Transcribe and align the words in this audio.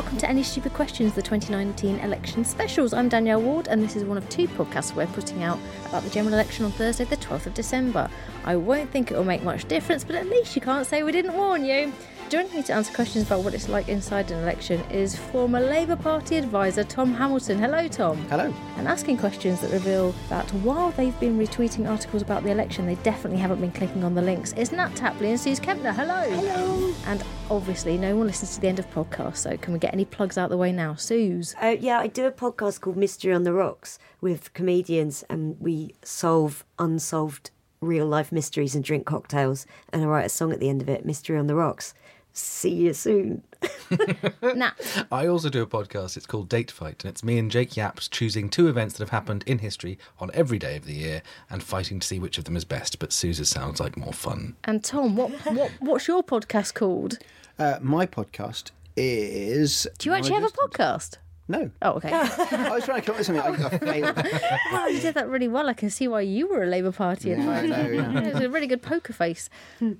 Welcome 0.00 0.16
to 0.16 0.30
Any 0.30 0.42
Stupid 0.42 0.72
Questions, 0.72 1.12
the 1.12 1.20
2019 1.20 1.98
election 1.98 2.42
specials. 2.42 2.94
I'm 2.94 3.10
Danielle 3.10 3.42
Ward, 3.42 3.68
and 3.68 3.82
this 3.82 3.96
is 3.96 4.02
one 4.02 4.16
of 4.16 4.26
two 4.30 4.48
podcasts 4.48 4.94
we're 4.94 5.06
putting 5.08 5.42
out 5.42 5.58
about 5.84 6.04
the 6.04 6.08
general 6.08 6.32
election 6.32 6.64
on 6.64 6.72
Thursday, 6.72 7.04
the 7.04 7.18
12th 7.18 7.44
of 7.44 7.52
December. 7.52 8.08
I 8.46 8.56
won't 8.56 8.88
think 8.90 9.10
it 9.10 9.14
will 9.14 9.24
make 9.24 9.42
much 9.42 9.68
difference, 9.68 10.02
but 10.02 10.16
at 10.16 10.26
least 10.26 10.56
you 10.56 10.62
can't 10.62 10.86
say 10.86 11.02
we 11.02 11.12
didn't 11.12 11.34
warn 11.34 11.66
you. 11.66 11.92
Joining 12.30 12.54
me 12.54 12.62
to 12.62 12.72
answer 12.72 12.94
questions 12.94 13.26
about 13.26 13.42
what 13.42 13.54
it's 13.54 13.68
like 13.68 13.88
inside 13.88 14.30
an 14.30 14.38
election 14.38 14.80
is 14.82 15.16
former 15.16 15.58
Labour 15.58 15.96
Party 15.96 16.36
advisor 16.36 16.84
Tom 16.84 17.12
Hamilton. 17.12 17.58
Hello, 17.58 17.88
Tom. 17.88 18.18
Hello. 18.28 18.54
And 18.76 18.86
asking 18.86 19.18
questions 19.18 19.60
that 19.62 19.72
reveal 19.72 20.14
that 20.28 20.48
while 20.62 20.92
they've 20.92 21.18
been 21.18 21.36
retweeting 21.36 21.90
articles 21.90 22.22
about 22.22 22.44
the 22.44 22.52
election, 22.52 22.86
they 22.86 22.94
definitely 22.94 23.40
haven't 23.40 23.60
been 23.60 23.72
clicking 23.72 24.04
on 24.04 24.14
the 24.14 24.22
links. 24.22 24.54
It's 24.56 24.70
Nat 24.70 24.94
Tapley 24.94 25.30
and 25.30 25.40
Suze 25.40 25.58
Kempner. 25.58 25.92
Hello. 25.92 26.22
Hello. 26.22 26.94
And 27.06 27.20
obviously, 27.50 27.98
no 27.98 28.14
one 28.14 28.28
listens 28.28 28.54
to 28.54 28.60
the 28.60 28.68
end 28.68 28.78
of 28.78 28.88
podcasts, 28.92 29.38
so 29.38 29.56
can 29.56 29.72
we 29.72 29.80
get 29.80 29.92
any 29.92 30.04
plugs 30.04 30.38
out 30.38 30.50
the 30.50 30.56
way 30.56 30.70
now? 30.70 30.94
Suze. 30.94 31.56
Uh, 31.60 31.74
yeah, 31.80 31.98
I 31.98 32.06
do 32.06 32.26
a 32.26 32.30
podcast 32.30 32.80
called 32.80 32.96
Mystery 32.96 33.32
on 33.32 33.42
the 33.42 33.52
Rocks 33.52 33.98
with 34.20 34.54
comedians, 34.54 35.24
and 35.28 35.56
we 35.58 35.96
solve 36.04 36.64
unsolved 36.78 37.50
real 37.80 38.06
life 38.06 38.30
mysteries 38.30 38.74
and 38.74 38.84
drink 38.84 39.04
cocktails. 39.04 39.66
And 39.92 40.04
I 40.04 40.06
write 40.06 40.26
a 40.26 40.28
song 40.28 40.52
at 40.52 40.60
the 40.60 40.68
end 40.68 40.80
of 40.80 40.88
it, 40.88 41.04
Mystery 41.04 41.36
on 41.36 41.48
the 41.48 41.56
Rocks. 41.56 41.92
See 42.32 42.74
you 42.74 42.92
soon. 42.92 43.42
Nat. 44.42 44.74
I 45.10 45.26
also 45.26 45.48
do 45.48 45.62
a 45.62 45.66
podcast. 45.66 46.16
It's 46.16 46.26
called 46.26 46.48
Date 46.48 46.70
Fight, 46.70 47.04
and 47.04 47.10
it's 47.10 47.24
me 47.24 47.38
and 47.38 47.50
Jake 47.50 47.76
Yaps 47.76 48.08
choosing 48.08 48.48
two 48.48 48.68
events 48.68 48.94
that 48.94 49.02
have 49.02 49.10
happened 49.10 49.42
in 49.46 49.58
history 49.58 49.98
on 50.18 50.30
every 50.32 50.58
day 50.58 50.76
of 50.76 50.84
the 50.84 50.94
year 50.94 51.22
and 51.50 51.62
fighting 51.62 51.98
to 52.00 52.06
see 52.06 52.18
which 52.18 52.38
of 52.38 52.44
them 52.44 52.56
is 52.56 52.64
best. 52.64 52.98
But 52.98 53.12
Suze's 53.12 53.48
sounds 53.48 53.80
like 53.80 53.96
more 53.96 54.12
fun. 54.12 54.56
And 54.64 54.82
Tom, 54.84 55.16
what, 55.16 55.30
what 55.46 55.72
what's 55.80 56.08
your 56.08 56.22
podcast 56.22 56.74
called? 56.74 57.18
Uh, 57.58 57.78
my 57.82 58.06
podcast 58.06 58.70
is. 58.96 59.86
Do 59.98 60.08
you 60.08 60.14
actually 60.14 60.34
have 60.34 60.44
a 60.44 60.48
podcast? 60.48 61.18
No. 61.50 61.68
Oh, 61.82 61.90
okay. 61.94 62.10
I 62.12 62.70
was 62.70 62.84
trying 62.84 63.02
to 63.02 63.06
come 63.06 63.14
up 63.14 63.18
with 63.18 63.26
something. 63.26 64.04
I, 64.04 64.08
I 64.08 64.12
failed. 64.12 64.42
well, 64.72 64.90
you 64.90 65.00
did 65.00 65.14
that 65.14 65.28
really 65.28 65.48
well. 65.48 65.68
I 65.68 65.72
can 65.72 65.90
see 65.90 66.06
why 66.06 66.20
you 66.20 66.46
were 66.46 66.62
a 66.62 66.66
Labour 66.66 66.92
Party 66.92 67.30
Yeah, 67.30 67.50
I 67.50 67.58
advisor. 67.58 67.66
know, 67.68 68.20
yeah. 68.20 68.20
It's 68.30 68.40
a 68.40 68.48
really 68.48 68.68
good 68.68 68.82
poker 68.82 69.12
face. 69.12 69.50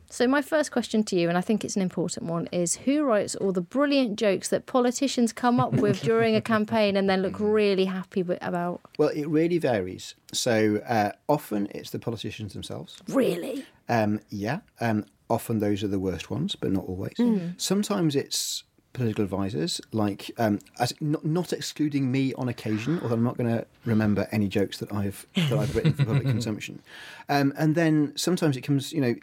So, 0.08 0.28
my 0.28 0.42
first 0.42 0.70
question 0.70 1.02
to 1.04 1.16
you, 1.16 1.28
and 1.28 1.36
I 1.36 1.40
think 1.40 1.64
it's 1.64 1.74
an 1.74 1.82
important 1.82 2.26
one, 2.26 2.46
is 2.52 2.76
who 2.76 3.02
writes 3.02 3.34
all 3.34 3.50
the 3.52 3.60
brilliant 3.60 4.16
jokes 4.16 4.48
that 4.50 4.66
politicians 4.66 5.32
come 5.32 5.58
up 5.58 5.72
with 5.72 6.00
during 6.02 6.36
a 6.36 6.40
campaign 6.40 6.96
and 6.96 7.10
then 7.10 7.20
look 7.22 7.40
really 7.40 7.86
happy 7.86 8.24
about? 8.40 8.80
Well, 8.96 9.08
it 9.08 9.26
really 9.28 9.58
varies. 9.58 10.14
So 10.32 10.80
uh, 10.88 11.10
often 11.28 11.66
it's 11.74 11.90
the 11.90 11.98
politicians 11.98 12.52
themselves. 12.52 12.96
Really? 13.08 13.64
Um, 13.88 14.20
yeah. 14.30 14.60
Um, 14.80 15.04
often 15.28 15.58
those 15.58 15.82
are 15.82 15.88
the 15.88 15.98
worst 15.98 16.30
ones, 16.30 16.54
but 16.54 16.70
not 16.70 16.84
always. 16.86 17.14
Sometimes 17.56 18.14
it's 18.14 18.62
political 18.92 19.24
advisors, 19.24 19.80
like 19.92 20.30
um, 20.38 20.58
as, 20.78 20.92
not, 21.00 21.24
not 21.24 21.52
excluding 21.52 22.10
me 22.10 22.34
on 22.34 22.48
occasion, 22.48 23.00
although 23.02 23.14
I'm 23.14 23.22
not 23.22 23.36
going 23.36 23.50
to 23.50 23.66
remember 23.84 24.28
any 24.32 24.48
jokes 24.48 24.78
that 24.78 24.92
I've 24.92 25.26
that 25.34 25.52
I've 25.52 25.74
written 25.74 25.92
for 25.92 26.04
public 26.04 26.22
consumption. 26.36 26.82
Um, 27.28 27.52
and 27.56 27.74
then 27.74 28.12
sometimes 28.16 28.56
it 28.56 28.62
comes, 28.62 28.92
you 28.92 29.00
know. 29.00 29.14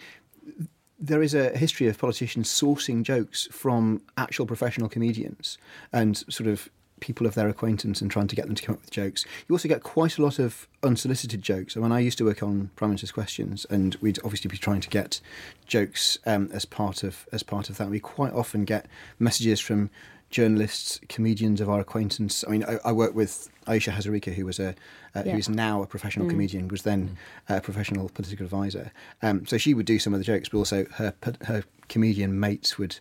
There 1.00 1.22
is 1.22 1.36
a 1.36 1.56
history 1.56 1.88
of 1.88 2.00
politicians 2.00 2.50
sourcing 2.50 3.04
jokes 3.04 3.48
from 3.52 4.02
actual 4.18 4.48
professional 4.48 4.90
comedians 4.90 5.60
and 5.94 6.18
sort 6.18 6.50
of 6.50 6.70
people 7.00 7.28
of 7.28 7.36
their 7.36 7.48
acquaintance 7.48 8.02
and 8.02 8.10
trying 8.10 8.28
to 8.28 8.36
get 8.36 8.46
them 8.48 8.56
to 8.56 8.64
come 8.64 8.74
up 8.76 8.82
with 8.82 8.92
jokes. 8.92 9.26
You 9.48 9.54
also 9.54 9.68
get 9.68 9.84
quite 9.84 10.18
a 10.18 10.22
lot 10.22 10.40
of 10.40 10.68
unsolicited 10.84 11.42
jokes. 11.42 11.78
I 11.78 11.80
mean, 11.80 11.92
I 11.92 12.00
used 12.00 12.18
to 12.18 12.26
work 12.26 12.42
on 12.42 12.72
Prime 12.76 12.90
Minister's 12.92 13.12
Questions, 13.12 13.66
and 13.70 13.96
we'd 14.02 14.20
obviously 14.24 14.50
be 14.50 14.58
trying 14.58 14.82
to 14.82 14.90
get 14.90 15.22
jokes 15.68 16.18
um, 16.26 16.50
as 16.54 16.66
part 16.66 17.04
of 17.04 17.28
as 17.32 17.44
part 17.44 17.70
of 17.70 17.78
that. 17.78 17.90
We 17.90 18.00
quite 18.00 18.34
often 18.34 18.66
get 18.66 18.88
messages 19.20 19.60
from 19.60 19.90
journalists, 20.30 21.00
comedians 21.08 21.62
of 21.62 21.70
our 21.70 21.80
acquaintance. 21.80 22.44
I 22.46 22.52
mean, 22.52 22.64
I, 22.66 22.78
I 22.84 22.92
work 22.92 23.16
with 23.16 23.50
Ayesha 23.66 23.92
Hazarika, 23.92 24.34
who 24.34 24.46
was 24.46 24.60
a 24.60 24.76
uh, 25.16 25.24
Yeah. 25.26 25.32
who 25.32 25.38
is 25.38 25.50
now 25.50 25.82
a 25.82 25.88
professional 25.88 26.28
comedian, 26.28 26.68
was 26.68 26.82
then 26.84 27.18
a 27.48 27.62
professional 27.62 28.10
political 28.10 28.46
advisor. 28.46 28.92
Um, 29.22 29.46
so 29.46 29.58
she 29.58 29.74
would 29.74 29.86
do 29.86 30.00
some 30.00 30.14
of 30.14 30.20
the 30.20 30.26
jokes, 30.26 30.50
but 30.50 30.58
also 30.58 30.86
her 30.96 31.14
her 31.46 31.64
comedian 31.90 32.40
mates 32.40 32.78
would. 32.78 33.00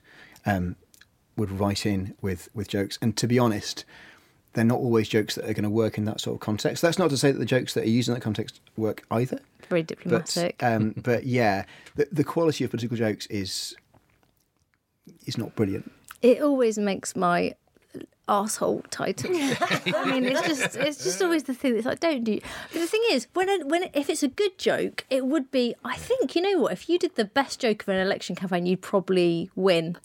Um, 0.49 0.77
would 1.37 1.51
write 1.51 1.85
in 1.87 2.15
with 2.21 2.49
with 2.55 2.69
jokes. 2.69 2.99
And 3.03 3.17
to 3.17 3.27
be 3.27 3.39
honest, 3.39 3.85
they're 4.55 4.65
not 4.65 4.79
always 4.79 5.09
jokes 5.09 5.35
that 5.35 5.45
are 5.45 5.53
going 5.53 5.65
to 5.65 5.71
work 5.71 5.99
in 5.99 6.05
that 6.07 6.21
sort 6.21 6.35
of 6.37 6.41
context. 6.41 6.81
That's 6.83 6.99
not 6.99 7.11
to 7.11 7.17
say 7.17 7.31
that 7.31 7.39
the 7.39 7.45
jokes 7.45 7.75
that 7.75 7.85
are 7.85 7.89
used 7.89 8.09
in 8.09 8.15
that 8.15 8.21
context 8.23 8.61
work 8.77 9.05
either. 9.11 9.41
Very 9.69 9.83
But 9.83 9.89
diplomatic. 9.89 10.63
um, 10.63 10.95
but 11.03 11.25
yeah, 11.27 11.65
the, 11.97 12.09
the 12.11 12.25
quality 12.25 12.65
of 12.65 12.71
political 12.71 12.97
jokes 12.97 13.27
is 13.27 13.75
is 15.27 15.37
not 15.39 15.55
brilliant. 15.55 15.91
it 16.23 16.41
always 16.43 16.79
makes 16.79 17.15
my 17.15 17.55
asshole 18.29 18.83
tighten. 18.91 19.31
I 19.35 20.05
mean, 20.11 20.25
it's 20.25 20.43
just 20.47 20.77
it's 20.77 21.05
just 21.05 21.23
always 21.23 21.45
the 21.45 21.55
thing 21.55 21.75
that's 21.75 21.87
like 21.87 22.01
don't 22.01 22.25
do. 22.25 22.41
But 22.73 22.81
the 22.81 22.87
thing 22.87 23.03
is, 23.13 23.27
when 23.35 23.49
it, 23.49 23.67
when 23.69 23.85
if 23.95 24.09
it's 24.11 24.23
a 24.23 24.29
good 24.29 24.59
joke, 24.59 25.05
it 25.11 25.27
would 25.27 25.51
be. 25.51 25.75
I 25.85 25.97
think 25.97 26.35
you 26.35 26.43
know 26.43 26.59
what? 26.61 26.73
If 26.73 26.89
you 26.89 26.99
did 26.99 27.15
the 27.17 27.25
best 27.25 27.61
joke 27.61 27.83
of 27.83 27.89
an 27.89 27.97
election 27.97 28.35
campaign, 28.35 28.67
you'd 28.67 28.83
probably 28.83 29.51
win. 29.55 29.97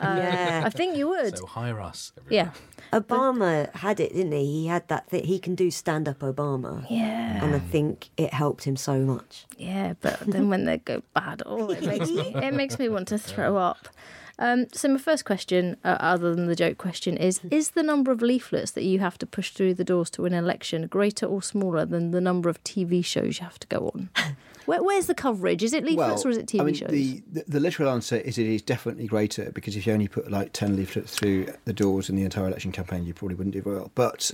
Uh, 0.00 0.16
Yeah. 0.18 0.62
I 0.64 0.70
think 0.70 0.96
you 0.96 1.08
would. 1.08 1.38
So 1.38 1.46
hire 1.46 1.80
us. 1.80 2.12
everybody. 2.16 2.36
yeah, 2.36 2.50
Obama 2.92 3.74
had 3.74 4.00
it, 4.00 4.12
didn't 4.14 4.32
he? 4.32 4.44
He 4.44 4.66
had 4.66 4.86
that 4.88 5.08
thing. 5.08 5.24
He 5.24 5.38
can 5.38 5.54
do 5.54 5.70
stand 5.70 6.08
up 6.08 6.20
Obama. 6.20 6.84
yeah, 6.90 7.44
And 7.44 7.54
I 7.54 7.58
think 7.58 8.10
it 8.16 8.32
helped 8.32 8.64
him 8.64 8.76
so 8.76 8.98
much. 9.00 9.46
yeah. 9.58 9.94
But 10.00 10.20
then 10.20 10.48
when 10.48 10.64
they 10.64 10.78
go 10.78 11.02
bad, 11.14 11.42
oh, 11.46 11.70
it 11.70 11.82
makes 11.86 12.10
me 12.10 12.34
it 12.34 12.54
makes 12.54 12.78
me 12.78 12.88
want 12.88 13.08
to 13.08 13.18
throw 13.18 13.56
up. 13.56 13.88
Um, 14.36 14.66
so 14.72 14.88
my 14.88 14.98
first 14.98 15.24
question, 15.24 15.76
uh, 15.84 15.96
other 16.00 16.34
than 16.34 16.46
the 16.46 16.56
joke 16.56 16.76
question, 16.76 17.16
is: 17.16 17.40
Is 17.52 17.70
the 17.70 17.84
number 17.84 18.10
of 18.10 18.20
leaflets 18.20 18.72
that 18.72 18.82
you 18.82 18.98
have 18.98 19.16
to 19.18 19.26
push 19.26 19.52
through 19.52 19.74
the 19.74 19.84
doors 19.84 20.10
to 20.10 20.22
win 20.22 20.32
an 20.32 20.42
election 20.42 20.88
greater 20.88 21.24
or 21.26 21.40
smaller 21.40 21.84
than 21.86 22.10
the 22.10 22.20
number 22.20 22.48
of 22.48 22.62
TV 22.64 23.04
shows 23.04 23.38
you 23.38 23.44
have 23.44 23.60
to 23.60 23.66
go 23.68 23.92
on? 23.94 24.10
Where, 24.66 24.82
where's 24.82 25.06
the 25.06 25.14
coverage? 25.14 25.62
Is 25.62 25.72
it 25.72 25.84
leaflets 25.84 26.24
or 26.24 26.30
is 26.30 26.36
it 26.36 26.46
TV 26.46 26.60
I 26.60 26.64
mean, 26.64 26.74
shows? 26.74 26.90
The, 26.90 27.22
the 27.32 27.44
the 27.48 27.60
literal 27.60 27.90
answer 27.90 28.16
is 28.16 28.38
it 28.38 28.46
is 28.46 28.62
definitely 28.62 29.06
greater 29.06 29.50
because 29.52 29.76
if 29.76 29.86
you 29.86 29.92
only 29.92 30.08
put 30.08 30.30
like 30.30 30.52
ten 30.52 30.76
leaflets 30.76 31.14
through 31.16 31.48
the 31.64 31.72
doors 31.72 32.08
in 32.08 32.16
the 32.16 32.22
entire 32.22 32.46
election 32.46 32.72
campaign, 32.72 33.04
you 33.04 33.14
probably 33.14 33.34
wouldn't 33.36 33.54
do 33.54 33.62
very 33.62 33.76
well. 33.76 33.90
But 33.94 34.30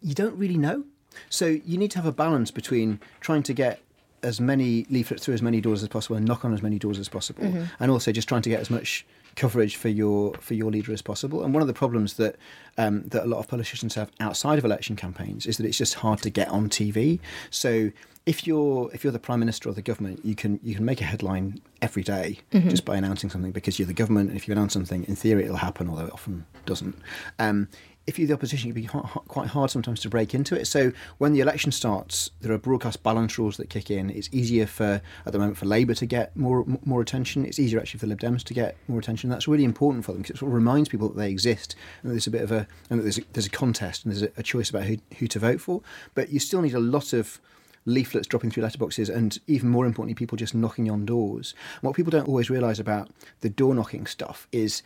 you 0.00 0.14
don't 0.14 0.36
really 0.36 0.58
know, 0.58 0.84
so 1.30 1.46
you 1.46 1.78
need 1.78 1.90
to 1.92 1.98
have 1.98 2.06
a 2.06 2.12
balance 2.12 2.50
between 2.50 3.00
trying 3.20 3.42
to 3.44 3.52
get 3.54 3.80
as 4.22 4.40
many 4.40 4.86
leaflets 4.88 5.24
through 5.24 5.34
as 5.34 5.42
many 5.42 5.60
doors 5.60 5.82
as 5.82 5.88
possible 5.88 6.16
and 6.16 6.24
knock 6.24 6.44
on 6.44 6.54
as 6.54 6.62
many 6.62 6.78
doors 6.78 6.98
as 6.98 7.08
possible, 7.08 7.42
Mm-hmm. 7.44 7.64
and 7.80 7.90
also 7.90 8.12
just 8.12 8.28
trying 8.28 8.42
to 8.42 8.48
get 8.50 8.60
as 8.60 8.70
much 8.70 9.04
coverage 9.36 9.76
for 9.76 9.88
your 9.88 10.34
for 10.34 10.54
your 10.54 10.70
leader 10.70 10.92
as 10.92 11.02
possible. 11.02 11.42
And 11.42 11.52
one 11.54 11.62
of 11.62 11.66
the 11.66 11.74
problems 11.74 12.14
that 12.14 12.36
um, 12.78 13.02
that 13.08 13.24
a 13.24 13.26
lot 13.26 13.38
of 13.38 13.48
politicians 13.48 13.94
have 13.94 14.10
outside 14.20 14.58
of 14.58 14.64
election 14.64 14.96
campaigns 14.96 15.46
is 15.46 15.56
that 15.56 15.66
it's 15.66 15.78
just 15.78 15.94
hard 15.94 16.20
to 16.20 16.30
get 16.30 16.48
on 16.48 16.68
TV. 16.68 17.20
So 17.50 17.90
if 18.24 18.46
you're 18.46 18.90
if 18.92 19.02
you're 19.02 19.12
the 19.12 19.18
prime 19.18 19.40
minister 19.40 19.68
or 19.68 19.72
the 19.72 19.82
government, 19.82 20.24
you 20.24 20.34
can 20.34 20.60
you 20.62 20.74
can 20.74 20.84
make 20.84 21.00
a 21.00 21.04
headline 21.04 21.60
every 21.80 22.02
day 22.02 22.38
just 22.70 22.84
by 22.84 22.96
announcing 22.96 23.30
something 23.30 23.50
because 23.52 23.78
you're 23.78 23.86
the 23.86 23.94
government. 23.94 24.28
And 24.28 24.36
if 24.36 24.46
you 24.46 24.52
announce 24.52 24.74
something, 24.74 25.04
in 25.04 25.16
theory, 25.16 25.44
it'll 25.44 25.56
happen, 25.56 25.88
although 25.88 26.06
it 26.06 26.12
often 26.12 26.46
doesn't. 26.64 26.96
Um, 27.38 27.68
if 28.06 28.18
you're 28.18 28.26
the 28.26 28.34
opposition, 28.34 28.70
it 28.70 28.74
can 28.74 28.82
be 28.82 28.88
quite 29.28 29.48
hard 29.48 29.70
sometimes 29.70 30.00
to 30.00 30.08
break 30.08 30.34
into 30.34 30.58
it. 30.58 30.66
So 30.66 30.92
when 31.18 31.32
the 31.32 31.40
election 31.40 31.70
starts, 31.70 32.30
there 32.40 32.52
are 32.52 32.58
broadcast 32.58 33.02
balance 33.02 33.38
rules 33.38 33.56
that 33.58 33.70
kick 33.70 33.90
in. 33.90 34.10
It's 34.10 34.28
easier 34.32 34.66
for, 34.66 35.00
at 35.24 35.32
the 35.32 35.38
moment, 35.38 35.56
for 35.56 35.66
Labour 35.66 35.94
to 35.94 36.06
get 36.06 36.36
more 36.36 36.64
more 36.84 37.00
attention. 37.00 37.46
It's 37.46 37.58
easier 37.58 37.78
actually 37.78 38.00
for 38.00 38.06
the 38.06 38.10
Lib 38.10 38.20
Dems 38.20 38.42
to 38.44 38.54
get 38.54 38.76
more 38.88 38.98
attention. 38.98 39.30
That's 39.30 39.46
really 39.46 39.64
important 39.64 40.04
for 40.04 40.12
them 40.12 40.22
because 40.22 40.36
it 40.36 40.38
sort 40.38 40.50
of 40.50 40.54
reminds 40.54 40.88
people 40.88 41.08
that 41.08 41.16
they 41.16 41.30
exist 41.30 41.76
and 42.02 42.10
that 42.10 42.14
there's 42.14 42.26
a 42.26 42.30
bit 42.30 42.42
of 42.42 42.50
a 42.50 42.66
and 42.90 42.98
that 42.98 43.04
there's 43.04 43.18
a, 43.18 43.22
there's 43.32 43.46
a 43.46 43.50
contest 43.50 44.04
and 44.04 44.12
there's 44.12 44.22
a, 44.22 44.30
a 44.36 44.42
choice 44.42 44.68
about 44.68 44.84
who, 44.84 44.96
who 45.18 45.26
to 45.28 45.38
vote 45.38 45.60
for. 45.60 45.82
But 46.14 46.30
you 46.30 46.40
still 46.40 46.62
need 46.62 46.74
a 46.74 46.80
lot 46.80 47.12
of 47.12 47.40
leaflets 47.84 48.28
dropping 48.28 48.50
through 48.50 48.62
letterboxes 48.62 49.12
and 49.12 49.38
even 49.48 49.68
more 49.68 49.86
importantly 49.86 50.14
people 50.14 50.36
just 50.36 50.54
knocking 50.54 50.88
on 50.88 51.04
doors 51.04 51.52
and 51.74 51.88
what 51.88 51.96
people 51.96 52.12
don't 52.12 52.28
always 52.28 52.48
realise 52.48 52.78
about 52.78 53.10
the 53.40 53.50
door 53.50 53.74
knocking 53.74 54.06
stuff 54.06 54.46
is 54.52 54.84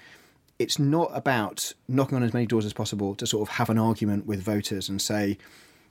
it's 0.59 0.79
not 0.79 1.11
about 1.13 1.73
knocking 1.89 2.17
on 2.17 2.23
as 2.23 2.33
many 2.33 2.47
doors 2.47 2.65
as 2.65 2.73
possible 2.73 3.15
to 3.15 3.27
sort 3.27 3.49
of 3.49 3.57
have 3.57 3.71
an 3.71 3.79
argument 3.79 4.27
with 4.27 4.41
voters 4.41 4.89
and 4.89 5.01
say 5.01 5.39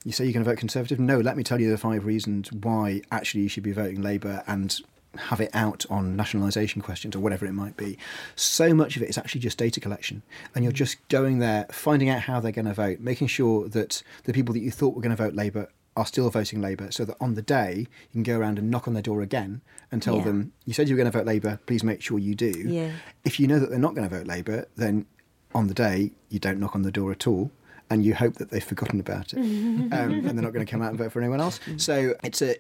you 0.04 0.12
say 0.12 0.24
you're 0.24 0.34
going 0.34 0.44
to 0.44 0.50
vote 0.50 0.58
conservative 0.58 1.00
no 1.00 1.20
let 1.20 1.38
me 1.38 1.44
tell 1.44 1.60
you 1.60 1.70
the 1.70 1.78
five 1.78 2.06
reasons 2.06 2.52
why 2.52 3.02
actually 3.12 3.42
you 3.42 3.50
should 3.50 3.64
be 3.64 3.72
voting 3.72 4.02
labour 4.02 4.44
and 4.48 4.82
have 5.18 5.40
it 5.40 5.50
out 5.54 5.86
on 5.90 6.16
nationalisation 6.16 6.82
questions 6.82 7.16
or 7.16 7.20
whatever 7.20 7.46
it 7.46 7.54
might 7.54 7.78
be. 7.78 7.98
So 8.36 8.74
much 8.74 8.96
of 8.96 9.02
it 9.02 9.10
is 9.10 9.18
actually 9.18 9.42
just 9.42 9.58
data 9.58 9.80
collection. 9.80 10.24
And 10.54 10.64
you're 10.64 10.74
just 10.74 11.06
going 11.10 11.40
there, 11.40 11.66
finding 11.72 12.10
out 12.10 12.22
how 12.22 12.40
they're 12.40 12.52
going 12.52 12.66
to 12.66 12.74
vote, 12.74 13.00
making 13.00 13.28
sure 13.28 13.68
that 13.70 14.04
the 14.24 14.34
people 14.34 14.54
that 14.54 14.60
you 14.60 14.72
thought 14.72 14.96
were 14.96 15.02
going 15.02 15.16
to 15.16 15.24
vote 15.24 15.34
Labour 15.34 15.70
are 15.96 16.06
still 16.06 16.30
voting 16.30 16.62
Labour, 16.62 16.92
so 16.92 17.06
that 17.06 17.16
on 17.22 17.36
the 17.36 17.42
day 17.42 17.80
you 17.80 18.12
can 18.12 18.24
go 18.24 18.38
around 18.38 18.60
and 18.60 18.70
knock 18.70 18.88
on 18.88 18.94
their 18.94 19.04
door 19.04 19.22
again 19.22 19.62
and 19.92 20.02
tell 20.02 20.18
Yeah. 20.18 20.24
them, 20.26 20.52
you 20.66 20.74
said 20.74 20.90
you 20.90 20.96
were 20.96 21.02
going 21.02 21.12
to 21.12 21.18
vote 21.18 21.26
Labour, 21.26 21.60
please 21.66 21.84
make 21.84 22.02
sure 22.02 22.20
you 22.20 22.36
do. 22.36 22.52
Yeah. 22.68 22.92
If 23.24 23.40
you 23.40 23.48
know 23.48 23.60
that 23.60 23.70
they're 23.70 23.80
not 23.80 23.96
going 23.96 24.08
to 24.10 24.16
vote 24.16 24.28
Labour, 24.28 24.68
then 24.76 25.06
on 25.54 25.68
the 25.68 25.74
day 25.74 26.12
you 26.30 26.40
don't 26.40 26.60
knock 26.60 26.76
on 26.76 26.82
the 26.82 26.92
door 26.92 27.12
at 27.12 27.26
all. 27.28 27.52
And 27.90 28.04
you 28.04 28.16
hope 28.16 28.34
that 28.36 28.50
they've 28.50 28.64
forgotten 28.64 29.00
about 29.00 29.32
it, 29.34 29.38
um, 29.40 29.92
and 29.92 30.26
they're 30.26 30.34
not 30.44 30.54
going 30.54 30.66
to 30.66 30.70
come 30.70 30.82
out 30.82 30.90
and 30.90 30.98
vote 30.98 31.12
for 31.12 31.20
anyone 31.22 31.40
else. 31.40 31.60
So 31.78 32.16
it's 32.24 32.42
a 32.42 32.56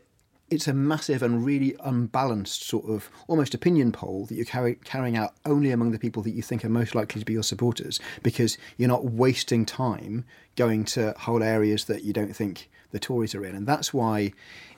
it's 0.52 0.68
a 0.68 0.74
massive 0.74 1.24
and 1.24 1.44
really 1.44 1.76
unbalanced 1.84 2.62
sort 2.68 2.86
of 2.88 3.10
almost 3.28 3.56
opinion 3.56 3.92
poll 3.92 4.28
that 4.28 4.36
you're 4.36 4.46
carry, 4.46 4.76
carrying 4.76 5.18
out 5.18 5.34
only 5.44 5.72
among 5.72 5.90
the 5.90 5.98
people 5.98 6.22
that 6.22 6.30
you 6.36 6.44
think 6.44 6.64
are 6.64 6.70
most 6.70 6.94
likely 6.94 7.20
to 7.20 7.26
be 7.26 7.34
your 7.34 7.42
supporters 7.42 8.00
because 8.22 8.56
you're 8.78 8.88
not 8.88 9.04
wasting 9.06 9.66
time 9.66 10.24
going 10.56 10.86
to 10.86 11.16
whole 11.18 11.42
areas 11.42 11.86
that 11.86 12.04
you 12.04 12.14
don't 12.14 12.36
think 12.36 12.70
the 12.92 13.00
Tories 13.00 13.36
are 13.36 13.46
in. 13.46 13.56
And 13.56 13.68
that's 13.68 13.94
why 13.94 14.34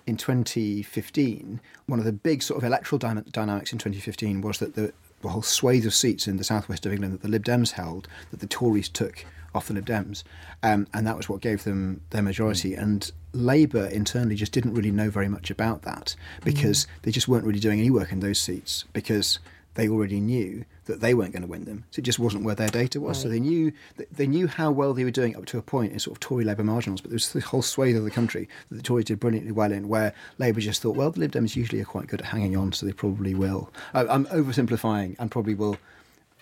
in 0.05 0.17
2015, 0.17 1.59
one 1.85 1.99
of 1.99 2.05
the 2.05 2.13
big 2.13 2.41
sort 2.41 2.57
of 2.57 2.63
electoral 2.63 2.99
dyna- 2.99 3.23
dynamics 3.23 3.71
in 3.71 3.77
2015 3.77 4.41
was 4.41 4.59
that 4.59 4.75
the, 4.75 4.93
the 5.21 5.29
whole 5.29 5.41
swathe 5.41 5.85
of 5.85 5.93
seats 5.93 6.27
in 6.27 6.37
the 6.37 6.43
southwest 6.43 6.85
of 6.85 6.93
England 6.93 7.13
that 7.13 7.21
the 7.21 7.27
Lib 7.27 7.45
Dems 7.45 7.71
held, 7.71 8.07
that 8.31 8.39
the 8.39 8.47
Tories 8.47 8.89
took 8.89 9.25
off 9.53 9.67
the 9.67 9.73
Lib 9.73 9.85
Dems, 9.85 10.23
um, 10.63 10.87
and 10.93 11.05
that 11.05 11.17
was 11.17 11.27
what 11.27 11.41
gave 11.41 11.63
them 11.63 12.01
their 12.11 12.21
majority. 12.21 12.73
And 12.73 13.11
Labour 13.33 13.85
internally 13.87 14.35
just 14.35 14.51
didn't 14.51 14.73
really 14.73 14.91
know 14.91 15.09
very 15.09 15.27
much 15.27 15.51
about 15.51 15.81
that 15.83 16.15
because 16.43 16.87
they 17.01 17.11
just 17.11 17.27
weren't 17.27 17.45
really 17.45 17.59
doing 17.59 17.79
any 17.79 17.91
work 17.91 18.11
in 18.11 18.19
those 18.19 18.39
seats 18.39 18.85
because 18.93 19.39
they 19.73 19.89
already 19.89 20.19
knew 20.19 20.65
that 20.87 21.01
they 21.01 21.13
weren't 21.13 21.31
going 21.31 21.43
to 21.43 21.47
win 21.47 21.65
them. 21.65 21.85
So 21.91 21.99
it 21.99 22.03
just 22.03 22.19
wasn't 22.19 22.43
where 22.43 22.55
their 22.55 22.69
data 22.69 22.99
was. 22.99 23.21
So 23.21 23.29
they 23.29 23.39
knew 23.39 23.71
they 24.11 24.27
knew 24.27 24.47
how 24.47 24.71
well 24.71 24.93
they 24.93 25.03
were 25.03 25.11
doing 25.11 25.35
up 25.35 25.45
to 25.47 25.57
a 25.57 25.61
point 25.61 25.93
in 25.93 25.99
sort 25.99 26.15
of 26.15 26.19
Tory 26.19 26.43
Labour 26.43 26.63
marginals, 26.63 27.01
but 27.01 27.11
there 27.11 27.15
was 27.15 27.31
this 27.31 27.43
whole 27.43 27.61
swathe 27.61 27.95
of 27.95 28.03
the 28.03 28.11
country 28.11 28.49
that 28.69 28.75
the 28.75 28.83
Tories 28.83 29.05
did 29.05 29.19
brilliantly 29.19 29.51
well 29.51 29.71
in, 29.71 29.87
where 29.87 30.13
Labour 30.37 30.59
just 30.59 30.81
thought, 30.81 30.95
well, 30.95 31.11
the 31.11 31.19
Lib 31.19 31.31
Dems 31.31 31.55
usually 31.55 31.81
are 31.81 31.85
quite 31.85 32.07
good 32.07 32.21
at 32.21 32.27
hanging 32.27 32.57
on, 32.57 32.73
so 32.73 32.85
they 32.85 32.93
probably 32.93 33.35
will. 33.35 33.71
I, 33.93 34.05
I'm 34.07 34.25
oversimplifying 34.27 35.15
and 35.19 35.29
probably 35.29 35.53
will 35.53 35.77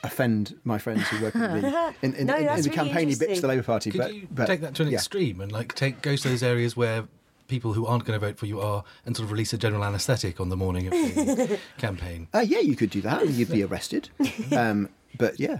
offend 0.03 0.57
my 0.63 0.77
friends 0.77 1.07
who 1.07 1.24
work 1.24 1.33
with 1.33 1.51
me 1.51 1.59
in, 2.01 2.13
in, 2.13 2.27
No, 2.27 2.36
in, 2.36 2.42
in 2.42 2.45
the 2.45 2.53
really 2.53 2.69
campaigny 2.69 3.15
bits 3.15 3.38
of 3.38 3.42
the 3.42 3.47
Labour 3.47 3.63
Party. 3.63 3.92
Could 3.92 4.00
but, 4.00 4.13
you 4.13 4.27
but, 4.31 4.45
take 4.45 4.62
that 4.62 4.75
to 4.75 4.83
an 4.83 4.89
yeah. 4.89 4.95
extreme 4.95 5.42
and 5.42 5.51
like 5.51 5.74
take 5.75 6.01
go 6.01 6.15
to 6.15 6.30
those 6.30 6.44
areas 6.44 6.77
where 6.77 7.06
people 7.47 7.74
who 7.74 7.86
aren't 7.86 8.06
going 8.06 8.19
to 8.19 8.25
vote 8.25 8.38
for 8.38 8.45
you 8.45 8.59
are 8.62 8.83
and 9.06 9.15
sort 9.15 9.25
of 9.25 9.31
release 9.31 9.53
a 9.53 9.57
general 9.57 9.83
anaesthetic 9.83 10.39
on 10.39 10.50
the 10.50 10.57
morning 10.57 10.88
of 10.88 10.92
the 10.92 11.59
campaign? 11.77 12.27
Uh, 12.33 12.39
yeah, 12.39 12.59
you 12.59 12.75
could 12.75 12.89
do 12.89 13.01
that. 13.01 13.21
and 13.24 13.31
You'd 13.31 13.50
be 13.51 13.63
arrested. 13.69 14.09
Um, 14.56 14.89
but 15.18 15.39
yeah, 15.39 15.59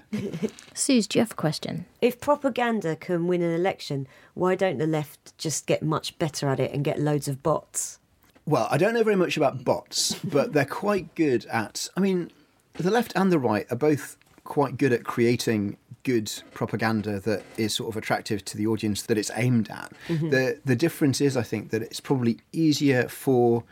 Suze, 0.74 1.08
do 1.08 1.18
you 1.18 1.22
have 1.22 1.32
a 1.32 1.36
question? 1.36 1.86
If 2.02 2.20
propaganda 2.20 2.96
can 2.98 3.26
win 3.28 3.42
an 3.42 3.54
election, 3.54 4.06
why 4.34 4.56
don't 4.56 4.80
the 4.80 4.88
left 4.88 5.38
just 5.38 5.66
get 5.66 5.82
much 5.82 6.18
better 6.20 6.50
at 6.50 6.60
it 6.60 6.74
and 6.74 6.84
get 6.84 7.00
loads 7.00 7.28
of 7.30 7.42
bots? 7.42 8.00
Well, 8.46 8.68
I 8.70 8.78
don't 8.78 8.94
know 8.94 9.04
very 9.04 9.16
much 9.16 9.38
about 9.38 9.64
bots, 9.64 10.16
but 10.24 10.52
they're 10.54 10.66
quite 10.66 11.16
good 11.16 11.46
at. 11.46 11.88
I 11.96 12.02
mean, 12.02 12.32
the 12.74 12.92
left 12.92 13.14
and 13.16 13.32
the 13.32 13.40
right 13.40 13.66
are 13.72 13.78
both 13.78 14.18
quite 14.46 14.78
good 14.78 14.94
at 14.94 15.04
creating 15.04 15.78
good 16.04 16.32
propaganda 16.54 17.20
that 17.20 17.44
is 17.58 17.74
sort 17.74 17.90
of 17.90 17.98
attractive 17.98 18.46
to 18.46 18.56
the 18.56 18.68
audience 18.68 19.02
that 19.02 19.18
it's 19.18 19.32
aimed 19.36 19.70
at. 19.70 19.92
Mm-hmm. 20.08 20.30
The 20.30 20.60
the 20.64 20.76
difference 20.76 21.20
is, 21.20 21.36
I 21.36 21.44
think, 21.44 21.72
that 21.72 21.82
it's 21.82 22.00
probably 22.00 22.40
easier 22.54 23.10
for, 23.10 23.66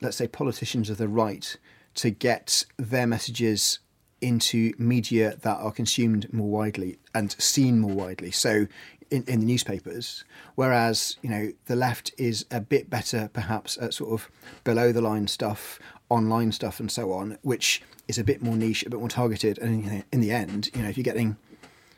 let's 0.00 0.16
say, 0.16 0.28
politicians 0.28 0.88
of 0.90 0.98
the 0.98 1.08
right 1.08 1.56
to 1.94 2.10
get 2.10 2.64
their 2.76 3.06
messages 3.06 3.80
into 4.20 4.72
media 4.78 5.36
that 5.42 5.56
are 5.58 5.72
consumed 5.72 6.32
more 6.32 6.48
widely 6.48 6.98
and 7.14 7.32
seen 7.40 7.80
more 7.80 7.94
widely. 7.94 8.30
So 8.30 8.66
in, 9.10 9.24
in 9.26 9.40
the 9.40 9.46
newspapers, 9.46 10.24
whereas 10.54 11.16
you 11.22 11.30
know 11.30 11.52
the 11.66 11.76
left 11.76 12.12
is 12.18 12.44
a 12.50 12.60
bit 12.60 12.90
better 12.90 13.30
perhaps 13.32 13.78
at 13.80 13.94
sort 13.94 14.12
of 14.12 14.28
below 14.64 14.92
the 14.92 15.00
line 15.00 15.26
stuff, 15.26 15.78
online 16.08 16.52
stuff, 16.52 16.80
and 16.80 16.90
so 16.90 17.12
on, 17.12 17.38
which 17.42 17.82
is 18.06 18.18
a 18.18 18.24
bit 18.24 18.42
more 18.42 18.56
niche, 18.56 18.84
a 18.84 18.90
bit 18.90 19.00
more 19.00 19.08
targeted. 19.08 19.58
And 19.58 19.86
know, 19.86 20.02
in 20.12 20.20
the 20.20 20.32
end, 20.32 20.70
you 20.74 20.82
know, 20.82 20.88
if 20.88 20.96
you're 20.96 21.04
getting 21.04 21.36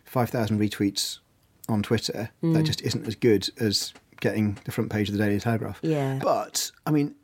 five 0.05 0.31
thousand 0.31 0.59
retweets 0.59 1.19
on 1.69 1.83
Twitter, 1.83 2.31
that 2.43 2.47
mm. 2.47 2.67
just 2.67 2.83
isn't 2.83 3.07
as 3.07 3.15
good 3.15 3.49
as 3.61 3.93
getting 4.21 4.59
the 4.65 4.73
front 4.73 4.91
page 4.91 5.09
of 5.09 5.17
the 5.17 5.25
Daily 5.25 5.41
Telegraph. 5.41 5.79
Yeah. 5.83 6.19
But 6.23 6.71
I 6.87 6.91
mean, 6.91 7.15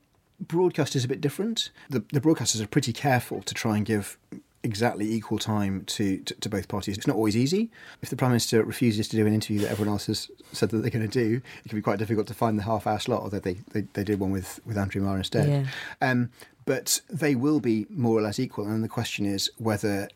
broadcast 0.40 0.96
is 0.96 1.04
a 1.04 1.08
bit 1.08 1.20
different. 1.20 1.70
The, 1.90 2.04
the 2.12 2.20
broadcasters 2.20 2.60
are 2.60 2.66
pretty 2.66 2.92
careful 2.92 3.42
to 3.42 3.54
try 3.54 3.76
and 3.76 3.86
give 3.86 4.18
exactly 4.66 5.10
equal 5.10 5.38
time 5.38 5.84
to, 5.86 6.18
to, 6.18 6.34
to 6.34 6.48
both 6.50 6.68
parties. 6.68 6.98
It's 6.98 7.06
not 7.06 7.16
always 7.16 7.36
easy. 7.36 7.70
If 8.02 8.10
the 8.10 8.16
Prime 8.16 8.32
Minister 8.32 8.62
refuses 8.62 9.08
to 9.08 9.16
do 9.16 9.26
an 9.26 9.32
interview 9.32 9.60
that 9.60 9.70
everyone 9.70 9.92
else 9.92 10.06
has 10.06 10.30
said 10.52 10.68
that 10.70 10.78
they're 10.78 10.90
going 10.90 11.08
to 11.08 11.24
do, 11.24 11.40
it 11.64 11.68
can 11.68 11.78
be 11.78 11.82
quite 11.82 11.98
difficult 11.98 12.26
to 12.26 12.34
find 12.34 12.58
the 12.58 12.64
half 12.64 12.86
hour 12.86 12.98
slot, 12.98 13.22
although 13.22 13.38
they, 13.38 13.54
they, 13.72 13.82
they 13.94 14.04
did 14.04 14.20
one 14.20 14.30
with, 14.32 14.60
with 14.66 14.76
Andrew 14.76 15.00
Marr 15.00 15.16
instead. 15.16 15.48
Yeah. 15.48 15.66
Um, 16.06 16.30
but 16.66 17.00
they 17.08 17.34
will 17.34 17.60
be 17.60 17.86
more 17.88 18.18
or 18.18 18.22
less 18.22 18.38
equal. 18.38 18.66
And 18.66 18.84
the 18.84 18.88
question 18.88 19.24
is 19.24 19.50
whether 19.56 20.08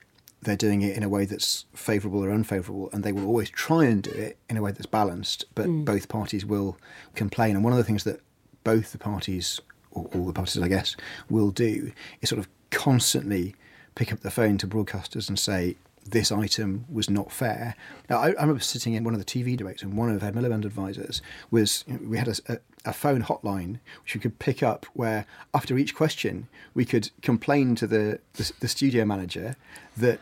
they're 0.42 0.56
doing 0.56 0.82
it 0.82 0.96
in 0.96 1.02
a 1.02 1.08
way 1.08 1.24
that's 1.24 1.66
favourable 1.74 2.24
or 2.24 2.30
unfavourable, 2.30 2.90
and 2.92 3.04
they 3.04 3.12
will 3.12 3.26
always 3.26 3.50
try 3.50 3.84
and 3.84 4.02
do 4.02 4.10
it 4.10 4.38
in 4.48 4.56
a 4.56 4.62
way 4.62 4.72
that's 4.72 4.86
balanced. 4.86 5.44
But 5.54 5.66
both 5.66 6.08
parties 6.08 6.44
will 6.44 6.76
complain, 7.14 7.54
and 7.54 7.64
one 7.64 7.72
of 7.72 7.78
the 7.78 7.84
things 7.84 8.04
that 8.04 8.20
both 8.64 8.92
the 8.92 8.98
parties, 8.98 9.60
or 9.90 10.08
all 10.14 10.26
the 10.26 10.32
parties, 10.32 10.60
I 10.60 10.68
guess, 10.68 10.96
will 11.28 11.50
do 11.50 11.92
is 12.20 12.28
sort 12.28 12.38
of 12.38 12.48
constantly 12.70 13.54
pick 13.94 14.12
up 14.12 14.20
the 14.20 14.30
phone 14.30 14.58
to 14.58 14.66
broadcasters 14.66 15.28
and 15.28 15.38
say. 15.38 15.76
This 16.02 16.32
item 16.32 16.86
was 16.90 17.10
not 17.10 17.30
fair. 17.30 17.76
Now, 18.08 18.20
I, 18.20 18.28
I 18.28 18.40
remember 18.40 18.60
sitting 18.60 18.94
in 18.94 19.04
one 19.04 19.12
of 19.12 19.20
the 19.20 19.24
TV 19.24 19.54
debates, 19.54 19.82
and 19.82 19.98
one 19.98 20.08
of 20.10 20.24
Ed 20.24 20.34
Miliband 20.34 20.64
advisors 20.64 21.20
was 21.50 21.84
we 22.02 22.16
had 22.16 22.26
a, 22.26 22.34
a, 22.48 22.58
a 22.86 22.92
phone 22.94 23.22
hotline 23.22 23.80
which 24.02 24.14
we 24.14 24.20
could 24.20 24.38
pick 24.38 24.62
up 24.62 24.86
where 24.94 25.26
after 25.52 25.76
each 25.76 25.94
question 25.94 26.48
we 26.72 26.86
could 26.86 27.10
complain 27.20 27.74
to 27.76 27.86
the, 27.86 28.18
the, 28.34 28.50
the 28.60 28.66
studio 28.66 29.04
manager 29.04 29.56
that 29.96 30.20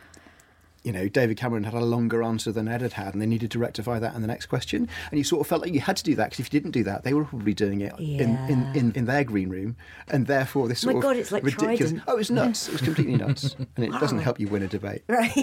you 0.88 0.94
know 0.94 1.06
David 1.06 1.36
Cameron 1.36 1.64
had 1.64 1.74
a 1.74 1.80
longer 1.80 2.22
answer 2.22 2.50
than 2.50 2.66
Ed 2.66 2.80
had 2.80 2.94
had 2.94 3.12
and 3.12 3.20
they 3.20 3.26
needed 3.26 3.50
to 3.50 3.58
rectify 3.58 3.98
that 3.98 4.14
in 4.14 4.22
the 4.22 4.26
next 4.26 4.46
question. 4.46 4.88
And 5.10 5.18
you 5.18 5.24
sort 5.24 5.42
of 5.42 5.46
felt 5.46 5.60
like 5.60 5.74
you 5.74 5.80
had 5.80 5.98
to 5.98 6.02
do 6.02 6.14
that 6.14 6.30
because 6.30 6.40
if 6.40 6.50
you 6.50 6.58
didn't 6.58 6.70
do 6.70 6.82
that 6.84 7.04
they 7.04 7.12
were 7.12 7.26
probably 7.26 7.52
doing 7.52 7.82
it 7.82 7.92
in, 7.98 8.38
in, 8.48 8.70
in, 8.74 8.92
in 8.92 9.04
their 9.04 9.22
green 9.22 9.50
room 9.50 9.76
and 10.08 10.26
therefore 10.26 10.66
this 10.66 10.86
My 10.86 10.92
sort 10.92 11.02
God, 11.02 11.16
of 11.16 11.18
it's 11.18 11.30
like 11.30 11.44
ridiculous 11.44 11.78
Trident. 11.90 12.02
oh 12.08 12.14
it 12.14 12.16
was 12.16 12.30
nuts. 12.30 12.68
It 12.68 12.72
was 12.72 12.80
completely 12.80 13.16
nuts. 13.16 13.54
And 13.76 13.84
it 13.84 13.90
doesn't 14.00 14.20
help 14.20 14.40
you 14.40 14.48
win 14.48 14.62
a 14.62 14.68
debate. 14.68 15.02
Right. 15.18 15.34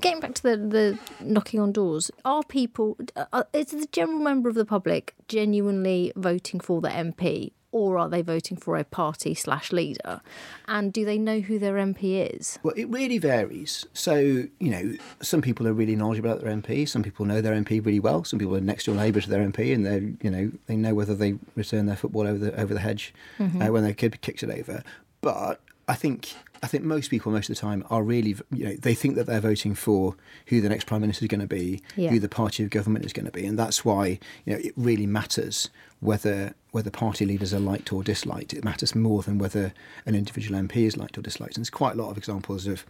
Getting 0.00 0.20
back 0.20 0.34
to 0.34 0.42
the, 0.42 0.56
the 0.56 0.98
knocking 1.20 1.60
on 1.60 1.70
doors, 1.70 2.10
are 2.24 2.42
people, 2.42 2.96
uh, 3.14 3.42
is 3.52 3.66
the 3.66 3.86
general 3.92 4.20
member 4.20 4.48
of 4.48 4.54
the 4.54 4.64
public 4.64 5.14
genuinely 5.28 6.12
voting 6.16 6.60
for 6.60 6.80
the 6.80 6.88
MP 6.88 7.52
or 7.72 7.98
are 7.98 8.08
they 8.08 8.22
voting 8.22 8.56
for 8.56 8.76
a 8.76 8.84
party 8.84 9.34
slash 9.34 9.72
leader? 9.72 10.20
And 10.68 10.92
do 10.92 11.04
they 11.04 11.18
know 11.18 11.40
who 11.40 11.58
their 11.58 11.74
MP 11.74 12.34
is? 12.34 12.58
Well, 12.62 12.74
it 12.76 12.88
really 12.88 13.18
varies. 13.18 13.86
So, 13.94 14.16
you 14.16 14.70
know, 14.70 14.94
some 15.20 15.42
people 15.42 15.66
are 15.66 15.72
really 15.72 15.96
knowledgeable 15.96 16.30
about 16.30 16.42
their 16.42 16.54
MP. 16.54 16.88
Some 16.88 17.02
people 17.02 17.24
know 17.24 17.40
their 17.40 17.54
MP 17.54 17.84
really 17.84 18.00
well. 18.00 18.24
Some 18.24 18.38
people 18.38 18.54
are 18.56 18.60
next 18.60 18.84
door 18.84 18.94
neighbours 18.94 19.24
to 19.24 19.30
their 19.30 19.46
MP, 19.46 19.74
and 19.74 19.84
they, 19.84 19.96
are 19.96 20.12
you 20.22 20.30
know, 20.30 20.52
they 20.66 20.76
know 20.76 20.94
whether 20.94 21.14
they 21.14 21.34
return 21.56 21.86
their 21.86 21.96
football 21.96 22.26
over 22.26 22.38
the 22.38 22.60
over 22.60 22.74
the 22.74 22.80
hedge 22.80 23.14
uh, 23.40 23.66
when 23.68 23.82
their 23.82 23.94
kid 23.94 24.20
kicks 24.20 24.42
it 24.42 24.50
over. 24.50 24.82
But 25.20 25.60
I 25.88 25.94
think 25.94 26.34
I 26.64 26.68
think 26.68 26.84
most 26.84 27.10
people 27.10 27.32
most 27.32 27.50
of 27.50 27.56
the 27.56 27.60
time 27.60 27.84
are 27.90 28.02
really, 28.04 28.36
you 28.52 28.64
know, 28.66 28.74
they 28.76 28.94
think 28.94 29.16
that 29.16 29.26
they're 29.26 29.40
voting 29.40 29.74
for 29.74 30.14
who 30.46 30.60
the 30.60 30.68
next 30.68 30.84
prime 30.86 31.00
minister 31.00 31.24
is 31.24 31.28
going 31.28 31.40
to 31.40 31.46
be, 31.48 31.82
Yeah. 31.96 32.10
who 32.10 32.20
the 32.20 32.28
party 32.28 32.62
of 32.62 32.70
government 32.70 33.04
is 33.04 33.12
going 33.12 33.26
to 33.26 33.32
be, 33.32 33.44
and 33.44 33.58
that's 33.58 33.84
why 33.84 34.20
you 34.46 34.52
know 34.52 34.58
it 34.62 34.72
really 34.76 35.06
matters 35.06 35.70
whether 36.00 36.54
whether 36.70 36.90
party 36.90 37.26
leaders 37.26 37.52
are 37.52 37.58
liked 37.60 37.92
or 37.92 38.02
disliked. 38.04 38.54
It 38.54 38.64
matters 38.64 38.94
more 38.94 39.22
than 39.22 39.38
whether 39.38 39.72
an 40.06 40.14
individual 40.14 40.58
MP 40.60 40.86
is 40.86 40.96
liked 40.96 41.18
or 41.18 41.22
disliked. 41.22 41.56
And 41.56 41.64
there's 41.64 41.70
quite 41.70 41.94
a 41.94 42.02
lot 42.02 42.10
of 42.10 42.16
examples 42.16 42.66
of 42.66 42.86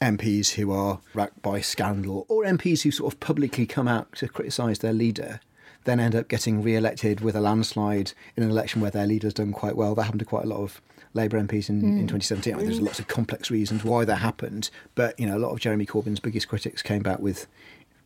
MPs 0.00 0.50
who 0.54 0.72
are 0.72 1.00
racked 1.14 1.42
by 1.42 1.60
scandal 1.60 2.24
or 2.28 2.44
MPs 2.44 2.82
who 2.82 2.90
sort 2.90 3.12
of 3.12 3.20
publicly 3.20 3.66
come 3.66 3.86
out 3.86 4.12
to 4.14 4.28
criticise 4.28 4.78
their 4.80 4.92
leader 4.94 5.40
then 5.84 6.00
end 6.00 6.14
up 6.14 6.28
getting 6.28 6.62
re-elected 6.62 7.20
with 7.20 7.34
a 7.34 7.40
landslide 7.40 8.12
in 8.36 8.42
an 8.42 8.50
election 8.50 8.80
where 8.80 8.90
their 8.90 9.06
leader's 9.06 9.34
done 9.34 9.52
quite 9.52 9.76
well. 9.76 9.94
That 9.94 10.04
happened 10.04 10.20
to 10.20 10.26
quite 10.26 10.44
a 10.44 10.48
lot 10.48 10.60
of 10.60 10.80
Labour 11.14 11.40
MPs 11.40 11.68
in, 11.68 11.80
in 11.80 11.90
hmm. 11.92 12.06
2017. 12.06 12.54
I 12.54 12.56
mean, 12.56 12.66
there's 12.66 12.80
lots 12.80 12.98
of 12.98 13.08
complex 13.08 13.50
reasons 13.50 13.84
why 13.84 14.04
that 14.04 14.16
happened, 14.16 14.70
but 14.94 15.18
you 15.18 15.26
know, 15.26 15.36
a 15.36 15.40
lot 15.40 15.50
of 15.50 15.60
Jeremy 15.60 15.86
Corbyn's 15.86 16.20
biggest 16.20 16.48
critics 16.48 16.82
came 16.82 17.02
back 17.02 17.18
with 17.18 17.46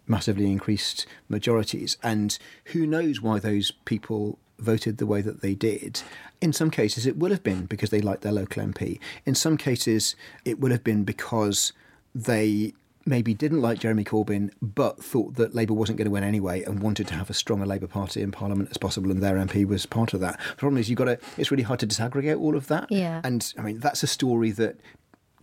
massively 0.07 0.51
increased 0.51 1.07
majorities, 1.29 1.97
and 2.03 2.39
who 2.67 2.87
knows 2.87 3.21
why 3.21 3.39
those 3.39 3.71
people 3.85 4.39
voted 4.59 4.99
the 4.99 5.07
way 5.07 5.21
that 5.21 5.43
they 5.43 5.55
did. 5.55 6.03
In 6.41 6.53
some 6.53 6.71
cases, 6.71 7.07
it 7.07 7.17
would 7.17 7.31
have 7.31 7.43
been 7.43 7.67
because 7.67 7.91
they 7.91 8.01
liked 8.01 8.23
their 8.23 8.33
local 8.33 8.63
MP. 8.63 8.99
In 9.27 9.35
some 9.35 9.57
cases, 9.57 10.15
it 10.45 10.61
would 10.61 10.71
have 10.71 10.85
been 10.85 11.05
because 11.05 11.73
they 12.15 12.73
maybe 13.07 13.35
didn't 13.35 13.61
like 13.61 13.79
Jeremy 13.79 14.05
Corbyn 14.05 14.51
but 14.61 15.03
thought 15.03 15.37
that 15.37 15.55
Labour 15.55 15.75
wasn't 15.75 15.99
going 15.99 16.07
to 16.07 16.11
win 16.11 16.25
anyway 16.25 16.63
and 16.63 16.81
wanted 16.81 17.07
to 17.09 17.15
have 17.15 17.31
as 17.31 17.37
strong 17.37 17.63
a 17.63 17.67
Labour 17.67 17.87
Party 17.87 18.23
in 18.23 18.31
Parliament 18.31 18.71
as 18.71 18.79
possible 18.79 19.11
and 19.11 19.23
their 19.23 19.37
MP 19.37 19.67
was 19.67 19.87
part 19.87 20.15
of 20.15 20.21
that. 20.21 20.39
The 20.51 20.57
problem 20.57 20.79
is 20.79 20.89
you've 20.89 20.99
got 20.99 21.07
to 21.07 21.19
it's 21.37 21.51
really 21.51 21.63
hard 21.63 21.81
to 21.81 21.87
disaggregate 21.87 22.39
all 22.39 22.57
of 22.57 22.69
that. 22.69 22.91
Yeah. 22.91 23.21
And 23.25 23.53
I 23.59 23.63
mean 23.63 23.79
that's 23.81 24.03
a 24.03 24.07
story 24.07 24.51
that 24.53 24.77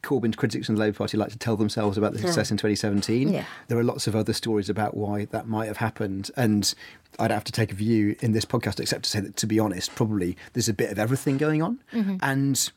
Corbyn's 0.01 0.35
critics 0.35 0.67
in 0.67 0.75
the 0.75 0.81
Labour 0.81 0.97
Party 0.97 1.17
like 1.17 1.29
to 1.29 1.37
tell 1.37 1.55
themselves 1.55 1.97
about 1.97 2.13
the 2.13 2.19
success 2.19 2.49
in 2.49 2.57
2017. 2.57 3.29
Yeah. 3.29 3.45
There 3.67 3.77
are 3.77 3.83
lots 3.83 4.07
of 4.07 4.15
other 4.15 4.33
stories 4.33 4.69
about 4.69 4.97
why 4.97 5.25
that 5.25 5.47
might 5.47 5.67
have 5.67 5.77
happened 5.77 6.31
and 6.35 6.73
I'd 7.19 7.31
have 7.31 7.43
to 7.43 7.51
take 7.51 7.71
a 7.71 7.75
view 7.75 8.15
in 8.21 8.31
this 8.31 8.45
podcast 8.45 8.79
except 8.79 9.03
to 9.03 9.09
say 9.09 9.19
that 9.19 9.35
to 9.37 9.47
be 9.47 9.59
honest 9.59 9.93
probably 9.93 10.37
there's 10.53 10.69
a 10.69 10.73
bit 10.73 10.91
of 10.91 10.97
everything 10.97 11.37
going 11.37 11.61
on 11.61 11.79
mm-hmm. 11.93 12.15
and 12.21 12.71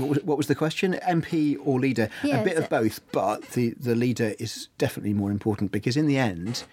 what 0.00 0.08
was, 0.08 0.22
what 0.24 0.36
was 0.36 0.46
the 0.46 0.54
question? 0.54 0.94
MP 1.06 1.56
or 1.64 1.78
leader? 1.78 2.08
Yeah, 2.22 2.40
a 2.40 2.44
bit 2.44 2.56
of 2.56 2.68
both, 2.68 3.00
but 3.12 3.42
the, 3.50 3.74
the 3.78 3.94
leader 3.94 4.34
is 4.38 4.68
definitely 4.78 5.14
more 5.14 5.30
important 5.30 5.72
because 5.72 5.96
in 5.96 6.06
the 6.06 6.18
end, 6.18 6.64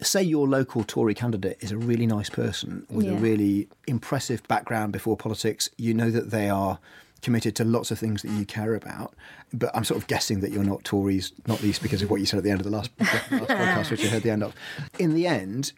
say 0.00 0.22
your 0.22 0.48
local 0.48 0.84
Tory 0.84 1.14
candidate 1.14 1.58
is 1.60 1.72
a 1.72 1.76
really 1.76 2.06
nice 2.06 2.30
person 2.30 2.86
with 2.90 3.06
a 3.06 3.14
really 3.14 3.68
impressive 3.86 4.46
background 4.48 4.92
before 4.92 5.16
politics, 5.16 5.68
you 5.76 5.94
know 5.94 6.10
that 6.10 6.30
they 6.30 6.48
are 6.48 6.78
committed 7.22 7.54
to 7.56 7.64
lots 7.64 7.90
of 7.90 7.98
things 7.98 8.22
that 8.22 8.30
you 8.30 8.46
care 8.46 8.74
about. 8.74 9.14
But 9.52 9.70
I'm 9.74 9.84
sort 9.84 10.00
of 10.00 10.06
guessing 10.06 10.40
that 10.40 10.52
you're 10.52 10.64
not 10.64 10.84
Tories, 10.84 11.32
not 11.46 11.62
least 11.62 11.82
because 11.82 12.02
of 12.02 12.10
what 12.10 12.20
you 12.20 12.26
said 12.26 12.38
at 12.38 12.44
the 12.44 12.50
end 12.50 12.60
of 12.60 12.64
the 12.64 12.70
last, 12.70 12.90
last 12.98 13.28
podcast, 13.28 13.90
which 13.90 14.04
I 14.04 14.08
heard 14.08 14.22
the 14.22 14.30
end 14.30 14.42
of. 14.42 14.54
In 14.98 15.14
the 15.14 15.26
end, 15.26 15.72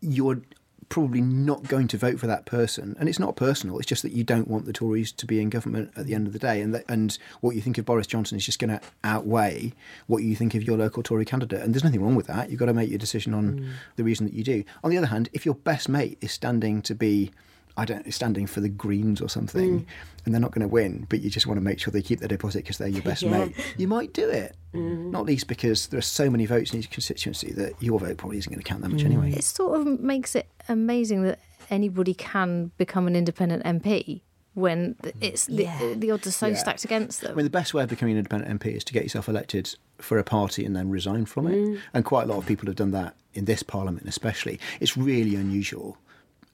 you're 0.00 0.40
probably 0.88 1.20
not 1.20 1.64
going 1.68 1.88
to 1.88 1.98
vote 1.98 2.18
for 2.18 2.26
that 2.26 2.46
person, 2.46 2.96
and 2.98 3.08
it's 3.08 3.18
not 3.18 3.36
personal. 3.36 3.78
It's 3.78 3.86
just 3.86 4.02
that 4.02 4.12
you 4.12 4.24
don't 4.24 4.48
want 4.48 4.66
the 4.66 4.72
Tories 4.72 5.12
to 5.12 5.26
be 5.26 5.40
in 5.40 5.50
government 5.50 5.92
at 5.96 6.06
the 6.06 6.14
end 6.14 6.26
of 6.26 6.32
the 6.32 6.38
day, 6.38 6.60
and 6.60 6.74
that, 6.74 6.84
and 6.88 7.16
what 7.40 7.54
you 7.54 7.60
think 7.60 7.78
of 7.78 7.84
Boris 7.84 8.06
Johnson 8.06 8.36
is 8.36 8.46
just 8.46 8.58
going 8.58 8.70
to 8.70 8.80
outweigh 9.04 9.72
what 10.06 10.22
you 10.22 10.34
think 10.34 10.54
of 10.54 10.62
your 10.62 10.76
local 10.76 11.02
Tory 11.02 11.24
candidate. 11.24 11.60
And 11.60 11.74
there's 11.74 11.84
nothing 11.84 12.02
wrong 12.02 12.14
with 12.14 12.26
that. 12.26 12.50
You've 12.50 12.60
got 12.60 12.66
to 12.66 12.74
make 12.74 12.90
your 12.90 12.98
decision 12.98 13.34
on 13.34 13.60
mm. 13.60 13.70
the 13.96 14.04
reason 14.04 14.26
that 14.26 14.34
you 14.34 14.44
do. 14.44 14.64
On 14.82 14.90
the 14.90 14.98
other 14.98 15.06
hand, 15.08 15.28
if 15.32 15.44
your 15.44 15.54
best 15.54 15.88
mate 15.88 16.18
is 16.20 16.32
standing 16.32 16.82
to 16.82 16.94
be 16.94 17.30
I 17.78 17.84
don't 17.84 18.04
know, 18.04 18.10
standing 18.10 18.46
for 18.46 18.60
the 18.60 18.68
Greens 18.68 19.20
or 19.20 19.28
something, 19.28 19.80
mm. 19.80 19.86
and 20.24 20.34
they're 20.34 20.40
not 20.40 20.50
going 20.50 20.62
to 20.62 20.68
win, 20.68 21.06
but 21.08 21.20
you 21.20 21.30
just 21.30 21.46
want 21.46 21.58
to 21.58 21.64
make 21.64 21.78
sure 21.78 21.92
they 21.92 22.02
keep 22.02 22.18
their 22.18 22.28
deposit 22.28 22.64
because 22.64 22.78
they're 22.78 22.88
your 22.88 23.02
best 23.02 23.22
Yeah. 23.22 23.30
mate, 23.30 23.54
you 23.76 23.86
might 23.86 24.12
do 24.12 24.28
it. 24.28 24.56
Mm. 24.74 25.10
Not 25.12 25.24
least 25.24 25.46
because 25.46 25.86
there 25.86 25.98
are 25.98 26.02
so 26.02 26.28
many 26.28 26.44
votes 26.44 26.72
in 26.72 26.80
each 26.80 26.90
constituency 26.90 27.52
that 27.52 27.80
your 27.80 28.00
vote 28.00 28.16
probably 28.16 28.38
isn't 28.38 28.52
going 28.52 28.62
to 28.62 28.68
count 28.68 28.82
that 28.82 28.88
much 28.88 29.02
mm. 29.02 29.06
anyway. 29.06 29.32
It 29.32 29.44
sort 29.44 29.80
of 29.80 30.00
makes 30.00 30.34
it 30.34 30.48
amazing 30.68 31.22
that 31.22 31.38
anybody 31.70 32.14
can 32.14 32.72
become 32.78 33.06
an 33.06 33.14
independent 33.14 33.62
MP 33.64 34.22
when 34.54 34.96
it's 35.20 35.46
the, 35.46 35.62
Yeah. 35.64 35.94
the 35.94 36.10
odds 36.10 36.26
are 36.26 36.32
so 36.32 36.48
Yeah. 36.48 36.54
stacked 36.56 36.84
against 36.84 37.20
them. 37.20 37.30
I 37.32 37.34
mean, 37.36 37.44
the 37.44 37.50
best 37.50 37.74
way 37.74 37.84
of 37.84 37.88
becoming 37.88 38.12
an 38.12 38.18
independent 38.18 38.60
MP 38.60 38.74
is 38.76 38.82
to 38.84 38.92
get 38.92 39.04
yourself 39.04 39.28
elected 39.28 39.76
for 39.98 40.18
a 40.18 40.24
party 40.24 40.64
and 40.64 40.74
then 40.74 40.90
resign 40.90 41.26
from 41.26 41.46
it. 41.46 41.78
And 41.94 42.04
quite 42.04 42.24
a 42.24 42.26
lot 42.26 42.38
of 42.38 42.46
people 42.46 42.66
have 42.66 42.74
done 42.74 42.90
that 42.90 43.14
in 43.34 43.44
this 43.44 43.62
parliament, 43.62 44.08
especially. 44.08 44.58
It's 44.80 44.96
really 44.96 45.36
unusual. 45.36 45.96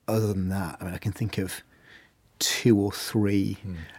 Other 0.06 0.28
than 0.28 0.48
that, 0.50 0.76
I 0.80 0.84
mean, 0.84 0.94
I 0.94 0.98
can 0.98 1.12
think 1.12 1.38
of 1.38 1.62
two 2.38 2.78
or 2.78 2.92
three 2.92 3.56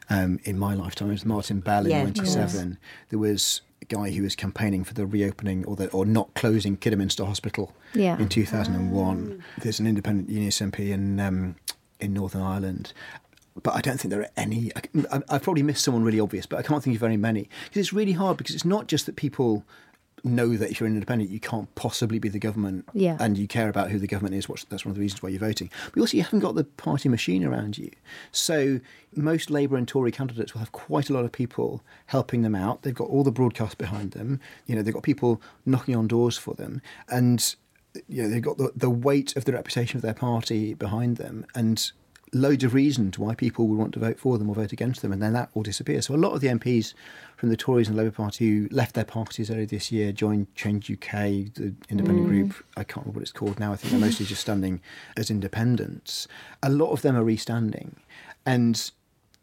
um, 0.09 0.39
in 0.43 0.59
my 0.59 0.73
lifetime. 0.75 1.09
It 1.09 1.13
was 1.13 1.25
Martin 1.25 1.61
Bell 1.61 1.85
in 1.85 1.91
Yeah. 1.91 2.03
'97. 2.03 2.77
There 3.09 3.19
was 3.19 3.61
a 3.81 3.85
guy 3.85 4.11
who 4.11 4.23
was 4.23 4.35
campaigning 4.35 4.83
for 4.83 4.93
the 4.93 5.05
reopening 5.05 5.65
or 5.65 5.75
the 5.75 5.89
or 5.89 6.05
not 6.05 6.33
closing 6.35 6.77
Kidderminster 6.77 7.25
Hospital 7.25 7.73
Yeah. 7.93 8.17
in 8.19 8.29
2001. 8.29 9.43
There's 9.61 9.79
an 9.79 9.87
independent 9.87 10.29
Unionist 10.29 10.61
MP 10.61 10.91
in 10.91 11.19
um, 11.19 11.55
in 11.99 12.13
Northern 12.13 12.41
Ireland. 12.41 12.93
But 13.63 13.73
I 13.73 13.79
don't 13.81 13.97
think 13.99 14.11
there 14.11 14.21
are 14.21 14.29
any. 14.35 14.71
I, 14.75 15.21
I've 15.29 15.41
probably 15.41 15.63
missed 15.63 15.83
someone 15.83 16.03
really 16.03 16.19
obvious, 16.19 16.45
but 16.45 16.59
I 16.59 16.61
can't 16.61 16.83
think 16.83 16.95
of 16.95 16.99
very 16.99 17.15
many. 17.17 17.49
Because 17.63 17.79
it's 17.79 17.93
really 17.93 18.11
hard 18.11 18.35
because 18.37 18.53
it's 18.53 18.65
not 18.65 18.87
just 18.87 19.05
that 19.05 19.15
people 19.15 19.63
know 20.25 20.57
that 20.57 20.69
if 20.71 20.79
you're 20.79 20.87
an 20.87 20.95
independent, 20.95 21.29
you 21.29 21.39
can't 21.39 21.73
possibly 21.75 22.19
be 22.19 22.27
the 22.29 22.39
government 22.39 22.85
Yeah. 22.93 23.17
and 23.19 23.37
you 23.37 23.47
care 23.47 23.69
about 23.69 23.91
who 23.91 23.99
the 23.99 24.07
government 24.07 24.35
is. 24.35 24.49
What's, 24.49 24.63
that's 24.65 24.83
one 24.83 24.89
of 24.91 24.95
the 24.95 25.01
reasons 25.01 25.21
why 25.23 25.29
you're 25.29 25.39
voting. 25.39 25.69
But 25.93 26.01
also, 26.01 26.17
you 26.17 26.23
haven't 26.23 26.39
got 26.39 26.55
the 26.55 26.63
party 26.63 27.07
machine 27.09 27.43
around 27.43 27.77
you. 27.77 27.91
So, 28.31 28.79
most 29.15 29.49
Labour 29.49 29.77
and 29.77 29.87
Tory 29.87 30.11
candidates 30.11 30.53
will 30.53 30.59
have 30.59 30.71
quite 30.71 31.09
a 31.09 31.13
lot 31.13 31.23
of 31.25 31.31
people 31.31 31.83
helping 32.07 32.41
them 32.41 32.55
out. 32.55 32.81
They've 32.81 32.93
got 32.93 33.07
all 33.09 33.23
the 33.23 33.31
broadcast 33.31 33.77
behind 33.77 34.11
them. 34.11 34.39
You 34.65 34.75
know, 34.75 34.81
they've 34.81 34.93
got 34.93 35.03
people 35.03 35.41
knocking 35.65 35.95
on 35.95 36.07
doors 36.07 36.37
for 36.37 36.53
them. 36.55 36.81
And, 37.07 37.55
you 38.09 38.23
know, 38.23 38.29
they've 38.29 38.41
got 38.41 38.57
the, 38.57 38.71
the 38.75 38.89
weight 38.89 39.35
of 39.35 39.45
the 39.45 39.53
reputation 39.53 39.97
of 39.97 40.01
their 40.01 40.13
party 40.13 40.73
behind 40.73 41.17
them. 41.17 41.45
And 41.55 41.91
loads 42.35 42.65
of 42.65 42.73
reasons 42.73 43.17
why 43.17 43.33
people 43.33 43.65
would 43.67 43.79
want 43.79 43.93
to 43.93 43.99
vote 43.99 44.19
for 44.19 44.37
them 44.37 44.49
or 44.49 44.55
vote 44.55 44.73
against 44.73 45.01
them, 45.01 45.13
and 45.13 45.21
then 45.21 45.31
that 45.33 45.49
will 45.55 45.63
disappear. 45.63 46.01
So 46.01 46.13
a 46.13 46.17
lot 46.17 46.33
of 46.33 46.41
the 46.41 46.47
MPs 46.47 46.93
from 47.37 47.49
the 47.49 47.55
Tories 47.55 47.87
and 47.87 47.95
Labour 47.95 48.11
Party 48.11 48.47
who 48.47 48.67
left 48.71 48.93
their 48.93 49.05
parties 49.05 49.49
earlier 49.49 49.65
this 49.65 49.89
year, 49.89 50.11
joined 50.11 50.53
Change 50.53 50.91
UK, 50.91 51.11
the 51.55 51.73
independent 51.89 52.27
mm. 52.27 52.27
group. 52.27 52.53
I 52.75 52.83
can't 52.83 53.05
remember 53.05 53.19
what 53.19 53.21
it's 53.23 53.31
called 53.31 53.57
now. 53.57 53.71
I 53.71 53.77
think 53.77 53.91
they're 53.91 54.01
mostly 54.01 54.25
just 54.25 54.41
standing 54.41 54.81
as 55.15 55.31
independents. 55.31 56.27
A 56.61 56.69
lot 56.69 56.91
of 56.91 57.01
them 57.01 57.15
are 57.15 57.23
restanding, 57.23 57.95
and 58.45 58.91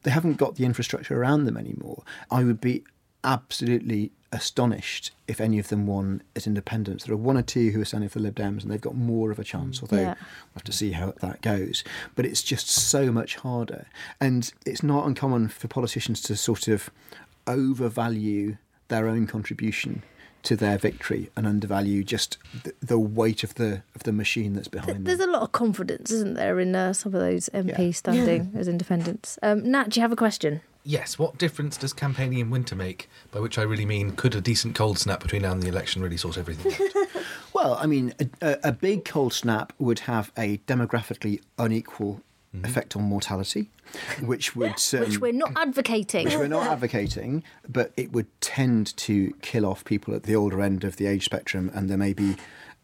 they 0.02 0.10
haven't 0.10 0.36
got 0.36 0.56
the 0.56 0.66
infrastructure 0.66 1.18
around 1.18 1.46
them 1.46 1.56
anymore. 1.56 2.02
I 2.30 2.44
would 2.44 2.60
be 2.60 2.84
absolutely 3.24 4.10
astonished 4.34 5.10
if 5.28 5.40
any 5.42 5.58
of 5.58 5.68
them 5.68 5.86
won 5.86 6.22
as 6.34 6.46
independents. 6.46 7.04
There 7.04 7.12
are 7.12 7.18
one 7.18 7.36
or 7.36 7.42
two 7.42 7.70
who 7.70 7.80
are 7.82 7.84
standing 7.84 8.08
for 8.08 8.18
the 8.18 8.24
Lib 8.24 8.34
Dems, 8.36 8.62
and 8.62 8.70
they've 8.70 8.80
got 8.80 8.94
more 8.94 9.30
of 9.30 9.38
a 9.38 9.44
chance. 9.44 9.82
Although 9.82 9.96
Yeah. 10.00 10.14
We'll 10.14 10.54
have 10.54 10.64
to 10.64 10.72
see 10.72 10.92
how 10.92 11.12
that 11.20 11.42
goes. 11.42 11.84
But 12.14 12.24
it's 12.24 12.42
just 12.42 12.68
so 12.68 13.12
much 13.12 13.36
harder. 13.36 13.86
And 14.20 14.50
it's 14.64 14.82
not 14.82 15.06
uncommon 15.06 15.48
for 15.48 15.68
politicians 15.68 16.22
to 16.22 16.36
sort 16.36 16.66
of 16.68 16.88
overvalue 17.46 18.56
their 18.88 19.06
own 19.08 19.26
contribution 19.26 20.02
to 20.42 20.56
their 20.56 20.76
victory 20.76 21.30
and 21.36 21.46
undervalue 21.46 22.02
just 22.02 22.36
the, 22.64 22.72
the 22.80 22.98
weight 22.98 23.44
of 23.44 23.54
the 23.54 23.82
of 23.94 24.02
the 24.02 24.12
machine 24.12 24.54
that's 24.54 24.66
behind 24.66 24.88
There's 24.88 24.96
them. 24.96 25.04
There's 25.04 25.20
a 25.28 25.30
lot 25.30 25.42
of 25.42 25.52
confidence, 25.52 26.10
isn't 26.10 26.34
there, 26.34 26.58
in 26.58 26.74
uh, 26.74 26.92
some 26.94 27.14
of 27.14 27.20
those 27.20 27.48
MPs 27.54 27.78
Yeah. 27.78 27.90
standing 27.92 28.52
as 28.56 28.66
independents? 28.66 29.38
Um, 29.42 29.70
Nat, 29.70 29.90
do 29.90 30.00
you 30.00 30.02
have 30.02 30.10
a 30.12 30.16
question? 30.16 30.60
Yes, 30.84 31.18
what 31.18 31.38
difference 31.38 31.76
does 31.76 31.92
campaigning 31.92 32.38
in 32.40 32.50
winter 32.50 32.74
make? 32.74 33.08
By 33.30 33.40
which 33.40 33.56
I 33.58 33.62
really 33.62 33.86
mean, 33.86 34.12
could 34.12 34.34
a 34.34 34.40
decent 34.40 34.74
cold 34.74 34.98
snap 34.98 35.20
between 35.20 35.42
now 35.42 35.52
and 35.52 35.62
the 35.62 35.68
election 35.68 36.02
really 36.02 36.16
sort 36.16 36.38
everything 36.38 36.72
out? 36.72 37.22
Well, 37.54 37.74
I 37.74 37.86
mean, 37.86 38.14
a, 38.18 38.28
a, 38.40 38.58
a 38.68 38.72
big 38.72 39.04
cold 39.04 39.32
snap 39.34 39.72
would 39.78 40.00
have 40.00 40.32
a 40.38 40.56
demographically 40.66 41.40
unequal 41.58 42.22
effect 42.64 42.96
on 42.96 43.02
mortality, 43.02 43.70
which 44.20 44.56
would 44.56 44.80
um, 44.94 45.00
Which 45.00 45.20
we're 45.20 45.32
not 45.32 45.52
advocating. 45.54 46.24
which 46.24 46.34
we're 46.34 46.48
not 46.48 46.66
advocating, 46.72 47.44
but 47.68 47.92
it 47.96 48.12
would 48.12 48.26
tend 48.40 48.96
to 48.96 49.34
kill 49.42 49.64
off 49.66 49.84
people 49.84 50.14
at 50.14 50.24
the 50.24 50.34
older 50.34 50.60
end 50.62 50.82
of 50.82 50.96
the 50.96 51.06
age 51.06 51.24
spectrum, 51.26 51.70
and 51.74 51.88
there 51.88 51.98
may 51.98 52.14
be 52.14 52.36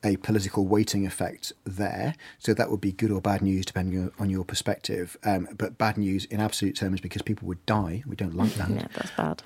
a 0.05 0.17
political 0.19 0.67
weighting 0.67 1.07
effect 1.07 1.53
there. 1.65 2.15
So 2.39 2.55
that 2.55 2.71
would 2.71 2.81
be 2.81 2.93
good 2.93 3.11
or 3.11 3.21
bad 3.21 3.43
news 3.43 3.67
depending 3.67 4.11
on- 4.19 4.31
your 4.31 4.45
perspective. 4.45 5.17
Um, 5.25 5.49
but 5.57 5.79
bad 5.79 5.97
news 5.97 6.27
in 6.27 6.41
absolute 6.41 6.77
terms 6.77 7.01
because 7.01 7.23
people 7.23 7.49
would 7.49 7.65
die. 7.67 8.03
We 8.07 8.15
don't 8.15 8.37
like 8.37 8.55
that 8.55 8.71
yeah, 8.71 8.87
that's 8.95 9.11
bad. 9.13 9.43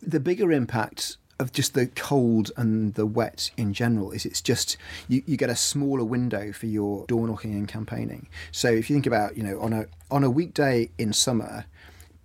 the 0.00 0.20
bigger 0.20 0.52
impact 0.52 1.16
of 1.40 1.52
just 1.52 1.74
the 1.74 1.86
cold 1.86 2.52
and 2.56 2.94
the 2.94 3.06
wet 3.06 3.50
in 3.56 3.72
general 3.72 4.12
is 4.12 4.24
it's 4.26 4.40
just 4.42 4.76
you, 5.08 5.22
you 5.26 5.36
get 5.36 5.48
a 5.50 5.56
smaller 5.56 6.04
window 6.04 6.52
for 6.52 6.66
your 6.66 7.06
door 7.06 7.26
knocking 7.26 7.54
and 7.54 7.66
campaigning. 7.66 8.28
So 8.52 8.68
if 8.68 8.88
you 8.90 8.94
think 8.94 9.06
about, 9.06 9.36
you 9.36 9.42
know, 9.42 9.58
on 9.60 9.72
a 9.72 9.86
on 10.10 10.22
a 10.22 10.30
weekday 10.30 10.90
in 10.98 11.12
summer, 11.12 11.64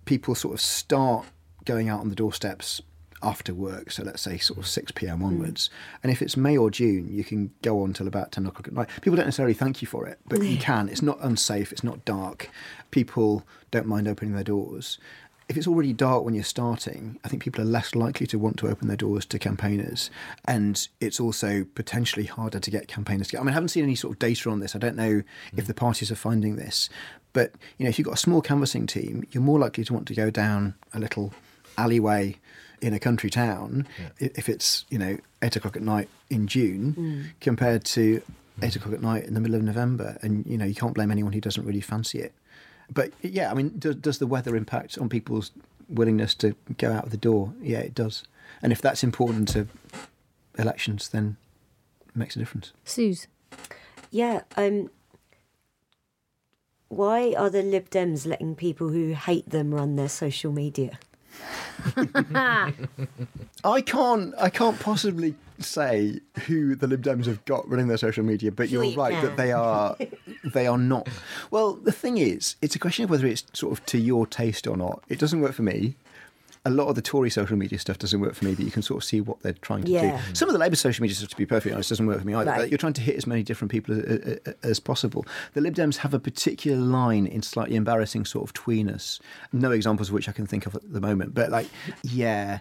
people 0.04 0.34
sort 0.34 0.54
of 0.54 0.60
start 0.60 1.26
going 1.64 1.88
out 1.88 2.00
on 2.00 2.08
the 2.10 2.14
doorsteps 2.14 2.80
after 3.22 3.54
work, 3.54 3.90
so 3.90 4.02
let's 4.02 4.22
say 4.22 4.38
sort 4.38 4.58
of 4.58 4.66
6 4.66 4.92
p.m. 4.92 5.20
Mm. 5.20 5.26
onwards. 5.26 5.70
And 6.02 6.12
if 6.12 6.22
it's 6.22 6.36
May 6.36 6.56
or 6.56 6.70
June, 6.70 7.08
you 7.10 7.24
can 7.24 7.52
go 7.62 7.82
on 7.82 7.92
till 7.92 8.06
about 8.06 8.32
10 8.32 8.46
o'clock 8.46 8.68
at 8.68 8.74
night. 8.74 8.88
People 9.00 9.16
don't 9.16 9.26
necessarily 9.26 9.54
thank 9.54 9.82
you 9.82 9.88
for 9.88 10.06
it, 10.06 10.18
but 10.26 10.42
you 10.42 10.58
can. 10.58 10.88
It's 10.88 11.02
not 11.02 11.18
unsafe, 11.20 11.72
it's 11.72 11.84
not 11.84 12.04
dark. 12.04 12.50
People 12.90 13.46
don't 13.70 13.86
mind 13.86 14.08
opening 14.08 14.34
their 14.34 14.44
doors 14.44 14.98
if 15.48 15.56
it's 15.56 15.66
already 15.66 15.92
dark 15.92 16.24
when 16.24 16.34
you're 16.34 16.44
starting, 16.44 17.20
I 17.24 17.28
think 17.28 17.42
people 17.42 17.62
are 17.62 17.66
less 17.66 17.94
likely 17.94 18.26
to 18.28 18.38
want 18.38 18.58
to 18.58 18.68
open 18.68 18.88
their 18.88 18.96
doors 18.96 19.24
to 19.26 19.38
campaigners. 19.38 20.10
And 20.46 20.88
it's 21.00 21.20
also 21.20 21.64
potentially 21.74 22.24
harder 22.24 22.58
to 22.58 22.70
get 22.70 22.88
campaigners 22.88 23.28
to 23.28 23.32
get. 23.32 23.40
I 23.40 23.44
mean, 23.44 23.50
I 23.50 23.54
haven't 23.54 23.68
seen 23.68 23.84
any 23.84 23.94
sort 23.94 24.14
of 24.14 24.18
data 24.18 24.50
on 24.50 24.58
this. 24.58 24.74
I 24.74 24.78
don't 24.78 24.96
know 24.96 25.22
if 25.56 25.64
mm. 25.64 25.66
the 25.66 25.74
parties 25.74 26.10
are 26.10 26.16
finding 26.16 26.56
this. 26.56 26.88
But, 27.32 27.52
you 27.78 27.84
know, 27.84 27.90
if 27.90 27.98
you've 27.98 28.06
got 28.06 28.14
a 28.14 28.18
small 28.18 28.42
canvassing 28.42 28.86
team, 28.86 29.24
you're 29.30 29.42
more 29.42 29.58
likely 29.58 29.84
to 29.84 29.92
want 29.92 30.08
to 30.08 30.14
go 30.14 30.30
down 30.30 30.74
a 30.92 30.98
little 30.98 31.32
alleyway 31.78 32.36
in 32.80 32.92
a 32.92 32.98
country 32.98 33.30
town 33.30 33.86
i 34.20 34.30
if 34.34 34.48
it's 34.48 34.84
you 34.90 34.98
know 34.98 35.16
eight 35.42 35.56
o'clock 35.56 35.76
at 35.76 35.82
night 35.82 36.08
in 36.30 36.46
June 36.46 37.32
compared 37.40 37.84
to 37.84 38.22
eight 38.62 38.76
o'clock 38.76 38.94
at 38.94 39.02
night 39.02 39.24
in 39.24 39.34
the 39.34 39.40
middle 39.40 39.56
of 39.56 39.62
November, 39.62 40.18
and 40.22 40.46
you 40.46 40.56
know 40.58 40.64
you 40.64 40.74
can't 40.74 40.94
blame 40.94 41.10
anyone 41.10 41.32
who 41.32 41.40
doesn't 41.40 41.64
really 41.64 41.80
fancy 41.80 42.18
it. 42.20 42.32
But 42.92 43.12
yeah, 43.22 43.50
I 43.50 43.54
mean, 43.54 43.78
does, 43.78 43.96
does 43.96 44.18
the 44.18 44.26
weather 44.26 44.56
impact 44.56 44.96
on 44.98 45.08
people's 45.08 45.50
willingness 45.88 46.34
to 46.36 46.54
go 46.78 46.92
out 46.92 47.04
of 47.04 47.10
the 47.10 47.16
door? 47.16 47.52
Yeah, 47.60 47.78
it 47.78 47.94
does. 47.94 48.24
And 48.62 48.72
if 48.72 48.80
that's 48.80 49.02
important 49.02 49.48
to 49.48 49.66
elections, 50.58 51.08
then 51.08 51.36
it 52.08 52.16
makes 52.16 52.36
a 52.36 52.38
difference. 52.38 52.72
Suze. 52.84 53.26
Yeah. 54.10 54.42
Um. 54.56 54.90
Why 56.88 57.34
are 57.36 57.50
the 57.50 57.62
Lib 57.62 57.90
Dems 57.90 58.26
letting 58.26 58.54
people 58.54 58.90
who 58.90 59.14
hate 59.14 59.50
them 59.50 59.74
run 59.74 59.96
their 59.96 60.08
social 60.08 60.52
media? 60.52 61.00
I 63.64 63.80
can't. 63.84 64.34
I 64.38 64.50
can't 64.50 64.78
possibly 64.80 65.34
say 65.58 66.20
who 66.46 66.74
the 66.74 66.86
Lib 66.86 67.02
Dems 67.02 67.26
have 67.26 67.44
got 67.44 67.68
running 67.68 67.88
their 67.88 67.96
social 67.96 68.24
media, 68.24 68.52
but 68.52 68.68
you're 68.68 68.90
right 68.94 69.20
that 69.22 69.36
they 69.36 69.52
are. 69.52 69.96
They 70.44 70.68
are 70.68 70.78
not. 70.78 71.08
Well, 71.50 71.72
the 71.74 71.90
thing 71.90 72.18
is, 72.18 72.54
it's 72.62 72.76
a 72.76 72.78
question 72.78 73.02
of 73.02 73.10
whether 73.10 73.26
it's 73.26 73.44
sort 73.52 73.72
of 73.72 73.84
to 73.86 73.98
your 73.98 74.28
taste 74.28 74.68
or 74.68 74.76
not. 74.76 75.02
It 75.08 75.18
doesn't 75.18 75.40
work 75.40 75.54
for 75.54 75.62
me. 75.62 75.96
A 76.66 76.70
lot 76.70 76.88
of 76.88 76.96
the 76.96 77.02
Tory 77.02 77.30
social 77.30 77.56
media 77.56 77.78
stuff 77.78 77.96
doesn't 77.98 78.18
work 78.20 78.34
for 78.34 78.44
me, 78.44 78.54
but 78.56 78.64
you 78.64 78.70
can 78.72 78.82
sort 78.82 78.98
of 79.02 79.04
see 79.04 79.20
what 79.20 79.40
they're 79.40 79.52
trying 79.52 79.84
to 79.84 79.90
Yeah. 79.90 80.20
do. 80.28 80.34
Some 80.34 80.48
of 80.48 80.52
the 80.52 80.58
Labour 80.58 80.74
social 80.74 81.00
media 81.02 81.14
stuff, 81.14 81.28
to 81.30 81.36
be 81.36 81.46
perfectly 81.46 81.72
honest, 81.72 81.90
doesn't 81.90 82.06
work 82.06 82.20
for 82.20 82.26
me 82.26 82.34
either. 82.34 82.50
Right. 82.50 82.68
You're 82.68 82.78
trying 82.78 82.94
to 82.94 83.00
hit 83.00 83.14
as 83.16 83.26
many 83.26 83.42
different 83.44 83.70
people 83.70 83.94
as, 83.98 84.38
as 84.64 84.80
possible. 84.80 85.24
The 85.54 85.60
Lib 85.60 85.74
Dems 85.76 85.98
have 85.98 86.12
a 86.12 86.18
particular 86.18 86.76
line 86.76 87.26
in 87.26 87.42
slightly 87.42 87.76
embarrassing 87.76 88.24
sort 88.24 88.48
of 88.48 88.52
tweeness. 88.54 89.20
No 89.52 89.70
examples 89.70 90.08
of 90.08 90.14
which 90.14 90.28
I 90.28 90.32
can 90.32 90.46
think 90.46 90.66
of 90.66 90.74
at 90.74 90.92
the 90.92 91.00
moment, 91.00 91.34
but 91.34 91.50
like, 91.50 91.68
yeah, 92.02 92.58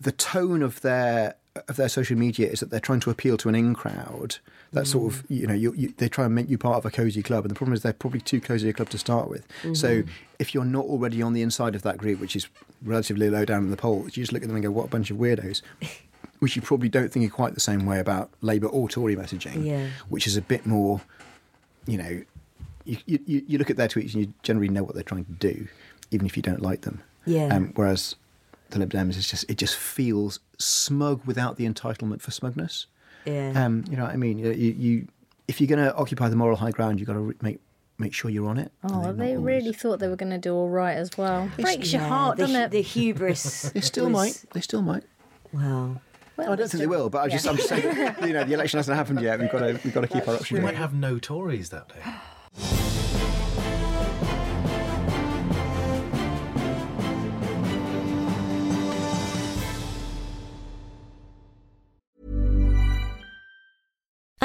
the 0.00 0.12
tone 0.12 0.62
of 0.62 0.80
their 0.82 1.34
of 1.68 1.76
their 1.76 1.88
social 1.88 2.16
media 2.16 2.48
is 2.48 2.60
that 2.60 2.70
they're 2.70 2.78
trying 2.80 3.00
to 3.00 3.10
appeal 3.10 3.36
to 3.38 3.48
an 3.48 3.54
in 3.54 3.74
crowd. 3.74 4.38
That 4.72 4.86
sort 4.86 5.12
of 5.12 5.24
you 5.28 5.46
know 5.48 5.54
you, 5.54 5.74
you, 5.74 5.92
they 5.96 6.08
try 6.08 6.24
and 6.26 6.34
make 6.34 6.48
you 6.48 6.56
part 6.58 6.76
of 6.76 6.86
a 6.86 6.90
cozy 6.90 7.22
club, 7.24 7.44
and 7.44 7.50
the 7.50 7.56
problem 7.56 7.74
is 7.74 7.82
they're 7.82 7.92
probably 7.92 8.20
too 8.20 8.40
cozy 8.40 8.68
a 8.68 8.72
club 8.72 8.88
to 8.90 8.98
start 8.98 9.28
with. 9.28 9.46
So 9.76 10.04
if 10.38 10.54
you're 10.54 10.64
not 10.64 10.84
already 10.84 11.22
on 11.22 11.32
the 11.32 11.42
inside 11.42 11.74
of 11.74 11.82
that 11.82 11.98
group, 11.98 12.20
which 12.20 12.36
is 12.36 12.46
relatively 12.82 13.28
low 13.28 13.44
down 13.44 13.64
in 13.64 13.70
the 13.70 13.76
polls, 13.76 14.16
you 14.16 14.22
just 14.22 14.32
look 14.32 14.42
at 14.42 14.48
them 14.48 14.56
and 14.56 14.62
go, 14.64 14.70
"What 14.70 14.84
a 14.84 14.88
bunch 14.88 15.10
of 15.10 15.16
weirdos." 15.16 15.62
Which 16.38 16.56
you 16.56 16.62
probably 16.62 16.88
don't 16.88 17.12
think 17.12 17.26
are 17.30 17.34
quite 17.34 17.52
the 17.52 17.60
same 17.60 17.84
way 17.84 17.98
about 18.00 18.30
Labour 18.40 18.68
or 18.68 18.88
Tory 18.88 19.14
messaging, 19.14 19.62
Yeah. 19.66 19.88
which 20.08 20.26
is 20.26 20.38
a 20.38 20.40
bit 20.42 20.64
more, 20.64 21.02
you 21.86 21.98
know, 21.98 22.22
you, 22.86 22.96
you, 23.04 23.44
you 23.46 23.58
look 23.58 23.68
at 23.68 23.76
their 23.76 23.88
tweets 23.88 24.14
and 24.14 24.24
you 24.24 24.32
generally 24.42 24.70
know 24.70 24.82
what 24.82 24.94
they're 24.94 25.02
trying 25.02 25.26
to 25.26 25.32
do, 25.32 25.68
even 26.10 26.24
if 26.26 26.38
you 26.38 26.42
don't 26.42 26.62
like 26.62 26.80
them. 26.80 27.02
Yeah. 27.26 27.54
Um, 27.54 27.72
whereas 27.74 28.16
the 28.70 28.78
Lib 28.78 28.90
Dems 28.92 29.16
is 29.16 29.28
just 29.28 29.48
it 29.50 29.56
just 29.58 29.76
feels 29.76 30.40
smug 30.58 31.24
without 31.26 31.56
the 31.56 31.66
entitlement 31.68 32.20
for 32.20 32.30
smugness. 32.30 32.86
Yeah. 33.24 33.52
Um, 33.54 33.84
you 33.90 33.96
know 33.96 34.04
what 34.04 34.12
I 34.12 34.16
mean? 34.16 34.38
You, 34.38 34.50
you, 34.52 34.70
you 34.72 35.08
if 35.48 35.60
you're 35.60 35.68
going 35.68 35.84
to 35.84 35.94
occupy 35.94 36.28
the 36.28 36.36
moral 36.36 36.56
high 36.56 36.70
ground, 36.70 36.98
you've 37.00 37.06
got 37.06 37.14
to 37.14 37.20
re- 37.20 37.34
make 37.42 37.60
make 37.98 38.14
sure 38.14 38.30
you're 38.30 38.48
on 38.48 38.56
it. 38.58 38.72
Oh, 38.84 39.02
they're 39.02 39.12
they 39.12 39.36
really 39.36 39.60
always. 39.66 39.76
thought 39.76 39.98
they 40.00 40.08
were 40.08 40.16
going 40.16 40.30
to 40.30 40.38
do 40.38 40.54
all 40.54 40.70
right 40.70 40.96
as 40.96 41.10
well. 41.18 41.50
It 41.58 41.62
breaks 41.62 41.92
your 41.92 42.00
heart, 42.02 42.36
the, 42.38 42.44
doesn't 42.44 42.56
it? 42.60 42.70
The 42.70 42.80
hubris. 42.82 43.70
They 43.74 43.80
still 43.82 44.04
was- 44.06 44.12
might. 44.12 44.44
They 44.54 44.60
still 44.62 44.80
might. 44.82 45.02
Well, 45.52 46.00
Well, 46.36 46.52
I 46.52 46.56
don't 46.56 46.68
think 46.70 46.80
they 46.80 46.86
will, 46.86 47.10
but 47.10 47.18
I 47.24 47.28
just, 47.28 47.44
yeah. 47.44 47.50
I'm 47.50 47.56
just 47.58 47.68
saying, 47.68 48.14
you 48.22 48.32
know, 48.32 48.44
the 48.44 48.54
election 48.54 48.78
hasn't 48.78 48.96
happened 48.96 49.20
yet. 49.20 49.38
We've 49.40 49.50
got 49.52 49.58
to, 49.58 49.78
we've 49.84 49.92
got 49.92 50.00
to 50.02 50.06
keep 50.08 50.26
our 50.28 50.36
options. 50.36 50.58
We 50.58 50.64
might 50.64 50.76
have 50.76 50.94
no 50.94 51.18
Tories 51.18 51.68
that 51.70 51.88
day. 51.88 52.00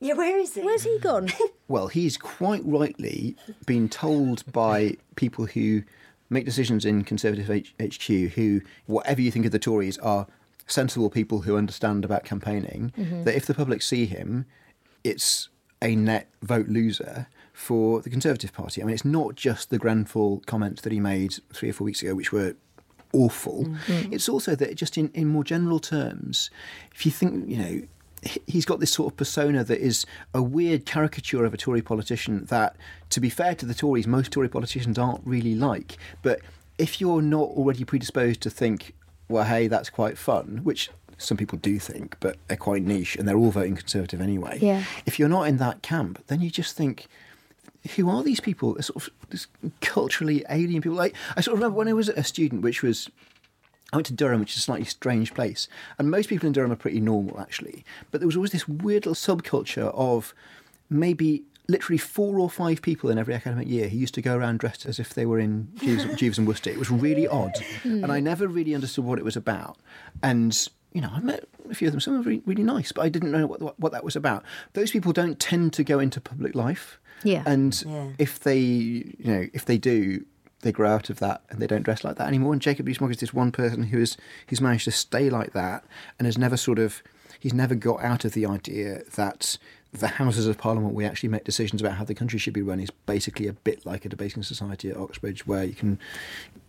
Yeah. 0.00 0.14
Where 0.14 0.38
is 0.38 0.56
it? 0.56 0.64
Where's 0.64 0.84
he 0.84 0.98
gone? 0.98 1.28
Well, 1.68 1.88
he's 1.88 2.16
quite 2.16 2.62
rightly 2.64 3.34
been 3.66 3.88
told 3.88 4.44
by 4.52 4.98
people 5.16 5.46
who 5.46 5.82
make 6.30 6.44
decisions 6.44 6.84
in 6.84 7.02
Conservative 7.02 7.50
H- 7.50 7.74
HQ, 7.82 8.34
who, 8.34 8.60
whatever 8.86 9.20
you 9.20 9.32
think 9.32 9.46
of 9.46 9.50
the 9.50 9.58
Tories, 9.58 9.98
are 9.98 10.28
sensible 10.68 11.10
people 11.10 11.40
who 11.40 11.56
understand 11.56 12.04
about 12.04 12.24
campaigning, 12.24 12.92
mm-hmm. 12.96 13.24
that 13.24 13.34
if 13.34 13.46
the 13.46 13.54
public 13.54 13.82
see 13.82 14.06
him, 14.06 14.46
it's 15.02 15.48
a 15.82 15.96
net 15.96 16.28
vote 16.42 16.68
loser 16.68 17.26
for 17.52 18.00
the 18.00 18.10
Conservative 18.10 18.52
Party. 18.52 18.82
I 18.82 18.84
mean, 18.84 18.94
it's 18.94 19.04
not 19.04 19.34
just 19.34 19.70
the 19.70 19.78
Grenfell 19.78 20.42
comments 20.46 20.82
that 20.82 20.92
he 20.92 21.00
made 21.00 21.34
three 21.52 21.70
or 21.70 21.72
four 21.72 21.84
weeks 21.84 22.02
ago, 22.02 22.14
which 22.14 22.32
were 22.32 22.54
awful. 23.12 23.64
Mm-hmm. 23.64 24.12
It's 24.12 24.28
also 24.28 24.54
that 24.54 24.74
just 24.76 24.98
in, 24.98 25.10
in 25.14 25.26
more 25.26 25.44
general 25.44 25.78
terms, 25.78 26.50
if 26.94 27.06
you 27.06 27.12
think, 27.12 27.48
you 27.48 27.56
know, 27.56 27.64
he- 27.64 27.88
he's 28.46 28.64
got 28.64 28.80
this 28.80 28.92
sort 28.92 29.12
of 29.12 29.16
persona 29.16 29.64
that 29.64 29.78
is 29.78 30.06
a 30.34 30.42
weird 30.42 30.86
caricature 30.86 31.44
of 31.44 31.54
a 31.54 31.56
Tory 31.56 31.82
politician 31.82 32.44
that, 32.46 32.76
to 33.10 33.20
be 33.20 33.30
fair 33.30 33.54
to 33.54 33.66
the 33.66 33.74
Tories, 33.74 34.06
most 34.06 34.32
Tory 34.32 34.48
politicians 34.48 34.98
aren't 34.98 35.26
really 35.26 35.54
like. 35.54 35.96
But 36.22 36.40
if 36.78 37.00
you're 37.00 37.22
not 37.22 37.48
already 37.50 37.84
predisposed 37.84 38.40
to 38.42 38.50
think, 38.50 38.94
well, 39.28 39.44
hey, 39.44 39.68
that's 39.68 39.90
quite 39.90 40.18
fun, 40.18 40.60
which 40.62 40.90
some 41.18 41.36
people 41.36 41.58
do 41.58 41.78
think, 41.78 42.16
but 42.20 42.36
they're 42.48 42.56
quite 42.56 42.82
niche 42.82 43.16
and 43.16 43.26
they're 43.26 43.36
all 43.36 43.50
voting 43.50 43.76
Conservative 43.76 44.20
anyway. 44.20 44.58
Yeah. 44.60 44.84
If 45.06 45.18
you're 45.18 45.28
not 45.28 45.44
in 45.44 45.56
that 45.58 45.82
camp, 45.82 46.22
then 46.26 46.40
you 46.40 46.50
just 46.50 46.76
think, 46.76 47.06
who 47.94 48.10
are 48.10 48.22
these 48.22 48.40
people? 48.40 48.74
They're 48.74 48.82
sort 48.82 49.08
of 49.32 49.50
culturally 49.80 50.44
alien 50.50 50.82
people. 50.82 50.96
Like 50.96 51.14
I 51.36 51.40
sort 51.40 51.54
of 51.54 51.60
remember 51.60 51.78
when 51.78 51.88
I 51.88 51.92
was 51.92 52.08
a 52.08 52.24
student, 52.24 52.62
which 52.62 52.82
was 52.82 53.08
I 53.92 53.96
went 53.96 54.06
to 54.06 54.12
Durham, 54.14 54.40
which 54.40 54.52
is 54.52 54.58
a 54.58 54.60
slightly 54.62 54.84
strange 54.84 55.32
place, 55.34 55.68
and 55.98 56.10
most 56.10 56.28
people 56.28 56.46
in 56.46 56.52
Durham 56.52 56.72
are 56.72 56.76
pretty 56.76 57.00
normal 57.00 57.40
actually. 57.40 57.84
But 58.10 58.20
there 58.20 58.26
was 58.26 58.36
always 58.36 58.50
this 58.52 58.66
weird 58.68 59.06
little 59.06 59.14
subculture 59.36 59.92
of 59.94 60.34
maybe 60.90 61.42
literally 61.68 61.98
four 61.98 62.38
or 62.38 62.48
five 62.48 62.80
people 62.80 63.10
in 63.10 63.18
every 63.18 63.34
academic 63.34 63.68
year 63.68 63.88
who 63.88 63.96
used 63.96 64.14
to 64.14 64.22
go 64.22 64.36
around 64.36 64.58
dressed 64.60 64.86
as 64.86 64.98
if 65.00 65.14
they 65.14 65.26
were 65.26 65.38
in 65.38 65.68
Jeeves, 65.76 66.04
Jeeves 66.16 66.38
and 66.38 66.46
Wooster. 66.46 66.70
It 66.70 66.78
was 66.78 66.90
really 66.90 67.26
odd, 67.26 67.56
hmm. 67.82 68.02
and 68.04 68.12
I 68.12 68.20
never 68.20 68.46
really 68.46 68.74
understood 68.74 69.04
what 69.04 69.18
it 69.18 69.24
was 69.24 69.36
about. 69.36 69.76
And 70.22 70.56
you 70.92 71.00
know, 71.02 71.10
I 71.12 71.20
met 71.20 71.44
a 71.68 71.74
few 71.74 71.88
of 71.88 71.92
them. 71.92 72.00
Some 72.00 72.14
were 72.16 72.22
really, 72.22 72.42
really 72.46 72.62
nice, 72.62 72.90
but 72.92 73.02
I 73.02 73.08
didn't 73.08 73.30
know 73.30 73.46
what, 73.46 73.60
what 73.60 73.78
what 73.80 73.92
that 73.92 74.04
was 74.04 74.16
about. 74.16 74.42
Those 74.72 74.90
people 74.90 75.12
don't 75.12 75.38
tend 75.38 75.72
to 75.74 75.84
go 75.84 75.98
into 75.98 76.20
public 76.20 76.54
life, 76.54 76.98
Yeah. 77.22 77.42
and 77.46 77.82
Yeah. 77.86 78.08
if 78.18 78.40
they, 78.40 78.58
you 78.58 79.14
know, 79.24 79.46
if 79.52 79.64
they 79.64 79.76
do, 79.78 80.24
they 80.66 80.72
grow 80.72 80.90
out 80.90 81.08
of 81.08 81.18
that 81.20 81.40
and 81.48 81.60
they 81.60 81.66
don't 81.66 81.82
dress 81.82 82.04
like 82.04 82.16
that 82.16 82.28
anymore. 82.28 82.52
And 82.52 82.60
Jacob 82.60 82.86
Rees-Mogg 82.86 83.10
is 83.12 83.18
this 83.18 83.32
one 83.32 83.52
person 83.52 83.84
who 83.84 83.98
is 83.98 84.16
who's 84.48 84.60
managed 84.60 84.84
to 84.84 84.90
stay 84.90 85.30
like 85.30 85.52
that 85.54 85.84
and 86.18 86.26
has 86.26 86.36
never 86.36 86.56
sort 86.56 86.78
of 86.78 87.02
he's 87.40 87.54
never 87.54 87.74
got 87.74 88.02
out 88.02 88.24
of 88.24 88.32
the 88.32 88.44
idea 88.46 89.02
that 89.14 89.58
the 89.92 90.08
Houses 90.08 90.46
of 90.46 90.58
Parliament 90.58 90.92
we 90.94 91.06
actually 91.06 91.28
make 91.30 91.44
decisions 91.44 91.80
about 91.80 91.94
how 91.94 92.04
the 92.04 92.14
country 92.14 92.38
should 92.38 92.52
be 92.52 92.60
run 92.60 92.80
is 92.80 92.90
basically 93.06 93.46
a 93.46 93.52
bit 93.54 93.86
like 93.86 94.04
a 94.04 94.08
debating 94.10 94.42
society 94.42 94.90
at 94.90 94.96
Oxbridge 94.96 95.46
where 95.46 95.64
you 95.64 95.72
can 95.74 95.98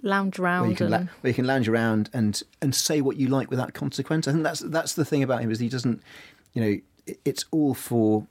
Lounge 0.04 0.38
where 0.40 0.54
you 0.60 0.64
around 0.64 0.76
can, 0.76 0.94
and 0.94 1.10
where 1.22 1.30
you 1.32 1.34
can 1.34 1.48
lounge 1.48 1.68
around 1.68 2.10
and 2.14 2.42
and 2.62 2.74
say 2.76 3.02
what 3.02 3.18
you 3.18 3.28
like 3.28 3.50
without 3.50 3.74
consequence. 3.74 4.28
I 4.28 4.32
think 4.32 4.44
that's 4.44 4.60
that's 4.62 4.94
the 4.94 5.04
thing 5.04 5.24
about 5.24 5.42
him 5.42 5.50
is 5.52 5.60
he 5.60 5.70
doesn't, 5.70 6.02
you 6.54 6.62
know, 6.62 6.78
it- 7.08 7.20
it's 7.26 7.46
all 7.52 7.74
for 7.74 8.28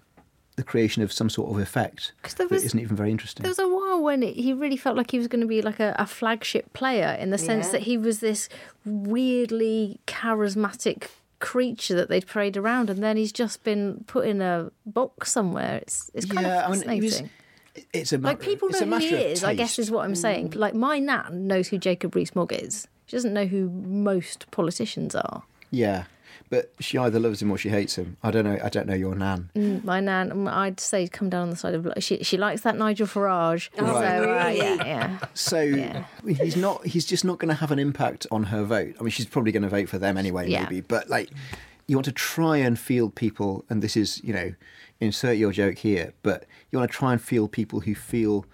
the 0.57 0.63
creation 0.63 1.03
of 1.03 1.13
some 1.13 1.29
sort 1.29 1.51
of 1.51 1.59
effect 1.59 2.13
'Cause 2.23 2.35
there 2.35 2.49
that 2.49 2.55
was- 2.55 2.65
isn't 2.65 2.81
even 2.81 2.97
very 2.97 3.11
interesting. 3.11 3.43
There 3.43 3.51
was 3.51 3.59
a 3.59 3.69
while 3.69 4.03
when 4.03 4.23
it, 4.23 4.37
he 4.37 4.53
really 4.53 4.77
felt 4.79 4.97
like 4.97 5.11
he 5.11 5.19
was 5.19 5.29
going 5.29 5.43
to 5.43 5.47
be 5.47 5.61
like 5.63 5.81
a, 5.81 5.95
a 5.99 6.07
flagship 6.07 6.73
player 6.73 7.17
in 7.21 7.31
the 7.31 7.37
sense 7.39 7.67
Yeah. 7.67 7.73
that 7.73 7.83
he 7.83 7.99
was 7.99 8.21
this 8.21 8.49
weirdly 9.11 10.01
charismatic 10.07 11.05
creature 11.39 11.95
that 11.95 12.09
they'd 12.09 12.27
parade 12.27 12.57
around, 12.57 12.89
and 12.91 13.03
then 13.03 13.17
he's 13.17 13.33
just 13.33 13.63
been 13.65 14.05
put 14.07 14.27
in 14.27 14.41
a 14.41 14.71
box 14.87 15.31
somewhere. 15.33 15.79
It's 15.83 16.11
it's 16.15 16.27
kind 16.27 16.47
yeah, 16.47 16.61
of 16.61 16.65
I 16.65 16.69
mean, 16.73 16.81
fascinating. 16.81 17.03
it 17.75 17.83
was, 17.85 17.87
it's 17.93 18.13
a 18.13 18.17
like 18.19 18.39
matter- 18.39 18.51
people 18.51 18.69
it's 18.69 18.81
know 18.81 18.97
a 18.97 19.01
who 19.01 19.07
he 19.07 19.15
of 19.15 19.21
is, 19.33 19.45
I 19.45 19.55
guess 19.55 19.71
taste. 19.77 19.79
is 19.81 19.91
what 19.91 20.05
I'm 20.05 20.15
mm. 20.15 20.17
saying. 20.17 20.53
Like 20.57 20.75
my 20.75 20.99
nan 20.99 21.47
knows 21.47 21.69
who 21.69 21.79
Jacob 21.79 22.15
Rees-Mogg 22.15 22.53
is. 22.55 22.89
She 23.07 23.17
doesn't 23.17 23.35
know 23.35 23.45
who 23.47 23.69
most 23.69 24.51
politicians 24.51 25.15
are. 25.15 25.43
Yeah, 25.71 26.05
but 26.49 26.73
she 26.81 26.97
either 26.99 27.19
loves 27.19 27.43
him 27.43 27.51
or 27.51 27.59
she 27.59 27.69
hates 27.71 27.97
him. 27.97 28.17
I 28.23 28.31
don't 28.31 28.45
know. 28.45 28.59
I 28.63 28.69
don't 28.69 28.87
know 28.87 28.95
your 28.95 29.15
nan. 29.15 29.51
Mm, 29.57 29.85
My 29.85 30.01
nan, 30.01 30.31
mm, 30.31 30.53
I'd 30.53 30.79
say, 30.81 31.09
come 31.09 31.29
down 31.29 31.43
on 31.43 31.51
the 31.51 31.57
side 31.57 31.75
of 31.75 31.89
she. 31.99 32.23
She 32.23 32.37
likes 32.37 32.61
that 32.63 32.77
Nigel 32.77 33.07
Farage. 33.07 33.69
Oh, 33.79 33.87
so, 33.87 33.99
uh, 34.39 34.49
yeah, 34.49 34.75
yeah. 34.85 35.19
So 35.35 35.67
he's 36.27 36.57
not. 36.57 36.87
He's 36.87 37.05
just 37.05 37.25
not 37.25 37.39
going 37.39 37.49
to 37.49 37.55
have 37.55 37.71
an 37.71 37.79
impact 37.79 38.27
on 38.31 38.45
her 38.45 38.63
vote. 38.65 38.95
I 38.99 39.03
mean, 39.03 39.11
she's 39.11 39.27
probably 39.27 39.53
going 39.53 39.65
to 39.65 39.69
vote 39.69 39.89
for 39.89 39.99
them 39.99 40.17
anyway, 40.17 40.49
Yeah. 40.49 40.63
maybe. 40.65 40.81
But 40.83 41.09
like, 41.11 41.31
you 41.89 41.97
want 41.97 42.05
to 42.07 42.13
try 42.13 42.57
and 42.59 42.79
field 42.79 43.15
people, 43.15 43.65
and 43.71 43.83
this 43.83 43.97
is, 43.97 44.23
you 44.25 44.33
know, 44.33 44.55
insert 45.01 45.37
your 45.37 45.53
joke 45.53 45.79
here. 45.79 46.13
But 46.23 46.45
you 46.71 46.79
want 46.79 46.91
to 46.91 46.97
try 46.97 47.13
and 47.13 47.21
field 47.21 47.53
people 47.53 47.81
who 47.81 47.95
feel 47.95 48.45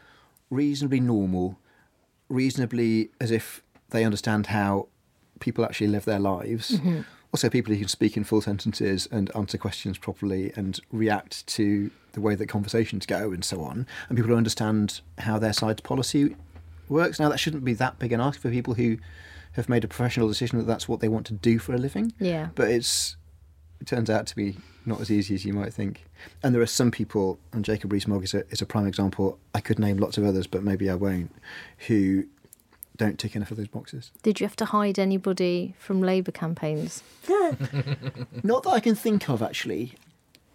reasonably 0.51 1.01
normal, 1.01 1.59
reasonably 2.29 3.11
as 3.21 3.31
if 3.31 3.63
they 3.91 4.05
understand 4.05 4.47
how 4.49 4.89
people 5.41 5.65
actually 5.65 5.89
live 5.89 6.05
their 6.05 6.19
lives. 6.19 6.79
Also, 7.33 7.49
people 7.49 7.73
who 7.73 7.79
can 7.79 7.89
speak 7.89 8.17
in 8.17 8.25
full 8.25 8.43
sentences 8.43 9.09
and 9.11 9.35
answer 9.35 9.57
questions 9.57 9.97
properly 9.97 10.53
and 10.55 10.81
react 10.93 11.47
to 11.47 11.91
the 12.13 12.21
way 12.21 12.35
that 12.35 12.47
conversations 12.47 13.07
go 13.07 13.33
and 13.33 13.43
so 13.45 13.63
on. 13.63 13.87
And 14.09 14.19
people 14.19 14.31
who 14.31 14.37
understand 14.37 15.01
how 15.19 15.39
their 15.39 15.55
side's 15.55 15.81
policy 15.81 16.37
works. 16.91 17.19
Now, 17.19 17.31
that 17.31 17.39
shouldn't 17.39 17.65
be 17.65 17.73
that 17.75 17.99
big 17.99 18.13
an 18.13 18.21
ask 18.21 18.39
for 18.39 18.51
people 18.51 18.75
who 18.75 18.99
have 19.53 19.69
made 19.69 19.83
a 19.83 19.89
professional 19.89 20.29
decision 20.29 20.59
that 20.59 20.67
that's 20.67 20.89
what 20.89 21.01
they 21.01 21.09
want 21.09 21.27
to 21.27 21.33
do 21.33 21.59
for 21.59 21.75
a 21.75 21.79
living. 21.79 22.13
Yeah. 22.19 22.49
But 22.55 22.71
it's 22.71 23.17
it 23.81 23.87
turns 23.87 24.09
out 24.09 24.27
to 24.29 24.37
be 24.37 24.57
not 24.87 25.01
as 25.01 25.11
easy 25.11 25.35
as 25.35 25.45
you 25.45 25.53
might 25.53 25.73
think. 25.73 26.05
And 26.43 26.55
there 26.55 26.63
are 26.63 26.67
some 26.67 26.91
people, 26.91 27.39
and 27.53 27.65
Jacob 27.65 27.93
Rees-Mogg 27.93 28.25
is 28.25 28.35
a, 28.35 28.47
is 28.51 28.63
a 28.63 28.67
prime 28.67 28.87
example. 28.87 29.39
I 29.55 29.61
could 29.61 29.79
name 29.79 29.97
lots 29.97 30.19
of 30.19 30.25
others, 30.25 30.47
but 30.47 30.63
maybe 30.63 30.89
I 30.89 30.95
won't, 30.95 31.35
who 31.89 32.25
don't 32.97 33.19
tick 33.19 33.35
enough 33.35 33.51
of 33.51 33.57
those 33.57 33.69
boxes. 33.69 34.11
Did 34.23 34.41
you 34.41 34.47
have 34.47 34.57
to 34.57 34.67
hide 34.67 34.99
anybody 34.99 35.75
from 35.79 36.03
Labour 36.03 36.33
campaigns? 36.33 37.03
Not 38.43 38.63
that 38.65 38.71
I 38.71 38.81
can 38.81 38.95
think 38.95 39.29
of, 39.29 39.43
actually. 39.43 39.95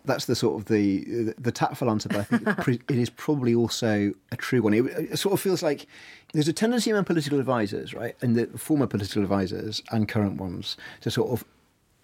That's 0.05 0.25
the 0.25 0.35
sort 0.35 0.61
of 0.61 0.67
the 0.67 1.03
the, 1.03 1.35
the 1.37 1.51
tactful 1.51 1.89
answer, 1.89 2.07
but 2.07 2.19
I 2.19 2.23
think 2.23 2.45
pre- 2.63 2.81
it 2.87 2.97
is 2.97 3.09
probably 3.09 3.53
also 3.53 4.13
a 4.31 4.37
true 4.37 4.61
one. 4.61 4.73
It, 4.73 4.85
it 4.85 5.19
sort 5.19 5.33
of 5.33 5.41
feels 5.41 5.61
like 5.61 5.85
there's 6.33 6.47
a 6.47 6.53
tendency 6.53 6.91
among 6.91 7.03
political 7.03 7.39
advisors, 7.39 7.93
right, 7.93 8.15
and 8.21 8.35
the 8.35 8.57
former 8.57 8.87
political 8.87 9.21
advisors 9.21 9.83
and 9.91 10.07
current 10.07 10.37
ones, 10.39 10.77
to 11.01 11.11
sort 11.11 11.31
of 11.31 11.43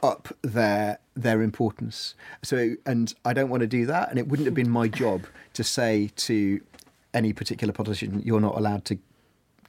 up 0.01 0.35
their 0.41 0.99
their 1.15 1.41
importance. 1.41 2.15
So, 2.41 2.75
and 2.85 3.13
I 3.23 3.31
don't 3.31 3.49
want 3.49 3.61
to 3.61 3.67
do 3.67 3.85
that, 3.85 4.09
and 4.09 4.19
it 4.19 4.27
wouldn't 4.27 4.47
have 4.47 4.55
been 4.55 4.69
my 4.69 4.89
job 4.89 5.25
to 5.53 5.63
say 5.63 6.11
to 6.17 6.59
any 7.13 7.31
particular 7.31 7.71
politician, 7.71 8.21
"You're 8.25 8.41
not 8.41 8.57
allowed 8.57 8.83
to 8.85 8.97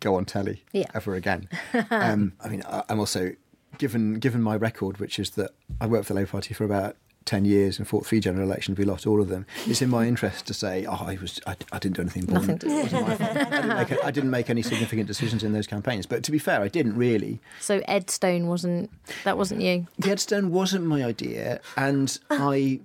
go 0.05 0.14
on 0.17 0.25
telly 0.25 0.62
Yeah. 0.73 0.87
ever 0.95 1.14
again." 1.14 1.49
um, 1.90 2.33
I 2.45 2.49
mean, 2.49 2.62
I, 2.69 2.85
I'm 2.88 3.01
also 3.01 3.33
given 3.79 4.14
given 4.21 4.40
my 4.43 4.57
record, 4.57 4.99
which 4.99 5.19
is 5.19 5.31
that 5.31 5.51
I 5.81 5.87
worked 5.87 6.07
for 6.07 6.12
the 6.14 6.21
Labour 6.21 6.31
Party 6.31 6.55
for 6.55 6.64
about. 6.64 6.97
10 7.27 7.47
years 7.47 7.79
and 7.79 7.88
fought 7.88 8.05
three 8.05 8.21
general 8.21 8.45
elections, 8.47 8.77
we 8.77 8.85
lost 8.85 9.07
all 9.07 9.19
of 9.19 9.31
them. 9.31 9.47
It's 9.64 9.81
in 9.81 9.88
my 9.88 10.07
interest 10.07 10.45
to 10.47 10.53
say, 10.53 10.85
oh, 10.85 11.07
I, 11.07 11.17
was, 11.23 11.40
I, 11.47 11.57
I 11.73 11.79
didn't 11.79 11.97
do 11.97 12.03
anything 12.03 12.25
important. 12.25 12.62
Nothing 12.64 12.69
to- 12.69 12.77
It 12.77 12.83
wasn't 12.93 13.09
my 13.09 13.17
fault. 13.17 13.31
I 13.31 13.45
didn't, 13.62 13.69
make 13.79 13.90
a, 13.93 14.05
I 14.05 14.11
didn't 14.11 14.31
make 14.31 14.51
any 14.51 14.61
significant 14.61 15.07
decisions 15.07 15.43
in 15.43 15.55
those 15.55 15.67
campaigns. 15.67 16.05
But 16.05 16.23
to 16.25 16.31
be 16.31 16.38
fair, 16.38 16.61
I 16.61 16.69
didn't 16.69 16.97
really. 16.99 17.40
So 17.62 17.81
Ed 17.88 18.11
Stone 18.11 18.47
wasn't. 18.47 18.90
That 19.25 19.38
wasn't 19.38 19.62
you. 19.62 19.87
The 19.99 20.19
Stone 20.19 20.51
wasn't 20.51 20.85
my 20.85 21.03
idea, 21.03 21.62
and 21.79 22.19
I. 22.31 22.81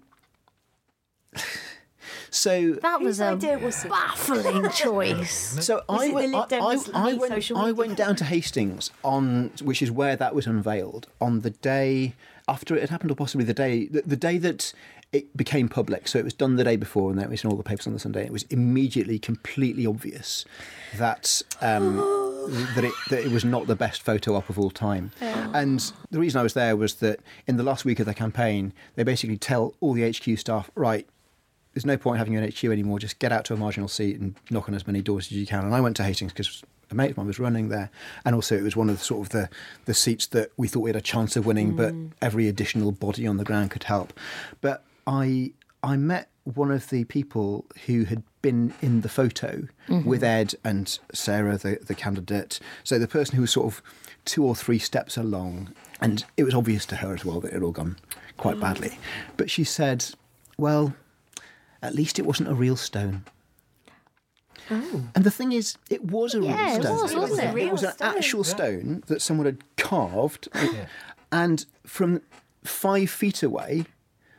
So 2.31 2.73
That 2.73 3.01
was 3.01 3.17
Whose 3.17 3.19
a 3.19 3.23
idea 3.31 3.59
was 3.59 3.83
baffling 3.85 4.69
choice. 4.75 5.65
So 5.65 5.81
Was 5.87 6.01
I 6.01 6.11
went, 6.11 6.35
I, 6.35 6.57
I, 6.57 6.77
I 6.93 7.13
went, 7.13 7.51
I 7.51 7.71
went 7.71 7.97
down 7.97 8.15
to 8.17 8.23
Hastings 8.23 8.91
on, 9.03 9.51
which 9.61 9.81
is 9.81 9.91
where 9.91 10.15
that 10.15 10.35
was 10.35 10.47
unveiled 10.47 11.07
on 11.19 11.41
the 11.41 11.49
day 11.49 12.13
after 12.47 12.75
it 12.75 12.81
had 12.81 12.89
happened, 12.89 13.11
or 13.11 13.15
possibly 13.15 13.45
the 13.45 13.53
day, 13.53 13.85
the, 13.87 14.01
the 14.01 14.15
day 14.15 14.37
that 14.39 14.73
it 15.11 15.35
became 15.35 15.69
public. 15.69 16.07
So 16.07 16.19
it 16.19 16.25
was 16.25 16.33
done 16.33 16.55
the 16.55 16.63
day 16.63 16.75
before, 16.75 17.09
and 17.09 17.19
then 17.19 17.25
it 17.25 17.29
was 17.29 17.43
in 17.43 17.49
all 17.49 17.57
the 17.57 17.63
papers 17.63 17.87
on 17.87 17.93
the 17.93 17.99
Sunday. 17.99 18.25
It 18.25 18.31
was 18.31 18.43
immediately 18.43 19.19
completely 19.19 19.85
obvious 19.85 20.45
that 20.97 21.41
um, 21.61 21.97
that 22.75 22.83
it 22.83 22.93
that 23.09 23.23
it 23.25 23.31
was 23.31 23.45
not 23.45 23.67
the 23.67 23.75
best 23.75 24.01
photo 24.01 24.35
op 24.35 24.49
of 24.49 24.59
all 24.59 24.69
time. 24.71 25.11
And 25.21 25.91
the 26.11 26.19
reason 26.19 26.39
I 26.39 26.43
was 26.43 26.53
there 26.53 26.75
was 26.75 26.95
that 26.95 27.19
in 27.47 27.57
the 27.57 27.63
last 27.63 27.85
week 27.85 27.99
of 27.99 28.05
the 28.05 28.13
campaign, 28.13 28.73
they 28.95 29.03
basically 29.03 29.37
tell 29.37 29.73
all 29.79 29.93
the 29.93 30.07
HQ 30.07 30.37
staff, 30.37 30.69
right, 30.75 31.07
there's 31.73 31.85
no 31.85 31.97
point 31.97 32.17
having 32.17 32.33
you 32.33 32.39
in 32.39 32.51
HQ 32.51 32.63
anymore. 32.65 32.99
Just 32.99 33.19
get 33.19 33.31
out 33.31 33.45
to 33.45 33.53
a 33.53 33.57
marginal 33.57 33.87
seat 33.87 34.19
and 34.19 34.35
knock 34.49 34.67
on 34.67 34.75
as 34.75 34.87
many 34.87 35.01
doors 35.01 35.27
as 35.27 35.33
you 35.33 35.45
can. 35.45 35.65
And 35.65 35.75
I 35.75 35.81
went 35.81 35.95
to 35.97 36.03
Hastings 36.03 36.33
because 36.33 36.63
a 36.91 36.95
mate 36.95 37.11
of 37.11 37.17
mine 37.17 37.27
was 37.27 37.39
running 37.39 37.69
there, 37.69 37.89
and 38.25 38.35
also 38.35 38.55
it 38.57 38.63
was 38.63 38.75
one 38.75 38.89
of 38.89 38.97
the 38.97 39.03
sort 39.03 39.27
of 39.27 39.29
the 39.29 39.49
the 39.85 39.93
seats 39.93 40.27
that 40.27 40.51
we 40.57 40.67
thought 40.67 40.81
we 40.81 40.89
had 40.89 40.95
a 40.95 41.01
chance 41.01 41.35
of 41.35 41.45
winning, 41.45 41.75
but 41.75 41.93
mm. 41.93 42.11
every 42.21 42.47
additional 42.47 42.91
body 42.91 43.27
on 43.27 43.37
the 43.37 43.43
ground 43.43 43.71
could 43.71 43.83
help. 43.83 44.13
But 44.61 44.83
I 45.05 45.51
I 45.83 45.97
met 45.97 46.29
one 46.43 46.71
of 46.71 46.89
the 46.89 47.03
people 47.05 47.65
who 47.85 48.05
had 48.05 48.23
been 48.41 48.73
in 48.81 49.01
the 49.01 49.09
photo 49.09 49.67
mm-hmm. 49.87 50.07
with 50.07 50.23
Ed 50.23 50.55
and 50.63 50.97
Sarah, 51.13 51.57
the 51.57 51.79
the 51.85 51.95
candidate. 51.95 52.59
So 52.83 52.97
the 52.97 53.07
person 53.07 53.35
who 53.35 53.41
was 53.41 53.51
sort 53.51 53.67
of 53.67 53.81
two 54.25 54.43
or 54.43 54.55
three 54.55 54.79
steps 54.79 55.17
along, 55.17 55.73
and 56.01 56.25
it 56.37 56.43
was 56.43 56.53
obvious 56.53 56.85
to 56.87 56.97
her 56.97 57.13
as 57.13 57.23
well 57.23 57.39
that 57.41 57.49
it 57.49 57.53
had 57.53 57.63
all 57.63 57.71
gone 57.71 57.97
quite 58.37 58.57
mm. 58.57 58.61
badly. 58.61 58.97
But 59.37 59.49
she 59.49 59.63
said, 59.63 60.05
"Well." 60.57 60.93
At 61.81 61.95
least 61.95 62.19
it 62.19 62.25
wasn't 62.25 62.49
a 62.49 62.53
real 62.53 62.75
stone. 62.75 63.23
Oh. 64.71 65.03
And 65.15 65.23
the 65.23 65.31
thing 65.31 65.51
is, 65.51 65.77
it 65.89 66.03
was 66.05 66.35
a 66.35 66.41
Yeah, 66.41 66.65
real 66.65 66.75
it 66.75 66.81
stone. 66.83 66.91
was, 67.01 67.15
wasn't 67.15 67.15
it? 67.15 67.23
It 67.23 67.29
was 67.29 67.39
an 67.39 67.55
Real 67.55 67.77
stone. 67.77 67.95
actual 68.17 68.43
stone 68.43 69.03
that 69.07 69.21
someone 69.21 69.45
had 69.45 69.63
carved, 69.77 70.47
and 71.31 71.65
from 71.85 72.21
five 72.63 73.09
feet 73.09 73.41
away, 73.41 73.85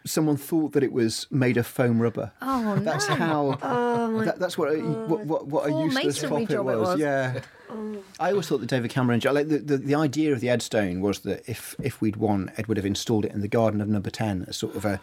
someone 0.05 0.37
thought 0.37 0.73
that 0.73 0.83
it 0.83 0.93
was 0.93 1.27
made 1.31 1.57
of 1.57 1.67
foam 1.67 2.01
rubber. 2.01 2.33
Oh, 2.43 2.77
That's 2.81 3.09
no. 3.09 3.15
how. 3.15 3.59
Oh, 3.63 4.23
that, 4.25 4.39
that's 4.39 4.57
what 4.59 4.73
a, 4.75 4.79
what, 4.81 5.25
what, 5.27 5.47
what 5.47 5.69
a 5.71 5.85
useless 5.85 6.25
prop 6.25 6.41
it 6.43 6.49
job 6.51 6.69
it 6.69 6.77
was. 6.77 6.89
was. 6.89 7.01
Yeah. 7.01 7.41
Oh. 7.73 8.03
I 8.19 8.31
always 8.33 8.49
thought 8.49 8.59
that 8.61 8.67
David 8.69 8.91
Cameron, 8.91 9.21
like 9.25 9.47
the, 9.49 9.59
the, 9.59 9.77
the 9.77 9.95
idea 9.95 10.33
of 10.33 10.41
the 10.41 10.49
Ed 10.49 10.61
Stone 10.61 11.01
was 11.03 11.21
that 11.21 11.49
if, 11.49 11.77
if 11.81 12.01
we'd 12.01 12.17
won, 12.17 12.51
Ed 12.57 12.67
would 12.67 12.77
have 12.77 12.85
installed 12.87 13.25
it 13.25 13.33
in 13.33 13.43
the 13.43 13.49
garden 13.49 13.81
of 13.81 13.89
Number 13.89 14.11
Ten 14.11 14.45
as 14.49 14.57
sort 14.57 14.75
of 14.75 14.85
a 14.85 15.01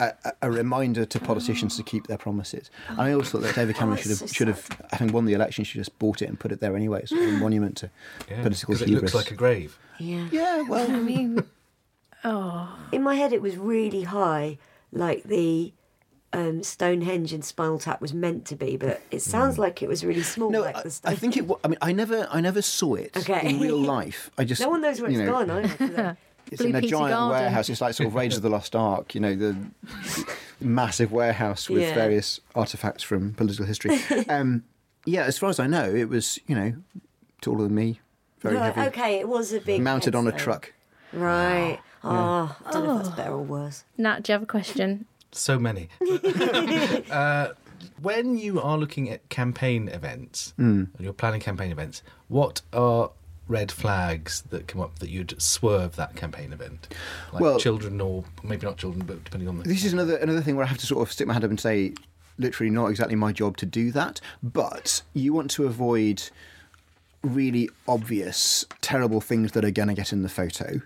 a, 0.00 0.12
a 0.42 0.50
reminder 0.50 1.04
to 1.04 1.20
politicians 1.20 1.76
to 1.76 1.82
keep 1.82 2.06
their 2.06 2.18
promises. 2.18 2.70
And 2.88 3.00
I 3.00 3.12
always 3.12 3.30
thought 3.30 3.42
that 3.42 3.54
David 3.54 3.76
Cameron 3.76 3.98
Oh, 3.98 4.02
should 4.02 4.10
have 4.10 4.18
so 4.18 4.26
should 4.26 4.48
have 4.48 4.68
having 4.92 5.12
won 5.12 5.24
the 5.26 5.34
election, 5.34 5.64
should 5.64 5.78
have 5.78 5.86
just 5.86 5.98
bought 5.98 6.22
it 6.22 6.28
and 6.28 6.38
put 6.40 6.52
it 6.52 6.60
there 6.60 6.76
anyway, 6.76 7.02
as 7.02 7.12
a 7.12 7.14
monument 7.38 7.76
to 7.78 7.90
Yeah, 8.30 8.42
political 8.42 8.74
because 8.74 8.88
it 8.88 8.92
looks 8.92 9.14
like 9.14 9.30
a 9.30 9.34
grave. 9.34 9.78
Yeah. 9.98 10.26
yeah, 10.30 10.62
well, 10.62 10.90
I 10.94 10.98
mean, 11.00 11.42
In 12.24 13.02
my 13.02 13.14
head, 13.14 13.32
it 13.32 13.42
was 13.42 13.56
really 13.56 14.02
high, 14.02 14.58
like 14.92 15.24
the 15.24 15.72
um, 16.32 16.62
Stonehenge 16.62 17.32
and 17.32 17.44
Spinal 17.44 17.78
Tap 17.78 18.00
was 18.00 18.12
meant 18.14 18.44
to 18.46 18.56
be, 18.56 18.76
but 18.76 19.00
it 19.10 19.20
sounds 19.22 19.58
like 19.58 19.82
it 19.82 19.88
was 19.88 20.04
really 20.04 20.22
small. 20.22 20.50
no, 20.50 20.60
like 20.60 20.76
I, 20.76 20.82
the 20.82 21.00
I 21.04 21.14
think 21.14 21.36
it. 21.36 21.46
wa- 21.46 21.58
I 21.64 21.68
mean, 21.68 21.78
I 21.82 21.92
never, 21.92 22.28
I 22.30 22.40
never 22.40 22.62
saw 22.62 22.94
it 22.94 23.16
Okay. 23.16 23.48
in 23.48 23.60
real 23.60 23.78
life. 23.96 24.30
I 24.38 24.44
just 24.44 24.60
No 24.60 24.68
one 24.68 24.80
knows 24.82 25.00
where 25.00 25.10
you 25.10 25.20
it's 25.20 25.26
know, 25.26 25.44
gone. 25.44 25.50
Either. 25.50 26.16
It's 26.50 26.60
Blue 26.60 26.70
in 26.70 26.74
a 26.76 26.80
Peter 26.80 26.96
giant 26.96 27.10
Garden. 27.12 27.38
warehouse. 27.42 27.68
It's 27.68 27.80
like 27.80 27.94
sort 27.94 28.08
of 28.08 28.14
Raiders 28.16 28.36
of 28.38 28.42
the 28.42 28.48
Lost 28.50 28.74
Ark, 28.74 29.14
you 29.14 29.20
know, 29.20 29.36
the 29.36 29.54
massive 30.60 31.12
warehouse 31.12 31.68
with 31.70 31.82
Yeah. 31.82 31.94
various 31.94 32.40
artifacts 32.56 33.04
from 33.04 33.34
political 33.34 33.66
history. 33.66 33.96
Um, 34.28 34.64
yeah, 35.04 35.24
as 35.24 35.38
far 35.38 35.48
as 35.50 35.60
I 35.60 35.68
know, 35.68 35.84
it 35.84 36.08
was, 36.08 36.40
you 36.48 36.56
know, 36.56 36.74
taller 37.40 37.62
than 37.64 37.74
me, 37.76 38.00
very 38.40 38.56
Right, 38.56 38.72
heavy, 38.74 38.88
okay, 38.88 39.14
it 39.20 39.28
was 39.28 39.52
a 39.52 39.60
big 39.60 39.80
mounted 39.80 40.16
on 40.16 40.26
a 40.26 40.32
headstone. 40.32 40.44
truck. 40.44 40.72
Right. 41.12 41.78
Oh, 42.02 42.56
I 42.64 42.70
don't 42.72 42.84
know 42.84 42.96
if 42.98 43.04
that's 43.04 43.16
better 43.16 43.32
or 43.32 43.42
worse. 43.42 43.84
Nat, 43.98 44.22
do 44.22 44.32
you 44.32 44.34
have 44.34 44.42
a 44.42 44.46
question? 44.46 45.06
So 45.32 45.58
many. 45.58 45.88
uh, 47.10 47.48
when 48.02 48.36
you 48.36 48.60
are 48.60 48.78
looking 48.78 49.08
at 49.10 49.28
campaign 49.28 49.88
events 49.88 50.52
Hmm. 50.56 50.84
and 50.96 51.00
you're 51.00 51.12
planning 51.12 51.40
campaign 51.40 51.70
events, 51.70 52.02
what 52.28 52.62
are 52.72 53.10
red 53.48 53.72
flags 53.72 54.42
that 54.50 54.68
come 54.68 54.80
up 54.80 54.98
that 55.00 55.10
you'd 55.10 55.40
swerve 55.40 55.96
that 55.96 56.16
campaign 56.16 56.52
event? 56.52 56.88
Like 57.32 57.42
Well- 57.42 57.58
children 57.58 58.00
or 58.00 58.24
maybe 58.42 58.66
not 58.66 58.76
children, 58.76 59.04
but 59.06 59.22
depending 59.24 59.48
on 59.48 59.58
the. 59.58 59.64
This 59.64 59.84
is 59.84 59.92
another 59.92 60.16
another 60.16 60.40
thing 60.40 60.56
where 60.56 60.64
I 60.64 60.68
have 60.68 60.78
to 60.78 60.86
sort 60.86 61.02
of 61.06 61.12
stick 61.12 61.26
my 61.26 61.34
hand 61.34 61.44
up 61.44 61.50
and 61.50 61.60
say, 61.60 61.94
literally 62.38 62.70
not 62.70 62.86
exactly 62.86 63.16
my 63.16 63.32
job 63.32 63.56
to 63.58 63.66
do 63.66 63.92
that, 63.92 64.20
but 64.42 65.02
you 65.14 65.32
want 65.32 65.50
to 65.52 65.66
avoid 65.66 66.22
really 67.22 67.68
obvious, 67.86 68.64
terrible 68.80 69.20
things 69.20 69.52
that 69.52 69.64
are 69.64 69.70
going 69.70 69.88
to 69.88 69.94
get 69.94 70.12
in 70.12 70.22
the 70.22 70.28
photo, 70.28 70.80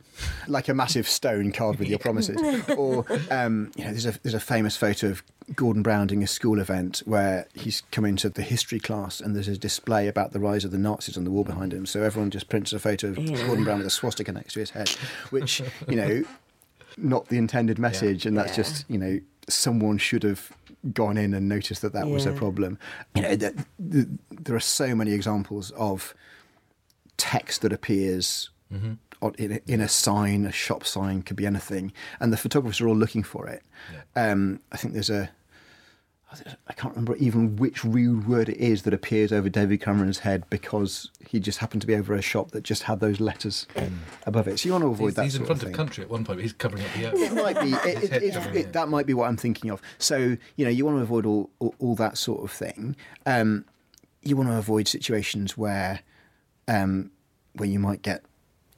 like 0.48 0.68
a 0.68 0.74
massive 0.74 1.08
stone 1.08 1.52
carved 1.52 1.78
with 1.78 1.88
your 1.88 1.98
promises, 1.98 2.40
or 2.76 3.04
um, 3.30 3.70
you 3.76 3.84
know, 3.84 3.90
there's 3.90 4.06
a 4.06 4.18
there's 4.22 4.34
a 4.34 4.40
famous 4.40 4.76
photo 4.76 5.08
of 5.08 5.22
Gordon 5.54 5.82
Brown 5.82 6.06
doing 6.06 6.22
a 6.22 6.26
school 6.26 6.58
event 6.58 7.02
where 7.04 7.46
he's 7.54 7.82
come 7.92 8.04
into 8.04 8.28
the 8.28 8.42
history 8.42 8.80
class 8.80 9.20
and 9.20 9.36
there's 9.36 9.48
a 9.48 9.56
display 9.58 10.08
about 10.08 10.32
the 10.32 10.40
rise 10.40 10.64
of 10.64 10.70
the 10.70 10.78
Nazis 10.78 11.16
on 11.16 11.24
the 11.24 11.30
wall 11.30 11.44
behind 11.44 11.72
him. 11.72 11.86
So 11.86 12.02
everyone 12.02 12.30
just 12.30 12.48
prints 12.48 12.72
a 12.72 12.78
photo 12.78 13.08
of 13.08 13.16
Gordon 13.16 13.64
Brown 13.64 13.78
with 13.78 13.86
a 13.86 13.90
swastika 13.90 14.32
next 14.32 14.54
to 14.54 14.60
his 14.60 14.70
head, 14.70 14.88
which 15.30 15.62
you 15.88 15.96
know 15.96 16.24
not 16.96 17.26
the 17.28 17.36
intended 17.38 17.78
message, 17.78 18.24
and 18.26 18.36
that's 18.36 18.50
Yeah. 18.50 18.56
just 18.64 18.84
you 18.88 18.98
know 18.98 19.20
someone 19.48 19.98
should 19.98 20.22
have 20.22 20.52
gone 20.92 21.16
in 21.16 21.32
and 21.34 21.48
noticed 21.48 21.82
that 21.82 21.92
that 21.94 22.08
was 22.08 22.26
a 22.26 22.32
problem. 22.32 22.78
You 23.14 23.22
know, 23.22 23.36
that, 23.36 23.54
the, 23.78 24.08
there 24.30 24.54
are 24.56 24.60
so 24.60 24.94
many 24.94 25.12
examples 25.12 25.70
of 25.72 26.14
text 27.16 27.62
that 27.62 27.72
appears. 27.72 28.50
on- 29.22 29.34
In 29.38 29.52
a, 29.52 29.60
in 29.66 29.80
a 29.80 29.88
sign, 29.88 30.44
a 30.44 30.52
shop 30.52 30.84
sign, 30.84 31.22
could 31.22 31.36
be 31.36 31.46
anything, 31.46 31.92
and 32.20 32.32
the 32.32 32.36
photographers 32.36 32.80
are 32.80 32.88
all 32.88 32.96
looking 32.96 33.22
for 33.22 33.46
it. 33.46 33.62
Um, 34.16 34.60
I 34.72 34.76
think 34.76 34.92
there's 34.94 35.10
a, 35.10 35.30
I 36.68 36.72
can't 36.72 36.94
remember 36.94 37.16
even 37.16 37.56
which 37.56 37.84
rude 37.84 38.26
word 38.28 38.48
it 38.48 38.56
is 38.58 38.82
that 38.82 38.94
appears 38.94 39.32
over 39.32 39.48
David 39.48 39.80
Cameron's 39.80 40.18
head 40.20 40.44
because 40.50 41.10
he 41.28 41.40
just 41.40 41.58
happened 41.58 41.80
to 41.82 41.86
be 41.86 41.94
over 41.94 42.14
a 42.14 42.22
shop 42.22 42.50
that 42.52 42.62
just 42.64 42.84
had 42.84 43.00
those 43.00 43.20
letters 43.20 43.66
above 44.26 44.48
it. 44.48 44.58
So 44.58 44.66
you 44.68 44.72
want 44.72 44.82
to 44.84 44.88
avoid 44.88 45.06
He's, 45.08 45.14
that. 45.14 45.24
he's 45.24 45.34
in 45.36 45.44
front 45.46 45.62
of 45.62 45.68
thing. 45.68 45.74
country 45.76 46.04
at 46.04 46.10
one 46.10 46.24
point, 46.24 46.38
but 46.38 46.42
he's 46.42 46.52
covering 46.52 46.82
up 46.84 46.90
the 46.96 47.06
earth. 47.06 47.14
It 47.16 47.32
might 47.34 47.60
be. 47.60 47.72
It, 47.84 48.12
it- 48.22 48.56
it. 48.56 48.72
that 48.72 48.88
might 48.88 49.06
be 49.06 49.14
what 49.14 49.28
I'm 49.28 49.36
thinking 49.36 49.70
of. 49.70 49.80
So 49.98 50.36
you 50.56 50.64
know, 50.64 50.70
you 50.70 50.84
want 50.84 50.98
to 50.98 51.02
avoid 51.02 51.26
all 51.26 51.50
all, 51.58 51.74
all 51.78 51.94
that 51.96 52.18
sort 52.18 52.42
of 52.44 52.50
thing. 52.50 52.96
Um, 53.26 53.64
you 54.22 54.36
want 54.36 54.48
to 54.48 54.56
avoid 54.56 54.88
situations 54.88 55.56
where, 55.58 56.00
um, 56.66 57.10
where 57.54 57.68
you 57.68 57.78
might 57.78 58.00
get 58.02 58.22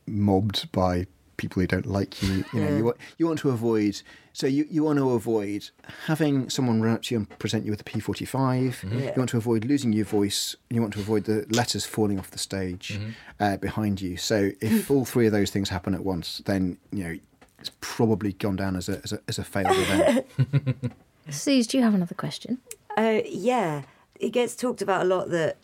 mobbed 0.06 0.70
by 0.72 1.06
people 1.36 1.60
who 1.60 1.66
don't 1.66 1.86
like 1.86 2.22
you. 2.22 2.44
You 2.52 2.60
know, 2.60 2.76
you 2.76 2.84
want 2.84 2.96
you 3.18 3.26
want 3.26 3.38
to 3.40 3.50
avoid. 3.50 4.02
So 4.32 4.46
you, 4.46 4.66
you 4.70 4.82
want 4.84 4.98
to 4.98 5.10
avoid 5.12 5.70
having 6.06 6.50
someone 6.50 6.82
run 6.82 6.92
up 6.94 7.02
to 7.04 7.14
you 7.14 7.20
and 7.20 7.38
present 7.38 7.64
you 7.64 7.70
with 7.70 7.80
a 7.80 7.84
P45. 7.84 8.82
You 8.92 9.12
want 9.16 9.30
to 9.30 9.38
avoid 9.38 9.64
losing 9.64 9.94
your 9.94 10.04
voice. 10.04 10.54
You 10.68 10.82
want 10.82 10.92
to 10.94 11.00
avoid 11.00 11.24
the 11.24 11.46
letters 11.48 11.86
falling 11.86 12.18
off 12.18 12.30
the 12.30 12.38
stage 12.38 13.00
uh, 13.40 13.56
behind 13.56 14.00
you. 14.00 14.16
So 14.18 14.50
if 14.60 14.90
all 14.90 15.04
three 15.04 15.26
of 15.26 15.32
those 15.32 15.50
things 15.50 15.70
happen 15.70 15.94
at 15.94 16.04
once, 16.04 16.42
then 16.44 16.76
you 16.92 17.04
know 17.04 17.18
it's 17.58 17.70
probably 17.80 18.32
gone 18.32 18.56
down 18.56 18.76
as 18.76 18.88
a 18.88 19.00
as 19.04 19.12
a, 19.12 19.20
as 19.28 19.38
a 19.38 19.44
failed 19.44 19.76
event. 19.76 20.92
Suze, 21.30 21.66
do 21.66 21.78
you 21.78 21.82
have 21.82 21.94
another 21.94 22.14
question? 22.14 22.58
Uh, 22.96 23.20
yeah, 23.24 23.82
it 24.20 24.30
gets 24.30 24.54
talked 24.54 24.80
about 24.82 25.02
a 25.02 25.04
lot 25.04 25.30
that 25.30 25.56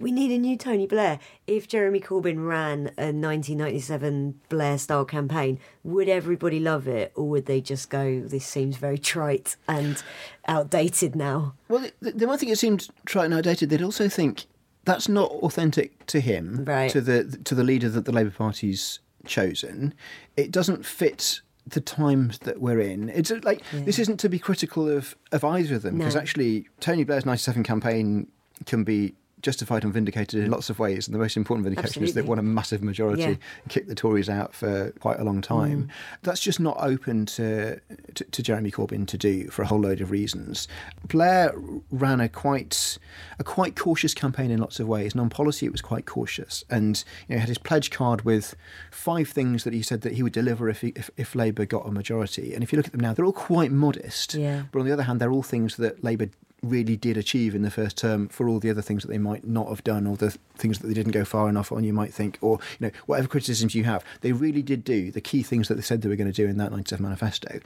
we 0.00 0.12
need 0.12 0.30
a 0.30 0.38
new 0.38 0.56
Tony 0.56 0.86
Blair. 0.86 1.18
If 1.46 1.68
Jeremy 1.68 2.00
Corbyn 2.00 2.46
ran 2.46 2.88
a 2.98 3.12
1997 3.12 4.40
Blair 4.48 4.78
style 4.78 5.04
campaign, 5.04 5.58
would 5.84 6.08
everybody 6.08 6.60
love 6.60 6.86
it, 6.88 7.12
or 7.14 7.28
would 7.28 7.46
they 7.46 7.60
just 7.60 7.90
go, 7.90 8.20
"This 8.20 8.46
seems 8.46 8.76
very 8.76 8.98
trite 8.98 9.56
and 9.68 10.02
outdated 10.46 11.14
now"? 11.16 11.54
Well, 11.68 11.86
they, 12.00 12.10
they 12.12 12.26
might 12.26 12.40
think 12.40 12.52
it 12.52 12.58
seemed 12.58 12.88
trite 13.06 13.26
and 13.26 13.34
outdated. 13.34 13.70
They'd 13.70 13.82
also 13.82 14.08
think 14.08 14.46
that's 14.84 15.08
not 15.08 15.30
authentic 15.30 16.06
to 16.06 16.20
him, 16.20 16.64
Right. 16.64 16.90
to 16.90 17.00
the 17.00 17.24
to 17.44 17.54
the 17.54 17.64
leader 17.64 17.88
that 17.88 18.04
the 18.04 18.12
Labour 18.12 18.30
Party's 18.30 19.00
chosen. 19.26 19.94
It 20.36 20.50
doesn't 20.50 20.86
fit 20.86 21.40
the 21.66 21.80
times 21.82 22.38
that 22.40 22.60
we're 22.62 22.80
in. 22.80 23.10
It's 23.10 23.30
uh, 23.30 23.40
like 23.42 23.62
this 23.72 23.98
isn't 23.98 24.18
to 24.20 24.28
be 24.28 24.38
critical 24.38 24.88
of 24.88 25.16
of 25.32 25.44
either 25.44 25.74
of 25.76 25.82
them 25.82 25.98
because 25.98 26.14
No. 26.14 26.20
actually 26.20 26.66
Tony 26.80 27.04
Blair's 27.04 27.26
'97 27.26 27.62
campaign 27.62 28.28
can 28.64 28.84
be 28.84 29.14
justified 29.42 29.84
and 29.84 29.92
vindicated 29.92 30.42
in 30.42 30.50
lots 30.50 30.68
of 30.70 30.78
ways. 30.78 31.06
And 31.06 31.14
the 31.14 31.18
most 31.18 31.36
important 31.36 31.64
vindication 31.64 32.02
is 32.02 32.14
they 32.14 32.20
Absolutely. 32.20 32.28
won 32.28 32.38
a 32.38 32.42
massive 32.42 32.82
majority 32.82 33.22
Yeah. 33.22 33.34
kicked 33.68 33.88
the 33.88 33.94
Tories 33.94 34.28
out 34.28 34.54
for 34.54 34.90
quite 35.00 35.20
a 35.20 35.24
long 35.24 35.40
time. 35.40 35.84
Mm. 35.84 35.88
That's 36.22 36.40
just 36.40 36.58
not 36.60 36.76
open 36.80 37.26
to, 37.26 37.78
to 38.14 38.24
to 38.24 38.42
Jeremy 38.42 38.70
Corbyn 38.70 39.06
to 39.06 39.18
do 39.18 39.48
for 39.48 39.62
a 39.62 39.66
whole 39.66 39.80
load 39.80 40.00
of 40.00 40.10
reasons. 40.10 40.66
Blair 41.06 41.52
ran 41.90 42.20
a 42.20 42.28
quite 42.28 42.98
a 43.38 43.44
quite 43.44 43.76
cautious 43.76 44.14
campaign 44.14 44.50
in 44.50 44.58
lots 44.58 44.80
of 44.80 44.88
ways. 44.88 45.12
And 45.12 45.20
on 45.20 45.30
policy, 45.30 45.66
it 45.66 45.72
was 45.72 45.82
quite 45.82 46.06
cautious, 46.06 46.64
and 46.68 47.04
you 47.28 47.34
know, 47.34 47.36
he 47.36 47.40
had 47.40 47.48
his 47.48 47.58
pledge 47.58 47.90
card 47.90 48.22
with 48.24 48.54
five 48.90 49.28
things 49.28 49.64
that 49.64 49.72
he 49.72 49.82
said 49.82 50.00
that 50.02 50.14
he 50.14 50.22
would 50.22 50.32
deliver 50.32 50.68
if 50.68 50.80
he, 50.80 50.88
if, 50.96 51.10
if 51.16 51.34
Labour 51.34 51.64
got 51.64 51.86
a 51.86 51.90
majority. 51.90 52.54
And 52.54 52.62
if 52.64 52.72
you 52.72 52.76
look 52.76 52.86
at 52.86 52.92
them 52.92 53.00
now, 53.00 53.12
they're 53.14 53.24
all 53.24 53.32
quite 53.32 53.70
modest. 53.70 54.34
Yeah. 54.34 54.64
But 54.72 54.80
on 54.80 54.86
the 54.86 54.92
other 54.92 55.04
hand, 55.04 55.20
they're 55.20 55.30
all 55.32 55.42
things 55.42 55.76
that 55.76 56.02
Labour 56.02 56.28
really 56.62 56.96
did 56.96 57.16
achieve 57.16 57.54
in 57.54 57.62
the 57.62 57.70
first 57.70 57.96
term 57.96 58.28
for 58.28 58.48
all 58.48 58.58
the 58.58 58.70
other 58.70 58.82
things 58.82 59.02
that 59.02 59.08
they 59.08 59.18
might 59.18 59.46
not 59.46 59.68
have 59.68 59.84
done 59.84 60.06
or 60.06 60.16
the 60.16 60.36
things 60.56 60.78
that 60.78 60.88
they 60.88 60.94
didn't 60.94 61.12
go 61.12 61.24
far 61.24 61.48
enough 61.48 61.70
on 61.70 61.84
you 61.84 61.92
might 61.92 62.12
think 62.12 62.38
or 62.40 62.58
you 62.78 62.86
know 62.86 62.92
whatever 63.06 63.28
criticisms 63.28 63.74
you 63.74 63.84
have 63.84 64.04
they 64.22 64.32
really 64.32 64.62
did 64.62 64.82
do 64.82 65.10
the 65.10 65.20
key 65.20 65.42
things 65.42 65.68
that 65.68 65.74
they 65.74 65.82
said 65.82 66.02
they 66.02 66.08
were 66.08 66.16
going 66.16 66.30
to 66.30 66.32
do 66.32 66.48
in 66.48 66.58
that 66.58 66.70
97 66.70 67.02
manifesto. 67.02 67.60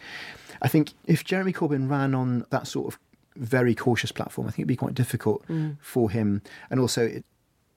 I 0.60 0.68
think 0.68 0.92
if 1.06 1.24
jeremy 1.24 1.52
corbyn 1.52 1.88
ran 1.88 2.14
on 2.14 2.44
that 2.50 2.66
sort 2.66 2.92
of 2.92 3.00
very 3.34 3.74
cautious 3.74 4.12
platform 4.12 4.46
i 4.46 4.50
think 4.50 4.60
it'd 4.60 4.68
be 4.68 4.76
quite 4.76 4.94
difficult 4.94 5.46
mm. 5.48 5.76
for 5.80 6.10
him. 6.10 6.42
And 6.70 6.78
also 6.78 7.06
it 7.06 7.24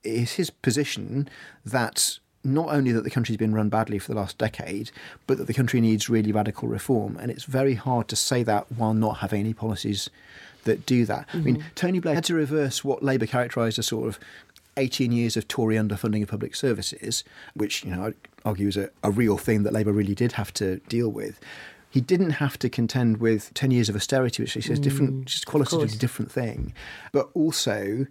is 0.04 0.32
his 0.32 0.50
position 0.50 1.28
that 1.64 2.18
not 2.44 2.68
only 2.68 2.92
that 2.92 3.02
the 3.02 3.10
country's 3.10 3.36
been 3.36 3.54
run 3.54 3.68
badly 3.68 3.98
for 3.98 4.12
the 4.12 4.20
last 4.20 4.38
decade, 4.38 4.90
but 5.26 5.36
that 5.36 5.46
the 5.46 5.54
country 5.54 5.80
needs 5.80 6.08
really 6.08 6.30
radical 6.30 6.68
reform. 6.68 7.16
And 7.20 7.30
it's 7.30 7.44
very 7.44 7.74
hard 7.74 8.06
to 8.08 8.16
say 8.16 8.42
that 8.44 8.70
while 8.72 8.94
not 8.94 9.18
having 9.18 9.40
any 9.40 9.52
policies 9.52 10.08
that 10.66 10.86
do 10.86 11.04
that. 11.06 11.26
I 11.32 11.38
mean, 11.38 11.56
mm-hmm. 11.56 11.68
Tony 11.74 11.98
Blair 11.98 12.14
had 12.14 12.24
to 12.24 12.34
reverse 12.34 12.84
what 12.84 13.02
Labour 13.02 13.26
characterised 13.26 13.78
as 13.78 13.86
sort 13.86 14.06
of 14.06 14.20
18 14.76 15.12
years 15.12 15.36
of 15.36 15.48
Tory 15.48 15.76
underfunding 15.76 16.22
of 16.22 16.28
public 16.28 16.54
services, 16.54 17.24
which, 17.54 17.84
you 17.84 17.90
know, 17.90 18.06
I'd 18.06 18.14
argue 18.44 18.68
is 18.68 18.76
a, 18.76 18.90
a 19.02 19.10
real 19.10 19.38
thing 19.38 19.62
that 19.62 19.72
Labour 19.72 19.92
really 19.92 20.14
did 20.14 20.32
have 20.32 20.52
to 20.54 20.76
deal 20.88 21.08
with. 21.08 21.40
He 21.90 22.00
didn't 22.00 22.30
have 22.30 22.58
to 22.58 22.68
contend 22.68 23.18
with 23.18 23.54
10 23.54 23.70
years 23.70 23.88
of 23.88 23.96
austerity, 23.96 24.42
which 24.42 24.56
is 24.56 24.78
different, 24.78 25.14
mm, 25.14 25.24
just 25.24 25.46
qualitatively 25.46 25.96
different 25.96 26.30
thing. 26.30 26.74
But 27.10 27.30
also, 27.32 28.06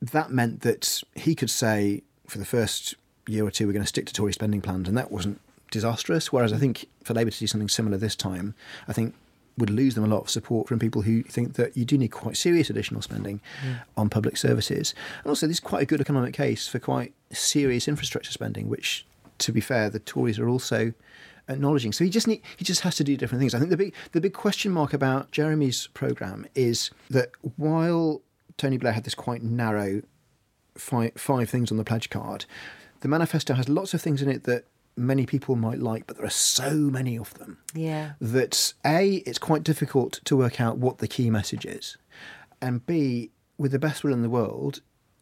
that 0.00 0.30
meant 0.30 0.62
that 0.62 1.02
he 1.14 1.34
could 1.34 1.50
say, 1.50 2.02
for 2.26 2.38
the 2.38 2.46
first 2.46 2.94
year 3.26 3.44
or 3.44 3.50
two, 3.50 3.66
we're 3.66 3.74
going 3.74 3.82
to 3.82 3.88
stick 3.88 4.06
to 4.06 4.12
Tory 4.14 4.32
spending 4.32 4.62
plans, 4.62 4.88
and 4.88 4.96
that 4.96 5.12
wasn't 5.12 5.40
disastrous. 5.70 6.32
Whereas 6.32 6.52
I 6.52 6.56
mm. 6.56 6.60
think 6.60 6.86
for 7.04 7.12
Labour 7.12 7.30
to 7.30 7.38
do 7.38 7.46
something 7.46 7.68
similar 7.68 7.98
this 7.98 8.16
time, 8.16 8.54
I 8.88 8.94
think 8.94 9.14
would 9.58 9.70
lose 9.70 9.94
them 9.94 10.04
a 10.04 10.06
lot 10.06 10.22
of 10.22 10.30
support 10.30 10.68
from 10.68 10.78
people 10.78 11.02
who 11.02 11.22
think 11.22 11.54
that 11.54 11.76
you 11.76 11.84
do 11.84 11.96
need 11.96 12.08
quite 12.08 12.36
serious 12.36 12.68
additional 12.70 13.02
spending 13.02 13.40
on 13.96 14.08
public 14.08 14.36
services. 14.36 14.94
And 15.22 15.30
also, 15.30 15.46
there's 15.46 15.60
quite 15.60 15.82
a 15.82 15.86
good 15.86 16.00
economic 16.00 16.34
case 16.34 16.68
for 16.68 16.78
quite 16.78 17.12
serious 17.32 17.88
infrastructure 17.88 18.32
spending, 18.32 18.68
which, 18.68 19.06
to 19.38 19.52
be 19.52 19.60
fair, 19.60 19.88
the 19.88 19.98
Tories 19.98 20.38
are 20.38 20.48
also 20.48 20.92
acknowledging. 21.48 21.92
So 21.92 22.04
he 22.04 22.10
just 22.10 22.26
need, 22.26 22.42
he 22.56 22.64
just 22.64 22.82
has 22.82 22.96
to 22.96 23.04
do 23.04 23.16
different 23.16 23.40
things. 23.40 23.54
I 23.54 23.58
think 23.58 23.70
the 23.70 23.76
big 23.76 23.94
the 24.12 24.20
big 24.20 24.34
question 24.34 24.72
mark 24.72 24.92
about 24.92 25.30
Jeremy's 25.30 25.86
program 25.88 26.46
is 26.54 26.90
that 27.08 27.30
while 27.56 28.22
Tony 28.56 28.78
Blair 28.78 28.92
had 28.92 29.04
this 29.04 29.14
quite 29.14 29.42
narrow 29.42 30.02
five, 30.78 31.12
five 31.16 31.50
things 31.50 31.70
on 31.70 31.76
the 31.76 31.84
pledge 31.84 32.10
card. 32.10 32.44
The 33.00 33.08
manifesto 33.08 33.54
has 33.54 33.68
lots 33.68 33.94
of 33.94 34.00
things 34.00 34.22
in 34.22 34.28
it 34.28 34.44
that 34.44 34.64
many 34.96 35.26
people 35.26 35.56
might 35.56 35.78
like, 35.78 36.06
but 36.06 36.16
there 36.16 36.26
are 36.26 36.30
so 36.30 36.70
many 36.72 37.18
of 37.18 37.34
them 37.34 37.58
Yeah. 37.74 38.12
that 38.20 38.72
A, 38.84 39.16
it's 39.26 39.38
quite 39.38 39.62
difficult 39.62 40.20
to 40.24 40.36
work 40.36 40.60
out 40.60 40.78
what 40.78 40.98
the 40.98 41.08
key 41.08 41.28
message 41.30 41.66
is. 41.66 41.96
And 42.62 42.84
B, 42.86 43.30
with 43.58 43.72
the 43.72 43.78
best 43.78 44.02
will 44.02 44.12
in 44.12 44.22
the 44.22 44.30
world, 44.30 44.80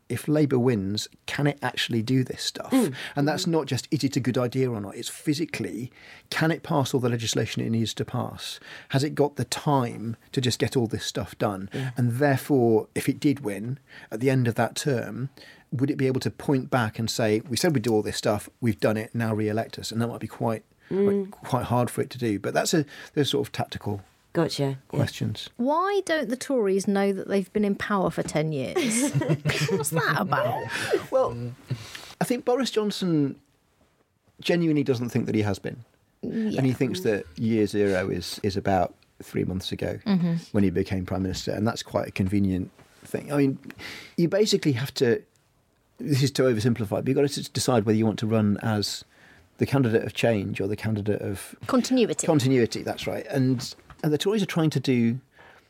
if 0.09 0.29
Labour 0.29 0.59
wins, 0.59 1.09
can 1.27 1.47
it 1.47 1.59
actually 1.63 2.03
do 2.03 2.23
this 2.23 2.43
stuff? 2.43 2.71
Mm. 2.71 2.95
And 3.17 3.27
that's 3.27 3.47
not 3.47 3.67
just 3.67 3.89
is 3.91 4.05
it 4.05 4.17
a 4.17 4.21
good 4.21 4.37
idea 4.37 4.71
or 4.71 4.81
not, 4.81 4.97
it's 4.97 5.09
physically, 5.09 5.91
can 6.31 6.51
it 6.51 6.63
pass 6.63 6.93
all 6.93 7.01
the 7.01 7.09
legislation 7.09 7.63
it 7.63 7.71
needs 7.71 7.95
to 7.95 8.05
pass? 8.05 8.61
Has 8.91 9.03
it 9.03 9.15
got 9.15 9.37
the 9.37 9.47
time 9.47 10.17
to 10.33 10.41
just 10.41 10.59
get 10.59 10.77
all 10.77 10.87
this 10.87 11.07
stuff 11.07 11.37
done? 11.39 11.71
And 11.97 12.13
therefore, 12.13 12.89
if 12.95 13.09
it 13.09 13.19
did 13.19 13.41
win 13.41 13.79
at 14.11 14.21
the 14.21 14.31
end 14.31 14.47
of 14.47 14.55
that 14.57 14.77
term, 14.77 15.31
would 15.75 15.91
it 15.91 15.97
be 15.97 16.07
able 16.07 16.21
to 16.21 16.31
point 16.31 16.71
back 16.71 16.99
and 16.99 17.11
say, 17.11 17.41
we 17.51 17.57
said 17.57 17.75
we'd 17.75 17.83
do 17.83 17.93
all 17.93 18.03
this 18.03 18.17
stuff, 18.17 18.49
we've 18.61 18.79
done 18.81 18.97
it, 18.97 19.15
now 19.15 19.35
re 19.35 19.49
elect 19.49 19.79
us? 19.79 19.91
And 19.93 20.01
that 20.01 20.09
might 20.09 20.21
be 20.21 20.29
quite. 20.29 20.63
quite- 20.89 21.31
Quite 21.31 21.65
hard 21.65 21.91
for 21.91 22.01
it 22.03 22.11
to 22.11 22.19
do, 22.19 22.39
but 22.39 22.53
that's 22.55 22.73
a 22.75 22.85
those 23.15 23.31
sort 23.31 23.47
of 23.47 23.53
tactical 23.53 24.03
Gotcha. 24.35 24.63
Yeah. 24.63 24.75
questions. 24.89 25.49
Why 25.57 26.03
don't 26.05 26.29
the 26.29 26.37
Tories 26.37 26.87
know 26.89 27.13
that 27.13 27.27
they've 27.29 27.51
been 27.53 27.65
in 27.65 27.75
power 27.75 28.11
for 28.11 28.23
10 28.23 28.53
years? 28.53 29.11
What's 29.71 29.91
that 29.91 30.17
about? 30.19 30.65
Well, 31.11 31.37
I 32.21 32.25
think 32.25 32.45
Boris 32.45 32.71
Johnson 32.71 33.37
genuinely 34.41 34.83
doesn't 34.85 35.09
think 35.11 35.27
that 35.27 35.35
he 35.35 35.43
has 35.43 35.59
been. 35.59 35.85
and 36.23 36.65
he 36.67 36.73
thinks 36.73 37.01
that 37.01 37.25
year 37.37 37.67
zero 37.67 38.09
is 38.09 38.41
is 38.43 38.57
about 38.57 38.95
three 39.23 39.45
months 39.45 39.73
ago 39.73 39.99
Mm-hmm. 40.07 40.35
when 40.53 40.65
he 40.65 40.71
became 40.71 41.05
prime 41.07 41.23
minister, 41.23 41.53
and 41.53 41.67
that's 41.67 41.83
quite 41.83 42.09
a 42.09 42.11
convenient 42.11 42.71
thing. 43.05 43.33
I 43.33 43.37
mean, 43.37 43.59
you 44.17 44.29
basically 44.29 44.73
have 44.73 44.93
to. 44.95 45.23
This 45.99 46.23
is 46.23 46.31
to 46.33 46.43
oversimplify, 46.43 46.89
but 46.91 47.09
you've 47.09 47.17
got 47.17 47.29
to 47.29 47.53
decide 47.53 47.85
whether 47.85 47.97
you 47.97 48.05
want 48.07 48.19
to 48.21 48.27
run 48.27 48.59
as 48.63 49.05
the 49.59 49.67
candidate 49.67 50.03
of 50.05 50.13
change 50.15 50.61
or 50.61 50.67
the 50.67 50.77
candidate 50.77 51.23
of 51.23 51.55
Continuity. 51.67 52.27
Continuity, 52.27 52.83
that's 52.83 53.07
right. 53.07 53.25
And 53.29 53.75
and 54.03 54.13
the 54.13 54.19
Tories 54.19 54.43
are 54.43 54.47
trying 54.47 54.71
to 54.71 54.81
do 54.81 55.21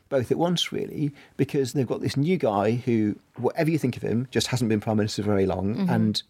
both 0.09 0.31
at 0.31 0.37
once, 0.37 0.71
really, 0.71 1.11
because 1.37 1.73
they've 1.73 1.87
got 1.87 2.01
this 2.01 2.15
new 2.17 2.37
guy 2.37 2.71
who, 2.73 3.15
whatever 3.37 3.69
you 3.71 3.77
think 3.77 3.95
of 3.97 4.03
him, 4.03 4.27
just 4.31 4.47
hasn't 4.47 4.69
been 4.69 4.79
prime 4.79 4.97
minister 4.97 5.21
very 5.23 5.45
long, 5.45 5.75
Mm-hmm. 5.75 5.89
and 5.89 6.23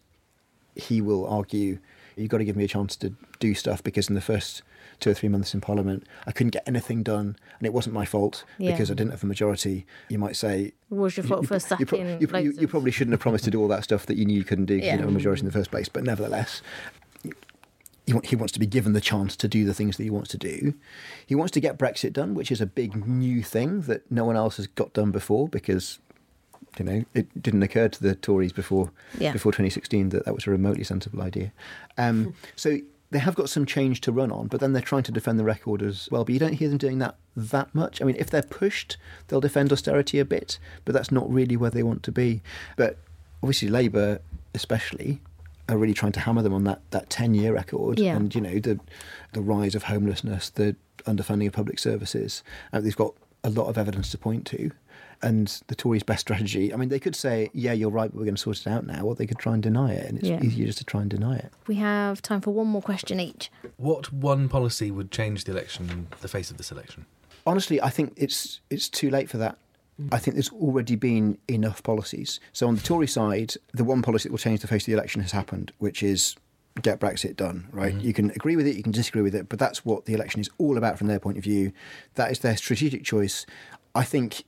he 0.76 1.00
will 1.00 1.26
argue, 1.26 1.78
"You've 2.16 2.30
got 2.30 2.38
to 2.38 2.44
give 2.44 2.56
me 2.56 2.64
a 2.64 2.68
chance 2.68 2.96
to 2.96 3.12
do 3.38 3.54
stuff 3.54 3.82
because 3.82 4.08
in 4.08 4.14
the 4.14 4.20
first 4.20 4.62
Two 4.98 5.10
or 5.10 5.14
three 5.14 5.28
months 5.28 5.52
in 5.52 5.60
Parliament, 5.60 6.06
I 6.26 6.32
couldn't 6.32 6.52
get 6.52 6.62
anything 6.66 7.02
done, 7.02 7.36
and 7.58 7.66
it 7.66 7.72
wasn't 7.74 7.92
my 7.94 8.06
fault 8.06 8.44
Yeah. 8.56 8.70
because 8.70 8.90
I 8.90 8.94
didn't 8.94 9.10
have 9.10 9.22
a 9.22 9.26
majority. 9.26 9.84
You 10.08 10.18
might 10.18 10.36
say, 10.36 10.72
was 10.88 11.14
your 11.18 11.24
you- 11.24 11.28
fault 11.28 11.42
you, 11.42 11.48
for 11.48 11.58
sacking 11.58 12.18
you, 12.18 12.26
you, 12.40 12.52
you 12.52 12.66
probably 12.66 12.90
shouldn't 12.90 13.12
have 13.12 13.20
promised 13.20 13.44
to 13.44 13.50
do 13.50 13.60
all 13.60 13.68
that 13.68 13.84
stuff 13.84 14.06
that 14.06 14.16
you 14.16 14.24
knew 14.24 14.32
you 14.38 14.42
couldn't 14.44 14.64
do 14.64 14.76
because 14.76 14.86
Yeah. 14.86 14.92
you 14.92 14.96
didn't 15.00 15.08
have 15.08 15.14
a 15.16 15.18
majority 15.18 15.40
in 15.40 15.44
the 15.46 15.52
first 15.52 15.70
place. 15.70 15.90
But 15.90 16.04
nevertheless, 16.04 16.62
he, 18.06 18.14
he 18.24 18.36
wants 18.36 18.52
to 18.54 18.58
be 18.58 18.64
given 18.66 18.94
the 18.94 19.02
chance 19.02 19.36
to 19.36 19.48
do 19.48 19.66
the 19.66 19.74
things 19.74 19.98
that 19.98 20.04
he 20.04 20.08
wants 20.08 20.30
to 20.30 20.38
do. 20.38 20.72
He 21.26 21.34
wants 21.34 21.50
to 21.52 21.60
get 21.60 21.76
Brexit 21.78 22.14
done, 22.14 22.32
which 22.32 22.50
is 22.50 22.62
a 22.62 22.66
big 22.66 23.06
new 23.06 23.42
thing 23.42 23.82
that 23.82 24.10
no 24.10 24.24
one 24.24 24.36
else 24.36 24.56
has 24.56 24.66
got 24.66 24.94
done 24.94 25.10
before 25.10 25.46
because 25.46 25.98
you 26.78 26.84
know 26.84 27.04
it 27.14 27.42
didn't 27.42 27.62
occur 27.62 27.88
to 27.88 28.02
the 28.02 28.14
Tories 28.14 28.52
before 28.52 28.90
Yeah. 29.18 29.32
before 29.32 29.52
2016 29.52 30.10
that 30.10 30.24
that 30.24 30.34
was 30.34 30.46
a 30.46 30.50
remotely 30.50 30.84
sensible 30.84 31.22
idea. 31.22 31.52
Um, 31.98 32.34
so 32.56 32.78
they 33.10 33.18
have 33.20 33.36
got 33.36 33.48
some 33.48 33.64
change 33.66 34.00
to 34.02 34.10
run 34.12 34.32
on, 34.32 34.48
but 34.48 34.58
then 34.60 34.72
they're 34.72 34.82
trying 34.82 35.04
to 35.04 35.12
defend 35.12 35.38
the 35.38 35.44
record 35.44 35.80
as 35.80 36.08
well. 36.10 36.24
But 36.24 36.32
you 36.32 36.40
don't 36.40 36.54
hear 36.54 36.68
them 36.68 36.78
doing 36.78 36.98
that 36.98 37.14
that 37.36 37.72
much. 37.74 38.02
I 38.02 38.04
mean, 38.04 38.16
if 38.18 38.30
they're 38.30 38.42
pushed, 38.42 38.96
they'll 39.28 39.40
defend 39.40 39.72
austerity 39.72 40.18
a 40.18 40.24
bit, 40.24 40.58
but 40.84 40.92
that's 40.92 41.12
not 41.12 41.32
really 41.32 41.56
where 41.56 41.70
they 41.70 41.84
want 41.84 42.02
to 42.04 42.12
be. 42.12 42.42
But 42.76 42.98
obviously, 43.44 43.68
Labour, 43.68 44.20
especially, 44.54 45.20
are 45.68 45.78
really 45.78 45.94
trying 45.94 46.12
to 46.12 46.20
hammer 46.20 46.42
them 46.42 46.52
on 46.54 46.64
that, 46.64 46.80
that 46.90 47.08
10 47.10 47.34
year 47.34 47.52
record 47.54 47.98
Yeah. 48.00 48.16
and 48.16 48.34
you 48.34 48.40
know 48.40 48.58
the 48.58 48.80
the 49.32 49.40
rise 49.40 49.74
of 49.74 49.84
homelessness 49.84 50.50
the 50.50 50.74
underfunding 51.06 51.46
of 51.46 51.52
public 51.52 51.78
services 51.78 52.42
and 52.72 52.84
they've 52.84 52.96
got 52.96 53.14
a 53.44 53.50
lot 53.50 53.66
of 53.68 53.76
evidence 53.78 54.10
to 54.10 54.18
point 54.18 54.44
to 54.46 54.70
and 55.22 55.60
the 55.68 55.74
Tories' 55.74 56.02
best 56.02 56.20
strategy 56.22 56.72
I 56.72 56.76
mean 56.76 56.88
they 56.88 56.98
could 56.98 57.16
say 57.16 57.50
yeah 57.52 57.72
you're 57.72 57.90
right 57.90 58.10
but 58.10 58.18
we're 58.18 58.24
going 58.24 58.34
to 58.36 58.40
sort 58.40 58.60
it 58.60 58.66
out 58.66 58.86
now 58.86 59.02
or 59.02 59.14
they 59.14 59.26
could 59.26 59.38
try 59.38 59.54
and 59.54 59.62
deny 59.62 59.92
it 59.92 60.08
and 60.08 60.18
it's 60.18 60.28
Yeah. 60.28 60.42
easier 60.42 60.66
just 60.66 60.78
to 60.78 60.84
try 60.84 61.00
and 61.00 61.10
deny 61.10 61.36
it 61.36 61.52
We 61.66 61.76
have 61.76 62.20
time 62.22 62.40
for 62.40 62.52
one 62.52 62.66
more 62.68 62.82
question 62.82 63.20
each. 63.20 63.50
What 63.76 64.12
one 64.12 64.48
policy 64.48 64.90
would 64.90 65.10
change 65.10 65.44
the 65.44 65.52
election, 65.52 66.08
the 66.20 66.28
face 66.28 66.50
of 66.50 66.56
this 66.58 66.70
election? 66.70 67.06
honestly, 67.46 67.80
I 67.80 67.90
think 67.90 68.12
it's 68.16 68.60
it's 68.70 68.88
too 68.88 69.08
late 69.10 69.30
for 69.30 69.38
that. 69.38 69.56
I 70.12 70.18
think 70.18 70.34
there's 70.34 70.50
already 70.50 70.94
been 70.96 71.38
enough 71.48 71.82
policies. 71.82 72.38
So 72.52 72.68
on 72.68 72.74
the 72.74 72.82
Tory 72.82 73.06
side, 73.06 73.54
the 73.72 73.84
one 73.84 74.02
policy 74.02 74.28
that 74.28 74.32
will 74.32 74.38
change 74.38 74.60
the 74.60 74.66
face 74.66 74.82
of 74.82 74.86
the 74.86 74.92
election 74.92 75.22
has 75.22 75.32
happened, 75.32 75.72
which 75.78 76.02
is 76.02 76.36
get 76.82 77.00
Brexit 77.00 77.34
done. 77.36 77.68
Right? 77.72 77.94
Mm-hmm. 77.94 78.06
You 78.06 78.12
can 78.12 78.30
agree 78.32 78.56
with 78.56 78.66
it, 78.66 78.76
you 78.76 78.82
can 78.82 78.92
disagree 78.92 79.22
with 79.22 79.34
it, 79.34 79.48
but 79.48 79.58
that's 79.58 79.86
what 79.86 80.04
the 80.04 80.12
election 80.12 80.40
is 80.42 80.50
all 80.58 80.76
about 80.76 80.98
from 80.98 81.06
their 81.06 81.18
point 81.20 81.38
of 81.38 81.44
view. 81.44 81.72
That 82.16 82.30
is 82.30 82.40
their 82.40 82.56
strategic 82.58 83.04
choice. 83.04 83.46
I 83.94 84.04
think. 84.04 84.42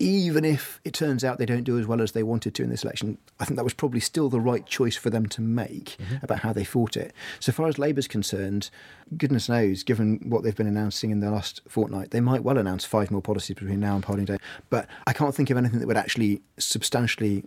Even 0.00 0.46
if 0.46 0.80
it 0.82 0.94
turns 0.94 1.22
out 1.22 1.36
they 1.36 1.44
don't 1.44 1.62
do 1.62 1.78
as 1.78 1.86
well 1.86 2.00
as 2.00 2.12
they 2.12 2.22
wanted 2.22 2.54
to 2.54 2.62
in 2.62 2.70
this 2.70 2.84
election, 2.84 3.18
I 3.38 3.44
think 3.44 3.56
that 3.56 3.64
was 3.64 3.74
probably 3.74 4.00
still 4.00 4.30
the 4.30 4.40
right 4.40 4.64
choice 4.64 4.96
for 4.96 5.10
them 5.10 5.26
to 5.26 5.42
make 5.42 5.96
mm-hmm. 5.98 6.16
about 6.22 6.40
how 6.40 6.54
they 6.54 6.64
fought 6.64 6.96
it. 6.96 7.12
So 7.38 7.52
far 7.52 7.68
as 7.68 7.78
Labour's 7.78 8.08
concerned, 8.08 8.70
goodness 9.18 9.48
knows, 9.48 9.82
given 9.82 10.18
what 10.24 10.42
they've 10.42 10.56
been 10.56 10.66
announcing 10.66 11.10
in 11.10 11.20
the 11.20 11.30
last 11.30 11.60
fortnight, 11.68 12.12
they 12.12 12.20
might 12.20 12.42
well 12.42 12.56
announce 12.56 12.86
five 12.86 13.10
more 13.10 13.20
policies 13.20 13.56
between 13.56 13.78
now 13.78 13.94
and 13.94 14.02
polling 14.02 14.24
day. 14.24 14.38
But 14.70 14.88
I 15.06 15.12
can't 15.12 15.34
think 15.34 15.50
of 15.50 15.58
anything 15.58 15.80
that 15.80 15.86
would 15.86 15.98
actually 15.98 16.40
substantially 16.58 17.44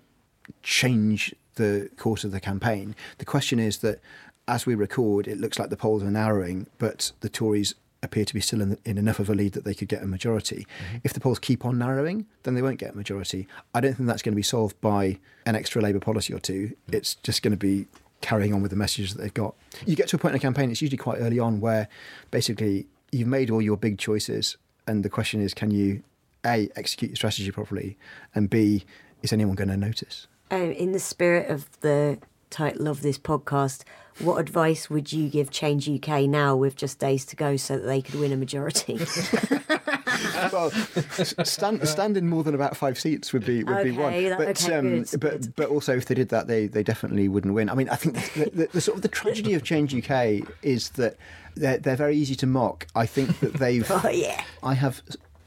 change 0.61 1.33
the 1.55 1.89
course 1.97 2.23
of 2.23 2.31
the 2.31 2.39
campaign. 2.39 2.95
The 3.17 3.25
question 3.25 3.57
is 3.57 3.79
that 3.79 3.99
as 4.47 4.65
we 4.65 4.75
record, 4.75 5.27
it 5.27 5.39
looks 5.39 5.57
like 5.57 5.69
the 5.69 5.77
polls 5.77 6.03
are 6.03 6.11
narrowing, 6.11 6.67
but 6.77 7.13
the 7.21 7.29
Tories 7.29 7.73
appear 8.03 8.25
to 8.25 8.33
be 8.33 8.41
still 8.41 8.61
in, 8.61 8.77
in 8.85 8.97
enough 8.97 9.19
of 9.19 9.29
a 9.29 9.33
lead 9.33 9.53
that 9.53 9.63
they 9.63 9.73
could 9.73 9.87
get 9.87 10.03
a 10.03 10.05
majority. 10.05 10.67
If 11.03 11.13
the 11.13 11.19
polls 11.19 11.39
keep 11.39 11.65
on 11.65 11.77
narrowing, 11.77 12.25
then 12.43 12.53
they 12.53 12.61
won't 12.61 12.79
get 12.79 12.93
a 12.93 12.97
majority. 12.97 13.47
I 13.73 13.79
don't 13.79 13.93
think 13.95 14.07
that's 14.07 14.21
going 14.21 14.33
to 14.33 14.37
be 14.37 14.43
solved 14.43 14.79
by 14.81 15.19
an 15.45 15.55
extra 15.55 15.81
Labour 15.81 15.99
policy 15.99 16.33
or 16.33 16.39
two. 16.39 16.75
It's 16.91 17.15
just 17.15 17.41
going 17.41 17.51
to 17.51 17.57
be 17.57 17.87
carrying 18.21 18.53
on 18.53 18.61
with 18.61 18.71
the 18.71 18.77
messages 18.77 19.13
that 19.13 19.21
they've 19.21 19.33
got. 19.33 19.55
You 19.85 19.95
get 19.95 20.07
to 20.09 20.15
a 20.15 20.19
point 20.19 20.33
in 20.33 20.37
a 20.37 20.41
campaign, 20.41 20.71
it's 20.71 20.81
usually 20.81 20.97
quite 20.97 21.19
early 21.19 21.39
on, 21.39 21.59
where 21.59 21.87
basically 22.31 22.87
you've 23.11 23.27
made 23.27 23.49
all 23.49 23.61
your 23.61 23.77
big 23.77 23.97
choices, 23.97 24.57
and 24.87 25.03
the 25.03 25.09
question 25.09 25.41
is, 25.41 25.53
can 25.53 25.71
you 25.71 26.03
A, 26.45 26.69
execute 26.75 27.11
your 27.11 27.15
strategy 27.17 27.51
properly, 27.51 27.97
and 28.33 28.49
B, 28.49 28.85
is 29.21 29.33
anyone 29.33 29.55
going 29.55 29.69
to 29.69 29.77
notice? 29.77 30.27
Um, 30.51 30.71
in 30.71 30.91
the 30.91 30.99
spirit 30.99 31.49
of 31.49 31.79
the 31.81 32.19
title 32.53 32.87
of 32.87 33.01
this 33.01 33.17
podcast, 33.17 33.83
what 34.19 34.37
advice 34.37 34.89
would 34.89 35.11
you 35.11 35.27
give 35.29 35.49
Change 35.49 35.89
UK 35.89 36.21
now 36.29 36.55
with 36.55 36.75
just 36.75 36.99
days 36.99 37.25
to 37.25 37.35
go 37.35 37.57
so 37.57 37.77
that 37.77 37.85
they 37.85 38.01
could 38.01 38.15
win 38.15 38.31
a 38.31 38.37
majority? 38.37 38.93
well, 40.51 40.71
s- 40.95 41.33
stand, 41.43 41.87
stand 41.87 42.17
in 42.17 42.29
more 42.29 42.43
than 42.43 42.53
about 42.55 42.77
five 42.77 42.99
seats 42.99 43.33
would 43.33 43.45
be 43.45 43.63
would 43.63 43.83
be 43.83 43.91
one. 43.91 44.13
That- 44.23 44.37
But 44.37 44.47
okay, 44.63 44.73
um, 44.75 45.01
good, 45.03 45.19
but 45.19 45.31
good. 45.41 45.53
but 45.55 45.69
also 45.69 45.95
if 45.97 46.05
they 46.05 46.15
did 46.15 46.29
that, 46.29 46.47
they 46.47 46.67
they 46.67 46.83
definitely 46.83 47.27
wouldn't 47.27 47.53
win. 47.53 47.69
I 47.69 47.75
mean, 47.75 47.89
I 47.89 47.95
think 47.95 48.15
the, 48.33 48.49
the, 48.53 48.67
the 48.73 48.81
sort 48.81 48.97
of 48.97 49.01
the 49.01 49.07
tragedy 49.07 49.53
of 49.55 49.63
Change 49.63 49.95
UK 49.95 50.47
is 50.61 50.89
that 50.91 51.17
they're 51.55 51.77
they're 51.77 51.95
very 51.95 52.15
easy 52.15 52.35
to 52.35 52.47
mock. 52.47 52.87
I 52.95 53.05
think 53.05 53.39
that 53.39 53.53
they've. 53.63 53.89
oh, 53.89 54.09
yeah. 54.09 54.43
I 54.61 54.75
have 54.75 55.01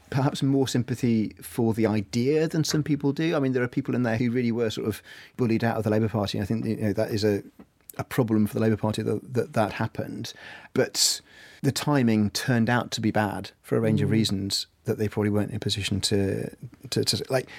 perhaps 0.09 0.41
more 0.41 0.67
sympathy 0.67 1.35
for 1.41 1.73
the 1.73 1.85
idea 1.85 2.47
than 2.47 2.63
some 2.63 2.83
people 2.83 3.11
do. 3.11 3.35
I 3.35 3.39
mean, 3.39 3.53
there 3.53 3.63
are 3.63 3.67
people 3.67 3.95
in 3.95 4.03
there 4.03 4.17
who 4.17 4.31
really 4.31 4.51
were 4.51 4.69
sort 4.69 4.87
of 4.87 5.01
bullied 5.35 5.63
out 5.63 5.77
of 5.77 5.83
the 5.83 5.89
Labour 5.89 6.09
Party. 6.09 6.39
I 6.39 6.45
think 6.45 6.65
you 6.65 6.75
know, 6.77 6.93
that 6.93 7.11
is 7.11 7.23
a 7.23 7.43
a 7.99 8.03
problem 8.03 8.45
for 8.45 8.53
the 8.53 8.59
Labour 8.59 8.77
Party 8.77 9.01
that 9.01 9.33
that, 9.33 9.53
that 9.53 9.73
happened, 9.73 10.33
but 10.73 11.21
the 11.61 11.71
timing 11.71 12.29
turned 12.29 12.69
out 12.69 12.91
to 12.91 13.01
be 13.01 13.11
bad 13.11 13.51
for 13.61 13.75
a 13.75 13.79
range 13.79 14.01
of 14.01 14.09
hmm. 14.09 14.13
reasons 14.13 14.67
that 14.85 14.97
they 14.97 15.07
probably 15.07 15.29
weren't 15.29 15.49
in 15.49 15.57
a 15.57 15.59
position 15.59 15.99
to, 16.01 16.49
to, 16.89 17.03
to 17.03 17.23
like. 17.29 17.49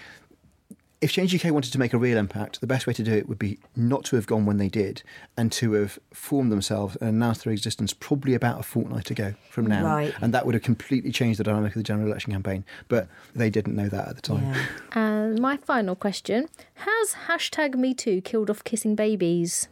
If 1.00 1.12
Change 1.12 1.32
UK 1.32 1.52
wanted 1.52 1.72
to 1.72 1.78
make 1.78 1.92
a 1.92 1.98
real 1.98 2.18
impact, 2.18 2.60
the 2.60 2.66
best 2.66 2.88
way 2.88 2.92
to 2.92 3.04
do 3.04 3.12
it 3.12 3.28
would 3.28 3.38
be 3.38 3.60
not 3.76 4.04
to 4.06 4.16
have 4.16 4.26
gone 4.26 4.46
when 4.46 4.56
they 4.56 4.68
did 4.68 5.04
and 5.36 5.52
to 5.52 5.72
have 5.74 5.96
formed 6.12 6.50
themselves 6.50 6.96
and 6.96 7.08
announced 7.10 7.44
their 7.44 7.52
existence 7.52 7.94
probably 7.94 8.34
about 8.34 8.58
a 8.58 8.64
fortnight 8.64 9.08
ago 9.08 9.34
from 9.48 9.66
now. 9.66 9.84
Right. 9.84 10.12
And 10.20 10.34
that 10.34 10.44
would 10.44 10.56
have 10.56 10.64
completely 10.64 11.12
changed 11.12 11.38
the 11.38 11.44
dynamic 11.44 11.70
of 11.70 11.78
the 11.78 11.84
general 11.84 12.08
election 12.08 12.32
campaign. 12.32 12.64
But 12.88 13.06
they 13.32 13.48
didn't 13.48 13.76
know 13.76 13.88
that 13.88 14.08
at 14.08 14.16
the 14.16 14.22
time. 14.22 14.42
Yeah. 14.42 14.64
And 14.92 15.38
my 15.38 15.56
final 15.56 15.94
question 15.94 16.48
Has 16.74 17.14
hashtag 17.28 17.74
MeToo 17.74 18.24
killed 18.24 18.50
off 18.50 18.64
kissing 18.64 18.96
babies? 18.96 19.68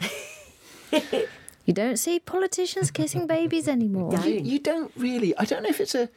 you 1.64 1.72
don't 1.72 1.96
see 1.96 2.20
politicians 2.20 2.92
kissing 2.92 3.26
babies 3.26 3.66
anymore. 3.66 4.14
You, 4.20 4.34
you 4.34 4.58
don't 4.60 4.92
really. 4.96 5.36
I 5.38 5.44
don't 5.44 5.64
know 5.64 5.70
if 5.70 5.80
it's 5.80 5.94
a. 5.94 6.08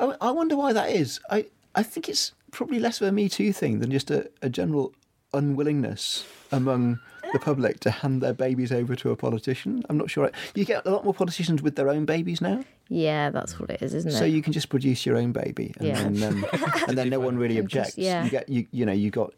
I, 0.00 0.14
I 0.20 0.30
wonder 0.32 0.56
why 0.56 0.72
that 0.72 0.90
is. 0.90 1.20
I, 1.30 1.46
I 1.74 1.82
think 1.84 2.08
it's 2.08 2.32
probably 2.52 2.78
less 2.78 3.00
of 3.00 3.08
a 3.08 3.12
Me 3.12 3.28
Too 3.28 3.52
thing 3.52 3.80
than 3.80 3.90
just 3.90 4.10
a, 4.10 4.30
a 4.42 4.48
general 4.48 4.92
unwillingness 5.34 6.24
among 6.52 6.98
the 7.32 7.38
public 7.40 7.80
to 7.80 7.90
hand 7.90 8.22
their 8.22 8.32
babies 8.32 8.70
over 8.72 8.94
to 8.96 9.10
a 9.10 9.16
politician. 9.16 9.82
I'm 9.90 9.98
not 9.98 10.08
sure. 10.10 10.30
You 10.54 10.64
get 10.64 10.86
a 10.86 10.90
lot 10.90 11.04
more 11.04 11.12
politicians 11.14 11.60
with 11.60 11.76
their 11.76 11.88
own 11.88 12.04
babies 12.04 12.40
now, 12.40 12.64
Yeah, 12.88 13.30
that's 13.30 13.58
what 13.58 13.68
it 13.70 13.82
is, 13.82 13.94
isn't 13.94 14.12
it? 14.12 14.14
so 14.14 14.24
you 14.24 14.42
can 14.42 14.52
just 14.52 14.68
produce 14.68 15.04
your 15.04 15.16
own 15.16 15.32
baby, 15.32 15.74
and 15.78 15.86
Yeah. 15.88 16.02
then 16.08 16.24
um, 16.24 16.46
and 16.88 16.96
then 16.96 17.08
no 17.10 17.18
one 17.20 17.36
really 17.36 17.58
And 17.58 17.68
just- 17.68 17.98
objects. 17.98 17.98
yeah. 17.98 18.24
You 18.24 18.30
get 18.30 18.48
you 18.48 18.66
you 18.70 18.86
know 18.86 18.92
you 18.92 19.10
got 19.10 19.34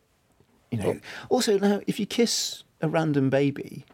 you 0.71 0.79
know. 0.79 1.01
Also 1.31 1.59
now, 1.59 1.81
if 1.87 1.99
you 1.99 2.05
kiss 2.07 2.63
a 2.83 2.89
random 2.89 3.31
baby. 3.31 3.85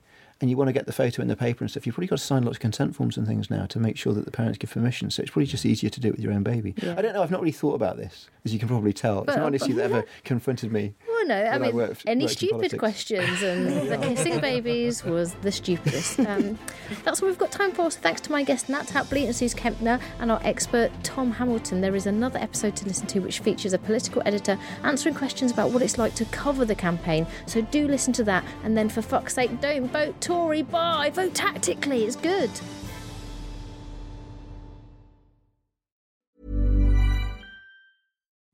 And 0.44 0.50
you 0.50 0.58
want 0.58 0.68
to 0.68 0.74
get 0.74 0.84
the 0.84 0.92
photo 0.92 1.22
in 1.22 1.28
the 1.28 1.36
paper 1.36 1.64
and 1.64 1.70
stuff, 1.70 1.86
you've 1.86 1.94
probably 1.94 2.08
got 2.08 2.18
to 2.18 2.22
sign 2.24 2.42
lots 2.42 2.58
of 2.58 2.60
consent 2.60 2.94
forms 2.94 3.16
and 3.16 3.26
things 3.26 3.48
now 3.48 3.64
to 3.64 3.78
make 3.78 3.96
sure 3.96 4.12
that 4.12 4.26
the 4.26 4.30
parents 4.30 4.58
give 4.58 4.70
permission. 4.70 5.10
So 5.10 5.22
it's 5.22 5.30
probably 5.30 5.46
just 5.46 5.64
easier 5.64 5.88
to 5.88 5.98
do 6.00 6.08
it 6.08 6.10
with 6.10 6.20
your 6.20 6.34
own 6.34 6.42
baby. 6.42 6.74
Yeah. 6.82 6.96
I 6.98 7.00
don't 7.00 7.14
know. 7.14 7.22
I've 7.22 7.30
not 7.30 7.40
really 7.40 7.50
thought 7.50 7.72
about 7.76 7.96
this, 7.96 8.28
as 8.44 8.52
you 8.52 8.58
can 8.58 8.68
probably 8.68 8.92
tell. 8.92 9.20
It's 9.20 9.28
But- 9.28 9.36
not 9.38 9.46
an 9.48 9.54
issue 9.54 9.72
that 9.72 9.84
ever 9.84 10.04
confronted 10.24 10.70
me. 10.70 10.92
Well, 11.08 11.26
no, 11.28 11.34
I 11.34 11.54
I 11.54 11.58
mean, 11.58 11.74
worked- 11.74 12.02
any 12.06 12.28
stupid 12.28 12.78
questions, 12.78 13.42
and 13.42 13.88
the 13.90 13.96
kissing 13.96 14.38
babies 14.40 15.02
was 15.02 15.32
the 15.40 15.50
stupidest. 15.50 16.18
Um, 16.28 16.58
that's 17.04 17.22
all 17.22 17.28
we've 17.28 17.38
got 17.38 17.50
time 17.50 17.72
for. 17.72 17.90
So 17.90 17.98
thanks 18.00 18.20
to 18.22 18.32
my 18.32 18.42
guest 18.42 18.68
Nat 18.68 18.86
Tapley 18.88 19.24
and 19.24 19.34
Suze 19.34 19.54
Kempner 19.54 19.98
and 20.20 20.30
our 20.30 20.40
expert 20.44 20.90
Tom 21.02 21.30
Hamilton. 21.32 21.80
There 21.80 21.94
is 21.96 22.06
another 22.06 22.38
episode 22.38 22.76
to 22.76 22.86
listen 22.86 23.06
to 23.08 23.20
which 23.20 23.38
features 23.38 23.72
a 23.72 23.78
political 23.78 24.20
editor 24.26 24.58
answering 24.82 25.14
questions 25.14 25.52
about 25.52 25.70
what 25.70 25.80
it's 25.80 25.96
like 25.96 26.14
to 26.16 26.26
cover 26.26 26.66
the 26.66 26.74
campaign. 26.74 27.26
So 27.46 27.62
do 27.62 27.88
listen 27.88 28.12
to 28.14 28.24
that, 28.24 28.44
and 28.62 28.76
then 28.76 28.90
for 28.90 29.00
fuck's 29.00 29.34
sake, 29.34 29.60
don't 29.62 29.90
vote 29.90 30.20
Tory. 30.34 30.62
Bye. 30.62 31.10
Vote 31.14 31.34
tactically. 31.34 32.04
It's 32.04 32.16
good. 32.16 32.50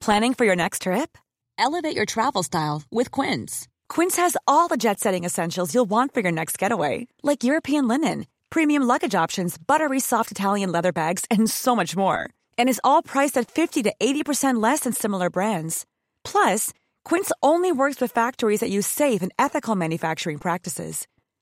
Planning 0.01 0.35
for 0.35 0.45
your 0.47 0.57
next 0.57 0.83
trip? 0.83 1.19
Elevate 1.59 1.95
your 1.95 2.07
travel 2.07 2.43
style 2.43 2.83
with 2.91 3.11
Quince. 3.11 3.69
Quince 3.89 4.17
has 4.17 4.37
all 4.47 4.69
the 4.69 4.79
jet 4.79 4.99
setting 5.01 5.25
essentials 5.25 5.75
you'll 5.75 5.91
want 5.91 6.15
for 6.15 6.21
your 6.21 6.33
next 6.33 6.59
getaway, 6.59 7.07
like 7.23 7.45
European 7.45 7.87
linen, 7.89 8.27
premium 8.51 8.83
luggage 8.83 9.15
options, 9.15 9.59
buttery 9.59 10.01
soft 10.01 10.31
Italian 10.31 10.73
leather 10.73 10.93
bags, 10.93 11.25
and 11.31 11.51
so 11.51 11.77
much 11.77 11.97
more. 11.97 12.29
And 12.59 12.69
is 12.69 12.81
all 12.83 13.03
priced 13.03 13.37
at 13.41 13.51
50 13.51 13.83
to 13.85 13.93
80% 14.01 14.63
less 14.63 14.81
than 14.81 14.93
similar 14.93 15.29
brands. 15.31 15.85
Plus, 16.25 16.73
Quince 17.05 17.31
only 17.43 17.73
works 17.73 18.01
with 18.01 18.13
factories 18.13 18.61
that 18.61 18.71
use 18.71 18.87
safe 18.87 19.23
and 19.23 19.33
ethical 19.39 19.77
manufacturing 19.77 20.39
practices. 20.39 21.07